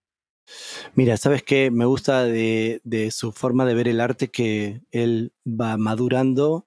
Mira, 0.95 1.17
¿sabes 1.17 1.43
qué? 1.43 1.71
Me 1.71 1.85
gusta 1.85 2.25
de, 2.25 2.81
su 3.11 3.33
forma 3.33 3.65
de 3.65 3.75
ver 3.75 3.89
el 3.89 4.01
arte 4.01 4.31
que 4.31 4.83
él 4.91 5.33
va 5.47 5.77
madurando, 5.77 6.67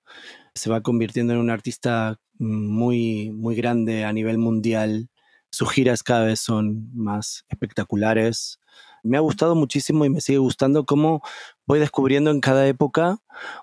se 0.53 0.69
va 0.69 0.81
convirtiendo 0.81 1.33
en 1.33 1.39
un 1.39 1.49
artista 1.49 2.19
muy, 2.37 3.31
muy 3.31 3.55
grande 3.55 4.03
a 4.05 4.13
nivel 4.13 4.37
mundial. 4.37 5.09
Sus 5.51 5.71
giras 5.71 6.03
cada 6.03 6.25
vez 6.25 6.39
son 6.39 6.89
más 6.93 7.45
espectaculares. 7.49 8.59
Me 9.03 9.17
ha 9.17 9.21
gustado 9.21 9.55
muchísimo 9.55 10.05
y 10.05 10.09
me 10.09 10.21
sigue 10.21 10.39
gustando 10.39 10.85
cómo 10.85 11.21
voy 11.67 11.79
descubriendo 11.79 12.31
en 12.31 12.41
cada 12.41 12.67
época 12.67 13.19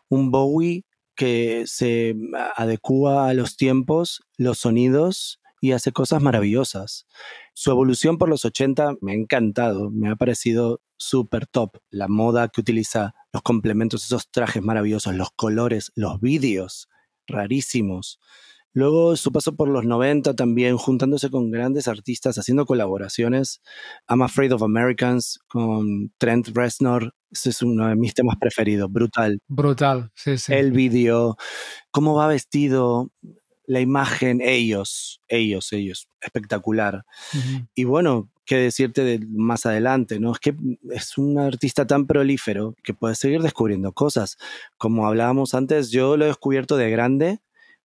un 0.08 0.30
Bowie 0.30 0.84
que 1.16 1.64
se 1.66 2.14
adecua 2.56 3.28
a 3.28 3.34
los 3.34 3.56
tiempos, 3.56 4.22
los 4.38 4.60
sonidos 4.60 5.40
y 5.60 5.72
hace 5.72 5.92
cosas 5.92 6.22
maravillosas. 6.22 7.06
Su 7.54 7.70
evolución 7.70 8.18
por 8.18 8.28
los 8.28 8.44
80 8.44 8.94
me 9.00 9.12
ha 9.12 9.14
encantado, 9.14 9.90
me 9.90 10.08
ha 10.10 10.16
parecido 10.16 10.80
súper 10.96 11.46
top. 11.46 11.78
La 11.90 12.08
moda 12.08 12.48
que 12.48 12.60
utiliza, 12.60 13.14
los 13.32 13.42
complementos, 13.42 14.04
esos 14.04 14.30
trajes 14.30 14.62
maravillosos, 14.62 15.14
los 15.14 15.30
colores, 15.36 15.92
los 15.94 16.20
vídeos 16.20 16.88
rarísimos. 17.26 18.18
Luego 18.74 19.16
su 19.16 19.32
paso 19.32 19.54
por 19.54 19.68
los 19.68 19.84
90 19.84 20.34
también, 20.34 20.78
juntándose 20.78 21.30
con 21.30 21.50
grandes 21.50 21.88
artistas, 21.88 22.38
haciendo 22.38 22.64
colaboraciones. 22.64 23.60
I'm 24.08 24.22
Afraid 24.22 24.54
of 24.54 24.62
Americans 24.62 25.38
con 25.46 26.10
Trent 26.16 26.48
Reznor. 26.54 27.14
Ese 27.30 27.50
es 27.50 27.60
uno 27.62 27.88
de 27.88 27.96
mis 27.96 28.14
temas 28.14 28.36
preferidos, 28.40 28.90
brutal. 28.90 29.40
Brutal, 29.46 30.10
sí, 30.14 30.38
sí. 30.38 30.54
El 30.54 30.72
vídeo, 30.72 31.36
cómo 31.90 32.14
va 32.14 32.28
vestido, 32.28 33.10
la 33.72 33.80
imagen, 33.80 34.42
ellos, 34.42 35.22
ellos, 35.28 35.72
ellos, 35.72 36.06
espectacular. 36.20 37.04
Y 37.74 37.84
bueno, 37.84 38.30
qué 38.44 38.56
decirte 38.56 39.02
de 39.02 39.18
más 39.30 39.64
adelante, 39.64 40.20
¿no? 40.20 40.32
Es 40.32 40.40
que 40.40 40.54
es 40.90 41.16
un 41.16 41.38
artista 41.38 41.86
tan 41.86 42.06
prolífero 42.06 42.76
que 42.84 42.92
puede 42.92 43.14
seguir 43.14 43.40
descubriendo 43.40 43.92
cosas. 43.92 44.36
Como 44.76 45.06
hablábamos 45.06 45.54
antes, 45.54 45.90
yo 45.90 46.18
lo 46.18 46.26
he 46.26 46.28
descubierto 46.28 46.76
de 46.76 46.90
grande, 46.90 47.38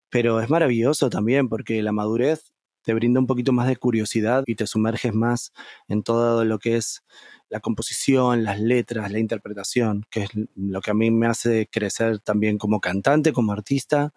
pero 0.09 0.41
es 0.41 0.49
maravilloso 0.49 1.09
también 1.09 1.47
porque 1.47 1.81
la 1.81 1.93
madurez 1.93 2.51
te 2.81 2.93
brinda 2.93 3.21
un 3.21 3.27
poquito 3.27 3.53
más 3.53 3.67
de 3.67 3.77
curiosidad 3.77 4.43
y 4.45 4.55
te 4.55 4.67
sumerges 4.67 5.13
más 5.13 5.53
en 5.88 6.03
todo 6.03 6.43
lo 6.43 6.59
que 6.59 6.75
es 6.75 7.03
la 7.49 7.61
composición, 7.61 8.43
las 8.43 8.59
letras, 8.59 9.09
la 9.09 9.19
interpretación, 9.19 10.05
que 10.09 10.23
es 10.23 10.29
lo 10.55 10.81
que 10.81 10.91
a 10.91 10.93
mí 10.93 11.11
me 11.11 11.27
hace 11.27 11.69
crecer 11.71 12.19
también 12.19 12.57
como 12.57 12.81
cantante, 12.81 13.31
como 13.31 13.53
artista 13.53 14.13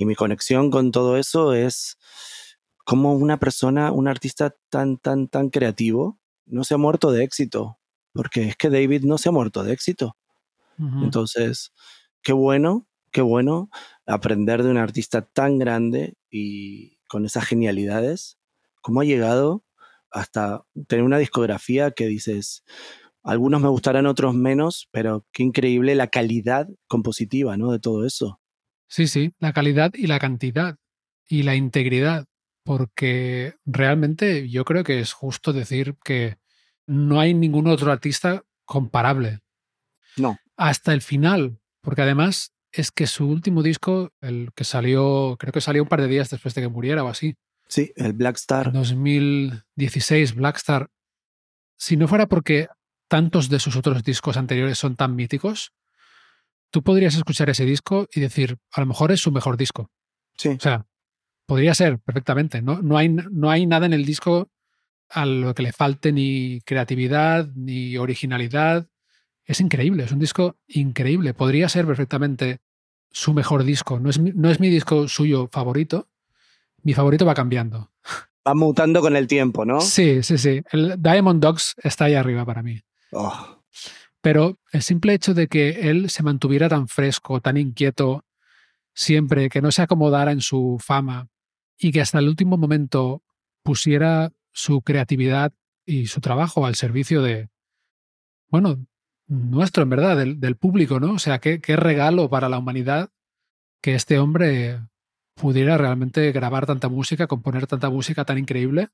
y 0.00 0.06
mi 0.06 0.14
conexión 0.14 0.70
con 0.70 0.92
todo 0.92 1.18
eso 1.18 1.52
es 1.52 1.98
como 2.86 3.12
una 3.12 3.38
persona, 3.38 3.92
un 3.92 4.08
artista 4.08 4.56
tan, 4.70 4.96
tan, 4.96 5.28
tan 5.28 5.50
creativo, 5.50 6.18
no 6.46 6.64
se 6.64 6.72
ha 6.72 6.78
muerto 6.78 7.12
de 7.12 7.22
éxito, 7.22 7.78
porque 8.14 8.48
es 8.48 8.56
que 8.56 8.70
David 8.70 9.04
no 9.04 9.18
se 9.18 9.28
ha 9.28 9.32
muerto 9.32 9.62
de 9.62 9.74
éxito. 9.74 10.16
Entonces, 11.02 11.74
qué 12.22 12.32
bueno, 12.32 12.86
qué 13.12 13.20
bueno 13.20 13.68
aprender 14.06 14.62
de 14.62 14.70
un 14.70 14.78
artista 14.78 15.20
tan 15.20 15.58
grande 15.58 16.14
y 16.30 16.96
con 17.06 17.26
esas 17.26 17.44
genialidades, 17.44 18.38
cómo 18.80 19.02
ha 19.02 19.04
llegado 19.04 19.64
hasta 20.10 20.64
tener 20.88 21.04
una 21.04 21.18
discografía 21.18 21.90
que 21.90 22.06
dices, 22.06 22.64
algunos 23.22 23.60
me 23.60 23.68
gustarán, 23.68 24.06
otros 24.06 24.34
menos, 24.34 24.88
pero 24.92 25.26
qué 25.30 25.42
increíble 25.42 25.94
la 25.94 26.06
calidad 26.06 26.70
compositiva, 26.88 27.58
¿no? 27.58 27.70
De 27.70 27.78
todo 27.80 28.06
eso. 28.06 28.40
Sí, 28.90 29.06
sí, 29.06 29.32
la 29.38 29.52
calidad 29.52 29.92
y 29.94 30.08
la 30.08 30.18
cantidad 30.18 30.76
y 31.28 31.44
la 31.44 31.54
integridad, 31.54 32.26
porque 32.64 33.54
realmente 33.64 34.48
yo 34.50 34.64
creo 34.64 34.82
que 34.82 34.98
es 34.98 35.12
justo 35.12 35.52
decir 35.52 35.94
que 36.04 36.38
no 36.88 37.20
hay 37.20 37.32
ningún 37.32 37.68
otro 37.68 37.92
artista 37.92 38.42
comparable. 38.64 39.38
No. 40.16 40.38
Hasta 40.56 40.92
el 40.92 41.02
final, 41.02 41.58
Porque 41.82 42.02
además 42.02 42.52
es 42.72 42.90
que 42.90 43.06
su 43.06 43.26
último 43.26 43.62
disco, 43.62 44.12
el 44.20 44.50
que 44.54 44.64
salió, 44.64 45.36
creo 45.38 45.52
que 45.52 45.62
salió 45.62 45.82
un 45.82 45.88
par 45.88 46.02
de 46.02 46.08
días 46.08 46.28
después 46.28 46.54
de 46.54 46.60
que 46.60 46.68
muriera 46.68 47.04
o 47.04 47.08
así. 47.08 47.36
Sí, 47.68 47.92
el 47.96 48.12
Black 48.12 48.36
Star. 48.36 48.72
2016, 48.72 50.34
Black 50.34 50.56
Star. 50.56 50.90
Si 51.78 51.96
no 51.96 52.08
fuera 52.08 52.26
porque 52.26 52.68
tantos 53.08 53.48
de 53.48 53.60
sus 53.60 53.76
otros 53.76 54.02
discos 54.02 54.36
anteriores 54.36 54.78
son 54.78 54.96
tan 54.96 55.14
míticos, 55.14 55.72
tú 56.70 56.82
podrías 56.82 57.14
escuchar 57.14 57.50
ese 57.50 57.64
disco 57.64 58.08
y 58.12 58.20
decir, 58.20 58.58
a 58.72 58.80
lo 58.80 58.86
mejor 58.86 59.12
es 59.12 59.20
su 59.20 59.32
mejor 59.32 59.56
disco. 59.56 59.90
Sí. 60.36 60.48
O 60.50 60.60
sea, 60.60 60.86
podría 61.46 61.74
ser 61.74 61.98
perfectamente. 61.98 62.62
No, 62.62 62.80
no, 62.80 62.96
hay, 62.96 63.08
no 63.08 63.50
hay 63.50 63.66
nada 63.66 63.86
en 63.86 63.92
el 63.92 64.04
disco 64.04 64.50
a 65.08 65.26
lo 65.26 65.54
que 65.54 65.62
le 65.62 65.72
falte 65.72 66.12
ni 66.12 66.60
creatividad 66.62 67.48
ni 67.54 67.96
originalidad. 67.96 68.88
Es 69.44 69.60
increíble, 69.60 70.04
es 70.04 70.12
un 70.12 70.20
disco 70.20 70.56
increíble. 70.68 71.34
Podría 71.34 71.68
ser 71.68 71.86
perfectamente 71.86 72.60
su 73.10 73.34
mejor 73.34 73.64
disco. 73.64 73.98
No 73.98 74.10
es, 74.10 74.20
no 74.20 74.50
es 74.50 74.60
mi 74.60 74.68
disco 74.68 75.08
suyo 75.08 75.48
favorito. 75.50 76.08
Mi 76.82 76.94
favorito 76.94 77.26
va 77.26 77.34
cambiando. 77.34 77.90
Va 78.46 78.54
mutando 78.54 79.02
con 79.02 79.16
el 79.16 79.26
tiempo, 79.26 79.66
¿no? 79.66 79.82
Sí, 79.82 80.22
sí, 80.22 80.38
sí. 80.38 80.62
El 80.72 80.94
Diamond 81.02 81.42
Dogs 81.42 81.74
está 81.82 82.06
ahí 82.06 82.14
arriba 82.14 82.46
para 82.46 82.62
mí. 82.62 82.80
Oh. 83.12 83.60
Pero 84.22 84.58
el 84.72 84.82
simple 84.82 85.14
hecho 85.14 85.34
de 85.34 85.48
que 85.48 85.90
él 85.90 86.10
se 86.10 86.22
mantuviera 86.22 86.68
tan 86.68 86.88
fresco, 86.88 87.40
tan 87.40 87.56
inquieto, 87.56 88.24
siempre, 88.94 89.48
que 89.48 89.62
no 89.62 89.72
se 89.72 89.82
acomodara 89.82 90.32
en 90.32 90.40
su 90.40 90.78
fama 90.80 91.28
y 91.78 91.92
que 91.92 92.00
hasta 92.00 92.18
el 92.18 92.28
último 92.28 92.56
momento 92.58 93.22
pusiera 93.62 94.32
su 94.52 94.82
creatividad 94.82 95.52
y 95.86 96.06
su 96.06 96.20
trabajo 96.20 96.66
al 96.66 96.74
servicio 96.74 97.22
de, 97.22 97.48
bueno, 98.48 98.84
nuestro, 99.26 99.82
en 99.84 99.90
verdad, 99.90 100.16
del, 100.16 100.56
público, 100.56 101.00
¿no? 101.00 101.12
O 101.12 101.18
sea, 101.18 101.38
qué, 101.38 101.60
qué 101.60 101.76
regalo 101.76 102.28
para 102.28 102.48
la 102.48 102.58
humanidad 102.58 103.10
que 103.80 103.94
este 103.94 104.18
hombre 104.18 104.80
pudiera 105.34 105.78
realmente 105.78 106.32
grabar 106.32 106.66
tanta 106.66 106.88
música, 106.88 107.26
componer 107.26 107.66
tanta 107.66 107.88
música 107.88 108.24
tan 108.24 108.38
increíble 108.38 108.88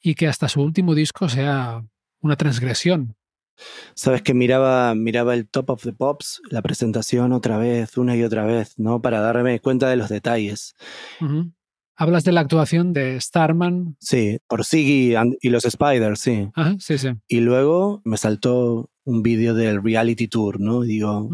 y 0.00 0.14
que 0.14 0.26
hasta 0.26 0.48
su 0.48 0.62
último 0.62 0.94
disco 0.94 1.28
sea 1.28 1.84
una 2.20 2.36
transgresión 2.36 3.16
Sabes 3.94 4.22
que 4.22 4.34
miraba, 4.34 4.94
miraba 4.94 5.34
el 5.34 5.48
Top 5.48 5.70
of 5.70 5.82
the 5.82 5.92
Pops, 5.92 6.40
la 6.50 6.62
presentación 6.62 7.32
otra 7.32 7.58
vez, 7.58 7.96
una 7.96 8.16
y 8.16 8.22
otra 8.22 8.44
vez, 8.44 8.78
¿no? 8.78 9.02
Para 9.02 9.20
darme 9.20 9.60
cuenta 9.60 9.88
de 9.88 9.96
los 9.96 10.08
detalles. 10.08 10.74
Hablas 11.96 12.24
de 12.24 12.32
la 12.32 12.40
actuación 12.40 12.92
de 12.92 13.20
Starman. 13.20 13.96
Sí, 14.00 14.38
por 14.48 14.64
Siggy 14.64 15.14
y 15.40 15.48
los 15.50 15.64
Spiders, 15.64 16.20
sí. 16.20 16.48
sí, 16.78 16.98
sí. 16.98 17.08
Y 17.28 17.40
luego 17.40 18.00
me 18.04 18.16
saltó 18.16 18.90
un 19.04 19.22
vídeo 19.22 19.54
del 19.54 19.82
reality 19.82 20.28
tour, 20.28 20.60
¿no? 20.60 20.82
digo, 20.82 21.28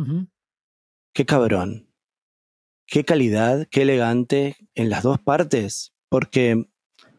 qué 1.12 1.24
cabrón. 1.24 1.86
Qué 2.88 3.04
calidad, 3.04 3.66
qué 3.70 3.82
elegante 3.82 4.56
en 4.74 4.90
las 4.90 5.02
dos 5.02 5.18
partes. 5.18 5.92
Porque 6.08 6.68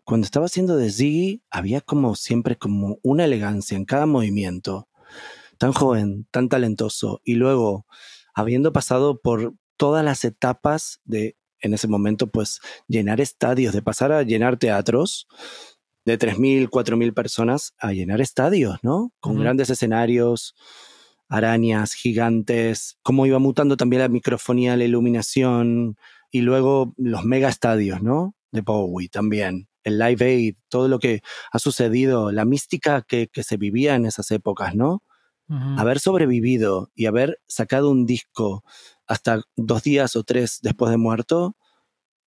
cuando 0.05 0.23
estaba 0.23 0.45
haciendo 0.45 0.77
de 0.77 0.89
Ziggy, 0.89 1.43
había 1.49 1.81
como 1.81 2.15
siempre 2.15 2.55
como 2.55 2.99
una 3.03 3.25
elegancia 3.25 3.75
en 3.75 3.83
cada 3.83 4.05
movimiento 4.05 4.86
tan 5.57 5.73
joven, 5.73 6.27
tan 6.31 6.49
talentoso, 6.49 7.21
y 7.23 7.35
luego, 7.35 7.85
habiendo 8.33 8.73
pasado 8.73 9.19
por 9.19 9.53
todas 9.77 10.03
las 10.03 10.25
etapas 10.25 11.01
de, 11.05 11.37
en 11.59 11.73
ese 11.73 11.87
momento, 11.87 12.27
pues 12.27 12.59
llenar 12.87 13.21
estadios, 13.21 13.73
de 13.73 13.81
pasar 13.81 14.11
a 14.11 14.23
llenar 14.23 14.57
teatros 14.57 15.27
de 16.05 16.17
3.000, 16.17 16.69
4.000 16.69 17.13
personas 17.13 17.73
a 17.77 17.91
llenar 17.91 18.21
estadios, 18.21 18.77
¿no? 18.81 19.11
Con 19.19 19.39
grandes 19.39 19.69
escenarios, 19.69 20.55
arañas 21.27 21.93
gigantes, 21.93 22.97
cómo 23.03 23.25
iba 23.25 23.39
mutando 23.39 23.75
también 23.75 24.01
la 24.01 24.07
microfonía, 24.07 24.77
la 24.77 24.85
iluminación, 24.85 25.97
y 26.31 26.41
luego 26.41 26.93
los 26.97 27.25
mega 27.25 27.49
estadios, 27.49 28.01
¿no? 28.01 28.35
De 28.51 28.61
Bowie 28.61 29.09
también 29.09 29.67
el 29.87 29.97
Live 29.99 30.25
Aid, 30.25 30.55
todo 30.67 30.89
lo 30.89 30.99
que 30.99 31.21
ha 31.51 31.59
sucedido, 31.59 32.31
la 32.31 32.45
mística 32.45 33.03
que, 33.03 33.27
que 33.27 33.43
se 33.43 33.55
vivía 33.57 33.95
en 33.95 34.05
esas 34.05 34.29
épocas, 34.31 34.75
¿no? 34.75 35.01
Haber 35.49 35.99
sobrevivido 35.99 36.91
y 36.93 37.05
haber 37.05 37.39
sacado 37.47 37.89
un 37.89 38.05
disco 38.05 38.65
hasta 39.05 39.43
dos 39.55 39.81
días 39.81 40.17
o 40.17 40.23
tres 40.23 40.59
después 40.61 40.91
de 40.91 40.97
muerto 40.97 41.55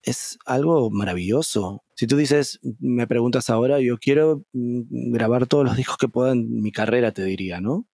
es 0.02 0.38
algo 0.46 0.90
maravilloso. 0.90 1.84
Si 1.94 2.06
tú 2.06 2.16
dices, 2.16 2.60
me 2.78 3.06
preguntas 3.06 3.50
ahora, 3.50 3.80
yo 3.80 3.98
quiero 3.98 4.44
mm, 4.52 5.12
grabar 5.12 5.46
todos 5.46 5.64
los 5.64 5.76
discos 5.76 5.98
que 5.98 6.08
pueda 6.08 6.32
en 6.32 6.62
mi 6.62 6.72
carrera, 6.72 7.12
te 7.12 7.22
diría, 7.24 7.60
¿no? 7.60 7.86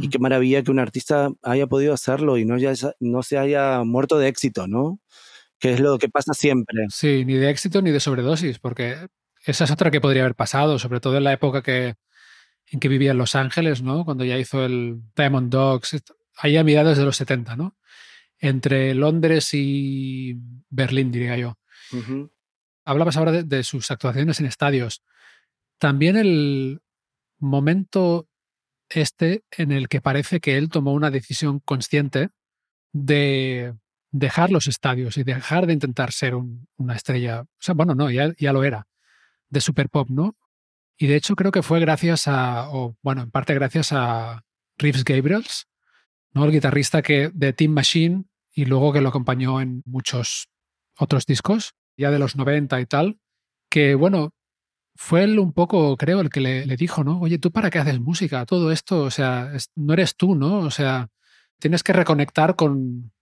Y 0.00 0.08
qué 0.08 0.18
maravilla 0.18 0.64
que 0.64 0.72
un 0.72 0.80
artista 0.80 1.30
haya 1.40 1.68
podido 1.68 1.94
hacerlo 1.94 2.36
y 2.36 2.44
no, 2.44 2.56
no 2.98 3.22
se 3.22 3.38
haya 3.38 3.84
muerto 3.84 4.18
de 4.18 4.26
éxito, 4.26 4.66
¿no? 4.66 4.98
Que 5.60 5.74
es 5.74 5.78
lo 5.78 5.98
que 5.98 6.08
pasa 6.08 6.34
siempre. 6.34 6.86
Sí, 6.88 7.24
ni 7.24 7.34
de 7.34 7.48
éxito 7.48 7.80
ni 7.80 7.92
de 7.92 8.00
sobredosis, 8.00 8.58
porque 8.58 8.96
esa 9.44 9.62
es 9.62 9.70
otra 9.70 9.92
que 9.92 10.00
podría 10.00 10.22
haber 10.22 10.34
pasado, 10.34 10.80
sobre 10.80 10.98
todo 10.98 11.16
en 11.16 11.22
la 11.22 11.32
época 11.32 11.62
que, 11.62 11.94
en 12.70 12.80
que 12.80 12.88
vivía 12.88 13.12
en 13.12 13.18
Los 13.18 13.34
Ángeles, 13.34 13.82
¿no? 13.82 14.04
Cuando 14.04 14.24
ya 14.24 14.38
hizo 14.38 14.64
el 14.64 15.00
Diamond 15.16 15.50
Dogs, 15.50 16.02
ahí 16.36 16.56
a 16.56 16.64
mediados 16.64 16.98
de 16.98 17.04
los 17.04 17.16
70, 17.16 17.56
¿no? 17.56 17.76
Entre 18.38 18.94
Londres 18.94 19.50
y 19.52 20.36
Berlín, 20.68 21.10
diría 21.10 21.36
yo. 21.36 21.58
Hablabas 22.84 23.16
ahora 23.16 23.42
de, 23.42 23.64
sus 23.64 23.90
actuaciones 23.90 24.40
en 24.40 24.46
estadios. 24.46 25.02
También 25.78 26.16
el 26.16 26.80
momento 27.38 28.28
este 28.88 29.44
en 29.50 29.72
el 29.72 29.88
que 29.88 30.00
parece 30.00 30.40
que 30.40 30.56
él 30.56 30.70
tomó 30.70 30.92
una 30.92 31.10
decisión 31.10 31.60
consciente 31.60 32.30
de 32.92 33.74
dejar 34.10 34.50
los 34.50 34.66
estadios 34.66 35.18
y 35.18 35.24
dejar 35.24 35.66
de 35.66 35.74
intentar 35.74 36.12
ser 36.12 36.34
una 36.34 36.94
estrella. 36.94 37.42
O 37.42 37.48
sea, 37.58 37.74
bueno, 37.74 37.94
no, 37.94 38.10
ya, 38.10 38.32
ya 38.38 38.52
lo 38.52 38.64
era, 38.64 38.86
de 39.50 39.60
super 39.60 39.90
pop, 39.90 40.08
¿no? 40.08 40.36
Y 40.98 41.06
de 41.06 41.16
hecho 41.16 41.36
creo 41.36 41.52
que 41.52 41.62
fue 41.62 41.78
gracias 41.78 42.26
a, 42.26 42.68
o 42.70 42.96
bueno, 43.02 43.22
en 43.22 43.30
parte 43.30 43.54
gracias 43.54 43.92
a 43.92 44.44
Reeves 44.76 45.04
Gabriels, 45.04 45.68
¿no? 46.32 46.44
el 46.44 46.50
guitarrista 46.50 47.02
que, 47.02 47.30
de 47.32 47.52
Team 47.52 47.70
Machine 47.72 48.24
y 48.52 48.64
luego 48.64 48.92
que 48.92 49.00
lo 49.00 49.08
acompañó 49.08 49.60
en 49.60 49.82
muchos 49.86 50.48
otros 50.98 51.24
discos, 51.24 51.74
ya 51.96 52.10
de 52.10 52.18
los 52.18 52.34
90 52.34 52.80
y 52.80 52.86
tal, 52.86 53.20
que 53.70 53.94
bueno, 53.94 54.34
fue 54.96 55.22
él 55.22 55.38
un 55.38 55.52
poco, 55.52 55.96
creo, 55.96 56.20
el 56.20 56.30
que 56.30 56.40
le, 56.40 56.76
dijo, 56.76 57.04
¿no? 57.04 57.20
Oye, 57.20 57.38
¿tú 57.38 57.52
para 57.52 57.70
qué 57.70 57.78
haces 57.78 58.00
música? 58.00 58.44
Todo 58.46 58.72
esto, 58.72 59.02
o 59.02 59.10
sea, 59.12 59.52
no 59.76 59.92
eres 59.92 60.16
tú, 60.16 60.34
¿no? 60.34 60.58
O 60.58 60.72
sea, 60.72 61.08
tienes 61.60 61.84
que 61.84 61.92
reconectar 61.92 62.56
con, 62.56 63.12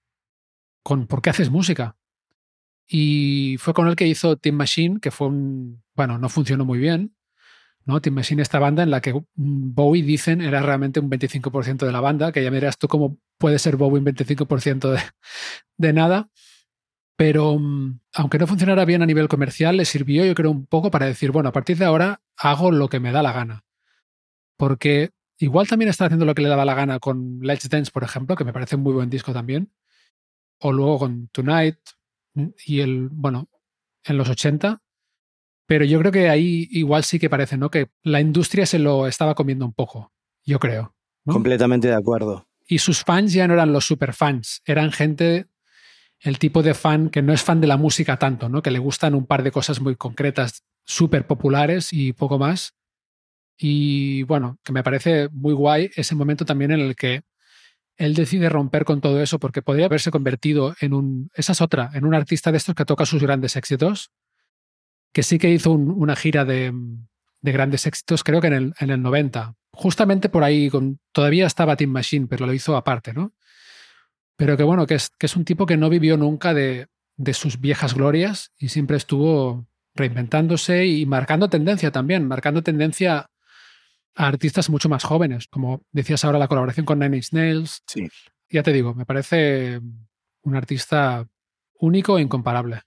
con 0.83 1.07
por 1.07 1.21
qué 1.21 1.31
haces 1.31 1.51
música. 1.51 1.99
Y 2.89 3.57
fue 3.59 3.75
con 3.75 3.89
él 3.89 3.97
que 3.97 4.07
hizo 4.07 4.37
Team 4.37 4.57
Machine, 4.57 5.01
que 5.01 5.11
fue 5.11 5.27
un, 5.27 5.83
bueno, 5.95 6.17
no 6.17 6.31
funcionó 6.31 6.65
muy 6.65 6.79
bien, 6.79 7.16
¿no? 7.87 8.01
Te 8.01 8.13
esta 8.41 8.59
banda 8.59 8.83
en 8.83 8.91
la 8.91 9.01
que 9.01 9.15
Bowie, 9.35 10.03
dicen, 10.03 10.41
era 10.41 10.61
realmente 10.61 11.01
un 11.01 11.09
25% 11.09 11.87
de 11.87 11.93
la 11.93 12.01
banda, 12.01 12.33
que 12.33 12.43
ya 12.43 12.51
me 12.51 12.57
dirás 12.59 12.77
tú 12.79 12.89
cómo 12.89 13.19
puede 13.39 13.59
ser 13.59 13.77
Bowie 13.77 14.01
un 14.01 14.07
25% 14.07 14.91
de, 14.91 15.01
de 15.79 15.93
nada. 15.93 16.29
Pero 17.17 17.59
mm, 17.59 18.01
aunque 18.15 18.39
no 18.39 18.47
funcionara 18.47 18.85
bien 18.85 19.03
a 19.03 19.07
nivel 19.07 19.29
comercial, 19.29 19.77
le 19.77 19.85
sirvió 19.85 20.25
yo 20.27 20.35
creo 20.35 20.51
un 20.51 20.67
poco 20.67 20.91
para 20.91 21.07
decir, 21.07 21.31
bueno, 21.31 21.49
a 21.49 21.53
partir 21.53 21.79
de 21.79 21.87
ahora 21.87 22.21
hago 22.37 22.71
lo 22.73 22.89
que 22.89 23.01
me 23.01 23.13
da 23.13 23.23
la 23.23 23.33
gana. 23.33 23.65
Porque 24.59 25.13
igual 25.39 25.69
también 25.69 25.89
está 25.89 26.07
haciendo 26.07 26.27
lo 26.27 26.35
que 26.35 26.43
le 26.43 26.49
daba 26.49 26.65
la 26.65 26.75
gana 26.75 26.99
con 26.99 27.39
Let's 27.41 27.69
Dance, 27.69 27.93
por 27.93 28.05
ejemplo, 28.05 28.37
que 28.37 28.45
me 28.45 28.53
parece 28.53 28.77
un 28.77 28.83
muy 28.83 28.93
buen 28.93 29.11
disco 29.11 29.33
también. 29.33 29.73
O 30.61 30.73
luego 30.73 30.99
con 30.99 31.29
Tonight 31.29 31.79
mm, 32.35 32.49
y 32.67 32.81
el, 32.81 33.09
bueno, 33.11 33.49
en 34.05 34.19
los 34.19 34.29
80 34.29 34.83
pero 35.67 35.85
yo 35.85 35.99
creo 35.99 36.13
que 36.13 36.29
ahí 36.29 36.69
igual 36.71 37.05
sí 37.05 37.19
que 37.19 37.29
parece, 37.29 37.57
¿no? 37.57 37.71
Que 37.71 37.89
la 38.03 38.21
industria 38.21 38.67
se 38.67 38.79
lo 38.79 39.07
estaba 39.07 39.35
comiendo 39.35 39.67
un 39.67 39.73
poco, 39.73 40.13
yo 40.45 40.59
creo. 40.59 40.95
Completamente 41.25 41.89
de 41.89 41.95
acuerdo. 41.95 42.47
Y 42.69 42.79
sus 42.79 43.03
fans 43.03 43.33
ya 43.33 43.47
no 43.47 43.55
eran 43.55 43.73
los 43.73 43.85
superfans, 43.85 44.63
eran 44.65 44.93
gente, 44.93 45.47
el 46.21 46.39
tipo 46.39 46.63
de 46.63 46.75
fan 46.75 47.11
que 47.11 47.23
no 47.23 47.33
es 47.33 47.43
fan 47.43 47.61
de 47.61 47.67
la 47.67 47.77
música 47.77 48.17
tanto, 48.17 48.49
¿no? 48.49 48.63
Que 48.63 48.71
le 48.71 48.79
gustan 48.79 49.15
un 49.15 49.27
par 49.27 49.43
de 49.43 49.51
cosas 49.51 49.81
muy 49.81 49.97
concretas, 49.97 50.65
súper 50.85 51.27
populares 51.27 51.93
y 51.93 52.13
poco 52.13 52.39
más. 52.39 52.75
Y 53.59 54.23
bueno, 54.25 54.59
que 54.63 54.73
me 54.73 54.83
parece 54.83 55.29
muy 55.33 55.55
guay 55.55 55.91
ese 55.97 56.15
momento 56.15 56.45
también 56.45 56.71
en 56.73 56.81
el 56.81 56.95
que 56.95 57.23
él 57.97 58.15
decide 58.15 58.49
romper 58.49 58.85
con 58.85 59.01
todo 59.01 59.21
eso 59.23 59.39
porque 59.39 59.63
podría 59.63 59.87
haberse 59.87 60.11
convertido 60.11 60.75
en 60.81 60.93
un, 60.93 61.31
esa 61.35 61.53
es 61.53 61.61
otra, 61.61 61.91
en 61.95 62.05
un 62.05 62.15
artista 62.15 62.53
de 62.53 62.59
estos 62.59 62.75
que 62.75 62.85
toca 62.85 63.07
sus 63.07 63.23
grandes 63.23 63.57
éxitos 63.57 64.11
que 65.17 65.23
sí 65.23 65.39
que 65.39 65.49
hizo 65.49 65.71
una 65.73 66.15
gira 66.15 66.45
de, 66.45 66.75
grandes 67.41 67.87
éxitos, 67.87 68.23
creo 68.23 68.43
que 68.43 68.49
en 68.49 68.53
el, 68.53 68.75
en 68.81 68.91
el 68.91 69.01
90. 69.01 69.55
Justamente 69.73 70.29
por 70.29 70.45
ahí, 70.45 70.69
con, 70.69 71.01
todavía 71.11 71.47
estaba 71.47 71.75
Team 71.75 71.89
Machine, 71.89 72.27
pero 72.27 72.45
lo 72.45 72.53
hizo 72.53 72.77
aparte, 72.77 73.15
¿no? 73.15 73.33
Pero 74.37 74.59
que 74.59 74.63
bueno, 74.63 74.87
que 74.87 74.97
es, 74.97 75.09
que 75.19 75.25
es 75.25 75.35
un 75.35 75.47
tipo 75.47 75.65
que 75.65 75.79
no 75.79 75.89
vivió 75.89 76.19
nunca 76.19 76.53
de, 76.53 76.89
de 77.17 77.33
sus 77.33 77.63
viejas 77.63 77.95
glorias 77.95 78.53
y 78.59 78.69
siempre 78.69 78.99
estuvo 78.99 79.67
reinventándose 79.95 80.85
y 80.85 81.07
marcando 81.07 81.49
tendencia 81.49 81.91
también, 81.91 82.29
marcando 82.29 82.63
tendencia 82.63 83.31
a 84.17 84.27
artistas 84.27 84.69
mucho 84.69 84.91
más 84.91 85.03
jóvenes, 85.03 85.47
como 85.49 85.81
decías 85.93 86.27
ahora 86.27 86.39
la 86.39 86.49
colaboración 86.49 86.85
con 86.85 86.99
Nine 86.99 87.17
Inch 87.17 87.33
Nails, 87.33 87.83
sí. 87.87 88.07
ya 88.51 88.63
te 88.63 88.75
digo, 88.75 88.93
me 88.93 89.07
parece 89.07 89.81
un 90.43 90.57
artista 90.57 91.27
único 91.79 92.19
e 92.19 92.21
incomparable. 92.21 92.83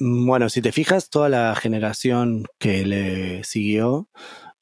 Bueno, 0.00 0.48
si 0.48 0.62
te 0.62 0.70
fijas, 0.70 1.10
toda 1.10 1.28
la 1.28 1.56
generación 1.56 2.44
que 2.58 2.86
le 2.86 3.42
siguió, 3.42 4.08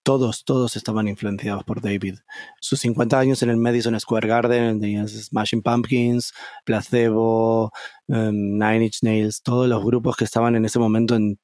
todos, 0.02 0.44
todos 0.46 0.76
estaban 0.76 1.08
influenciados 1.08 1.62
por 1.64 1.82
David. 1.82 2.16
Sus 2.60 2.80
50 2.80 3.18
años 3.18 3.42
en 3.42 3.50
el 3.50 3.58
Madison 3.58 3.98
Square 4.00 4.28
Garden, 4.28 4.80
tenías 4.80 5.10
Smashing 5.12 5.60
Pumpkins, 5.62 6.32
Placebo, 6.64 7.70
em, 8.08 8.56
Nine 8.58 8.86
Inch 8.86 9.02
Nails, 9.02 9.42
todos 9.42 9.68
los 9.68 9.84
grupos 9.84 10.16
que 10.16 10.24
estaban 10.24 10.56
en 10.56 10.64
ese 10.64 10.78
momento 10.78 11.16
en, 11.16 11.38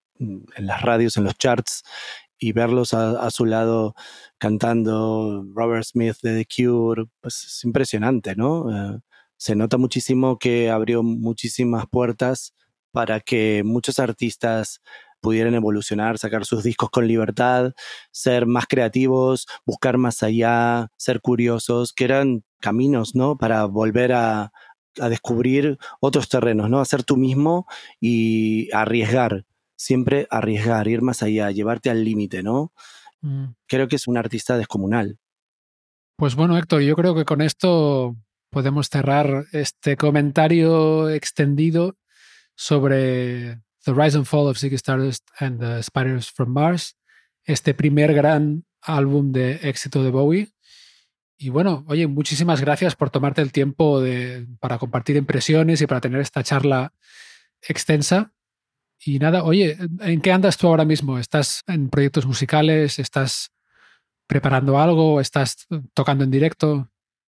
las 0.57 0.83
radios, 0.83 1.17
en 1.19 1.25
los 1.25 1.37
charts, 1.37 1.83
y 2.39 2.53
verlos 2.53 2.95
a, 2.95 3.31
su 3.31 3.45
lado 3.45 3.95
cantando 4.39 5.45
Robert 5.55 5.85
Smith 5.85 6.17
de 6.23 6.45
The 6.45 6.47
Cure, 6.47 7.05
pues 7.21 7.45
es 7.45 7.65
impresionante, 7.65 8.37
¿no? 8.37 8.95
Eh, 8.95 9.01
se 9.37 9.57
nota 9.57 9.77
muchísimo 9.79 10.39
que 10.39 10.71
abrió 10.71 11.03
muchísimas 11.03 11.87
puertas 11.89 12.55
para 12.93 13.21
que 13.21 13.63
muchos 13.65 13.99
artistas 13.99 14.81
pudieran 15.23 15.55
evolucionar, 15.55 16.19
sacar 16.19 16.45
sus 16.45 16.65
discos 16.65 16.91
con 16.91 17.07
libertad, 17.07 17.73
ser 18.11 18.45
más 18.45 18.67
creativos, 18.67 19.47
buscar 19.65 19.97
más 19.97 20.23
allá, 20.23 20.91
ser 20.97 21.21
curiosos, 21.21 21.93
que 21.93 22.05
eran 22.05 22.45
caminos, 22.61 23.15
¿no? 23.15 23.39
Para 23.39 23.65
volver 23.65 24.13
a, 24.13 24.53
descubrir 24.95 25.79
otros 26.01 26.29
terrenos, 26.29 26.69
¿no? 26.69 26.79
Hacer 26.79 27.03
tú 27.03 27.17
mismo 27.17 27.67
y 27.99 28.71
arriesgar, 28.75 29.47
siempre 29.75 30.27
arriesgar, 30.29 30.87
ir 30.87 31.01
más 31.01 31.23
allá, 31.23 31.51
llevarte 31.51 31.89
al 31.89 32.05
límite, 32.05 32.43
¿no? 32.43 32.73
Mm. 33.23 33.55
Creo 33.67 33.89
que 33.89 33.97
es 33.97 34.07
un 34.07 34.19
artista 34.19 34.59
descomunal. 34.59 35.19
Pues 36.17 36.35
bueno, 36.35 36.59
Héctor, 36.59 36.83
yo 36.83 36.95
creo 36.95 37.15
que 37.15 37.25
con 37.25 37.41
esto 37.41 38.17
podemos 38.51 38.91
cerrar 38.91 39.47
este 39.53 39.97
comentario 39.97 41.09
extendido 41.09 41.97
sobre 42.63 43.61
The 43.85 43.93
Rise 43.93 44.17
and 44.17 44.25
Fall 44.25 44.47
of 44.47 44.57
Ziggy 44.57 44.79
Stardust 44.79 45.29
and 45.41 45.59
the 45.59 45.83
Spiders 45.83 46.31
from 46.31 46.51
Mars, 46.51 46.97
este 47.45 47.75
primer 47.75 48.15
gran 48.15 48.65
álbum 48.81 49.33
de 49.33 49.59
éxito 49.69 50.05
de 50.05 50.11
Bowie. 50.11 50.53
Y 51.37 51.49
bueno, 51.49 51.85
oye, 51.89 52.07
muchísimas 52.07 52.61
gracias 52.61 52.95
por 52.95 53.11
tomarte 53.11 53.43
el 53.43 53.51
tiempo 53.51 54.01
de, 54.01 54.47
para 54.61 54.79
compartir 54.79 55.17
impresiones 55.17 55.81
y 55.81 55.89
para 55.89 56.01
tener 56.01 56.21
esta 56.21 56.45
charla 56.45 56.95
extensa. 57.61 58.33
Y 59.05 59.19
nada, 59.19 59.43
oye, 59.43 59.77
¿en 59.99 60.21
qué 60.21 60.31
andas 60.31 60.57
tú 60.57 60.69
ahora 60.69 60.85
mismo? 60.85 61.19
¿Estás 61.19 61.63
en 61.67 61.91
proyectos 61.91 62.27
musicales? 62.27 63.01
¿Estás 63.01 63.51
preparando 64.29 64.79
algo? 64.79 65.21
¿Estás 65.21 65.67
tocando 65.95 66.23
en 66.23 66.31
directo? 66.31 66.92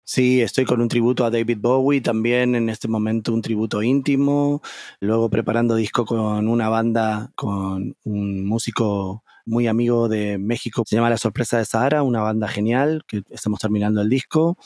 Sí, 0.09 0.41
estoy 0.41 0.63
con 0.63 0.79
un 0.79 0.87
tributo 0.87 1.25
a 1.25 1.29
David 1.29 1.57
Bowie, 1.59 1.99
también 1.99 2.55
en 2.55 2.69
este 2.69 2.87
momento 2.87 3.33
un 3.33 3.41
tributo 3.41 3.83
íntimo, 3.83 4.61
luego 5.01 5.29
preparando 5.29 5.75
disco 5.75 6.05
con 6.05 6.47
una 6.47 6.69
banda, 6.69 7.33
con 7.35 7.93
un 8.05 8.45
músico 8.45 9.25
muy 9.45 9.67
amigo 9.67 10.07
de 10.07 10.37
México, 10.37 10.83
se 10.87 10.95
llama 10.95 11.09
La 11.09 11.17
Sorpresa 11.17 11.57
de 11.57 11.65
Sahara, 11.65 12.03
una 12.03 12.21
banda 12.21 12.47
genial, 12.47 13.03
que 13.05 13.23
estamos 13.29 13.59
terminando 13.59 14.01
el 14.01 14.07
disco. 14.07 14.57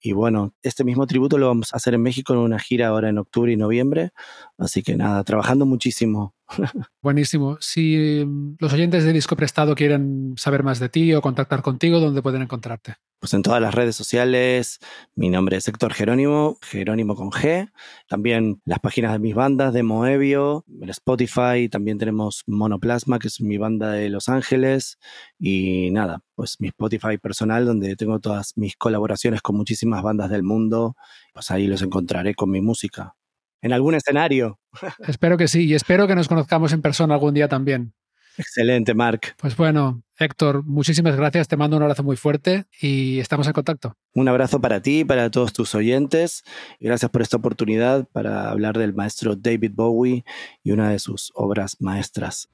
Y 0.00 0.10
bueno, 0.12 0.54
este 0.60 0.82
mismo 0.82 1.06
tributo 1.06 1.38
lo 1.38 1.46
vamos 1.46 1.72
a 1.72 1.76
hacer 1.76 1.94
en 1.94 2.02
México 2.02 2.32
en 2.32 2.40
una 2.40 2.58
gira 2.58 2.88
ahora 2.88 3.10
en 3.10 3.18
octubre 3.18 3.52
y 3.52 3.56
noviembre. 3.56 4.10
Así 4.58 4.82
que 4.82 4.96
nada, 4.96 5.22
trabajando 5.22 5.66
muchísimo. 5.66 6.34
Buenísimo. 7.00 7.58
Si 7.60 8.24
mm, 8.26 8.56
los 8.58 8.72
oyentes 8.72 9.04
de 9.04 9.12
Disco 9.12 9.36
Prestado 9.36 9.76
quieren 9.76 10.34
saber 10.36 10.64
más 10.64 10.80
de 10.80 10.88
ti 10.88 11.14
o 11.14 11.22
contactar 11.22 11.62
contigo, 11.62 12.00
¿dónde 12.00 12.22
pueden 12.22 12.42
encontrarte? 12.42 12.96
Pues 13.20 13.34
en 13.34 13.42
todas 13.42 13.60
las 13.60 13.74
redes 13.74 13.94
sociales. 13.94 14.80
Mi 15.14 15.28
nombre 15.28 15.58
es 15.58 15.68
Héctor 15.68 15.92
Jerónimo, 15.92 16.58
Jerónimo 16.62 17.14
con 17.14 17.30
G. 17.30 17.70
También 18.08 18.62
las 18.64 18.78
páginas 18.78 19.12
de 19.12 19.18
mis 19.18 19.34
bandas 19.34 19.74
de 19.74 19.82
Moebio, 19.82 20.64
el 20.80 20.88
Spotify. 20.88 21.68
También 21.70 21.98
tenemos 21.98 22.42
Monoplasma, 22.46 23.18
que 23.18 23.28
es 23.28 23.42
mi 23.42 23.58
banda 23.58 23.92
de 23.92 24.08
Los 24.08 24.30
Ángeles. 24.30 24.98
Y 25.38 25.90
nada, 25.92 26.22
pues 26.34 26.56
mi 26.60 26.68
Spotify 26.68 27.18
personal, 27.18 27.66
donde 27.66 27.94
tengo 27.94 28.20
todas 28.20 28.56
mis 28.56 28.74
colaboraciones 28.76 29.42
con 29.42 29.54
muchísimas 29.54 30.02
bandas 30.02 30.30
del 30.30 30.42
mundo. 30.42 30.96
Pues 31.34 31.50
ahí 31.50 31.66
los 31.66 31.82
encontraré 31.82 32.34
con 32.34 32.50
mi 32.50 32.62
música 32.62 33.16
en 33.60 33.74
algún 33.74 33.94
escenario. 33.94 34.58
Espero 35.06 35.36
que 35.36 35.46
sí, 35.46 35.66
y 35.66 35.74
espero 35.74 36.06
que 36.06 36.14
nos 36.14 36.28
conozcamos 36.28 36.72
en 36.72 36.80
persona 36.80 37.14
algún 37.14 37.34
día 37.34 37.48
también. 37.48 37.92
Excelente, 38.38 38.94
Mark. 38.94 39.34
Pues 39.36 39.56
bueno, 39.56 40.02
Héctor, 40.20 40.64
muchísimas 40.64 41.16
gracias, 41.16 41.48
te 41.48 41.56
mando 41.56 41.78
un 41.78 41.82
abrazo 41.82 42.02
muy 42.02 42.16
fuerte 42.16 42.66
y 42.78 43.18
estamos 43.20 43.46
en 43.46 43.54
contacto. 43.54 43.96
Un 44.14 44.28
abrazo 44.28 44.60
para 44.60 44.82
ti, 44.82 45.02
para 45.02 45.30
todos 45.30 45.54
tus 45.54 45.74
oyentes. 45.74 46.44
Gracias 46.78 47.10
por 47.10 47.22
esta 47.22 47.38
oportunidad 47.38 48.06
para 48.12 48.50
hablar 48.50 48.76
del 48.76 48.92
maestro 48.92 49.34
David 49.34 49.72
Bowie 49.74 50.24
y 50.62 50.72
una 50.72 50.90
de 50.90 50.98
sus 50.98 51.32
obras 51.34 51.78
maestras. 51.80 52.50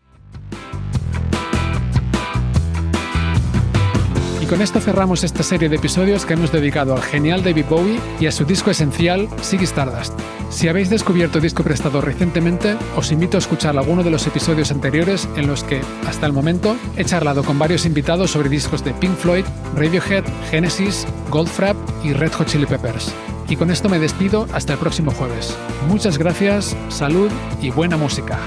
Con 4.49 4.63
esto 4.63 4.81
cerramos 4.81 5.25
esta 5.25 5.43
serie 5.43 5.69
de 5.69 5.75
episodios 5.75 6.25
que 6.25 6.35
hemos 6.35 6.53
dedicado 6.53 6.95
al 6.95 7.03
genial 7.03 7.43
David 7.43 7.65
Bowie 7.69 7.99
y 8.21 8.27
a 8.27 8.33
su 8.33 8.45
disco 8.45 8.71
esencial, 8.71 9.29
Ziggy 9.43 9.65
Stardust. 9.65 10.13
Si 10.51 10.69
habéis 10.69 10.89
descubierto 10.89 11.41
disco 11.41 11.65
prestado 11.65 12.01
recientemente, 12.01 12.77
os 12.97 13.11
invito 13.11 13.37
a 13.37 13.41
escuchar 13.41 13.77
alguno 13.77 14.05
de 14.05 14.11
los 14.11 14.25
episodios 14.25 14.71
anteriores 14.71 15.29
en 15.35 15.49
los 15.49 15.65
que, 15.65 15.81
hasta 16.07 16.27
el 16.27 16.33
momento, 16.33 16.77
he 16.97 17.05
charlado 17.05 17.43
con 17.43 17.59
varios 17.59 17.87
invitados 17.87 18.31
sobre 18.31 18.49
discos 18.49 18.85
de 18.85 18.95
Pink 18.95 19.17
Floyd, 19.17 19.45
Radiohead, 19.75 20.25
Genesis, 20.49 21.09
Goldfrapp 21.29 21.77
y 22.05 22.13
Red 22.13 22.33
Hot 22.35 22.47
Chili 22.47 22.67
Peppers. 22.67 23.13
Y 23.49 23.57
con 23.57 23.73
esto 23.73 23.89
me 23.89 23.99
despido 23.99 24.47
hasta 24.53 24.75
el 24.75 24.79
próximo 24.79 25.11
jueves. 25.11 25.57
Muchas 25.89 26.19
gracias, 26.19 26.77
salud 26.89 27.31
y 27.61 27.71
buena 27.71 27.97
música. 27.97 28.39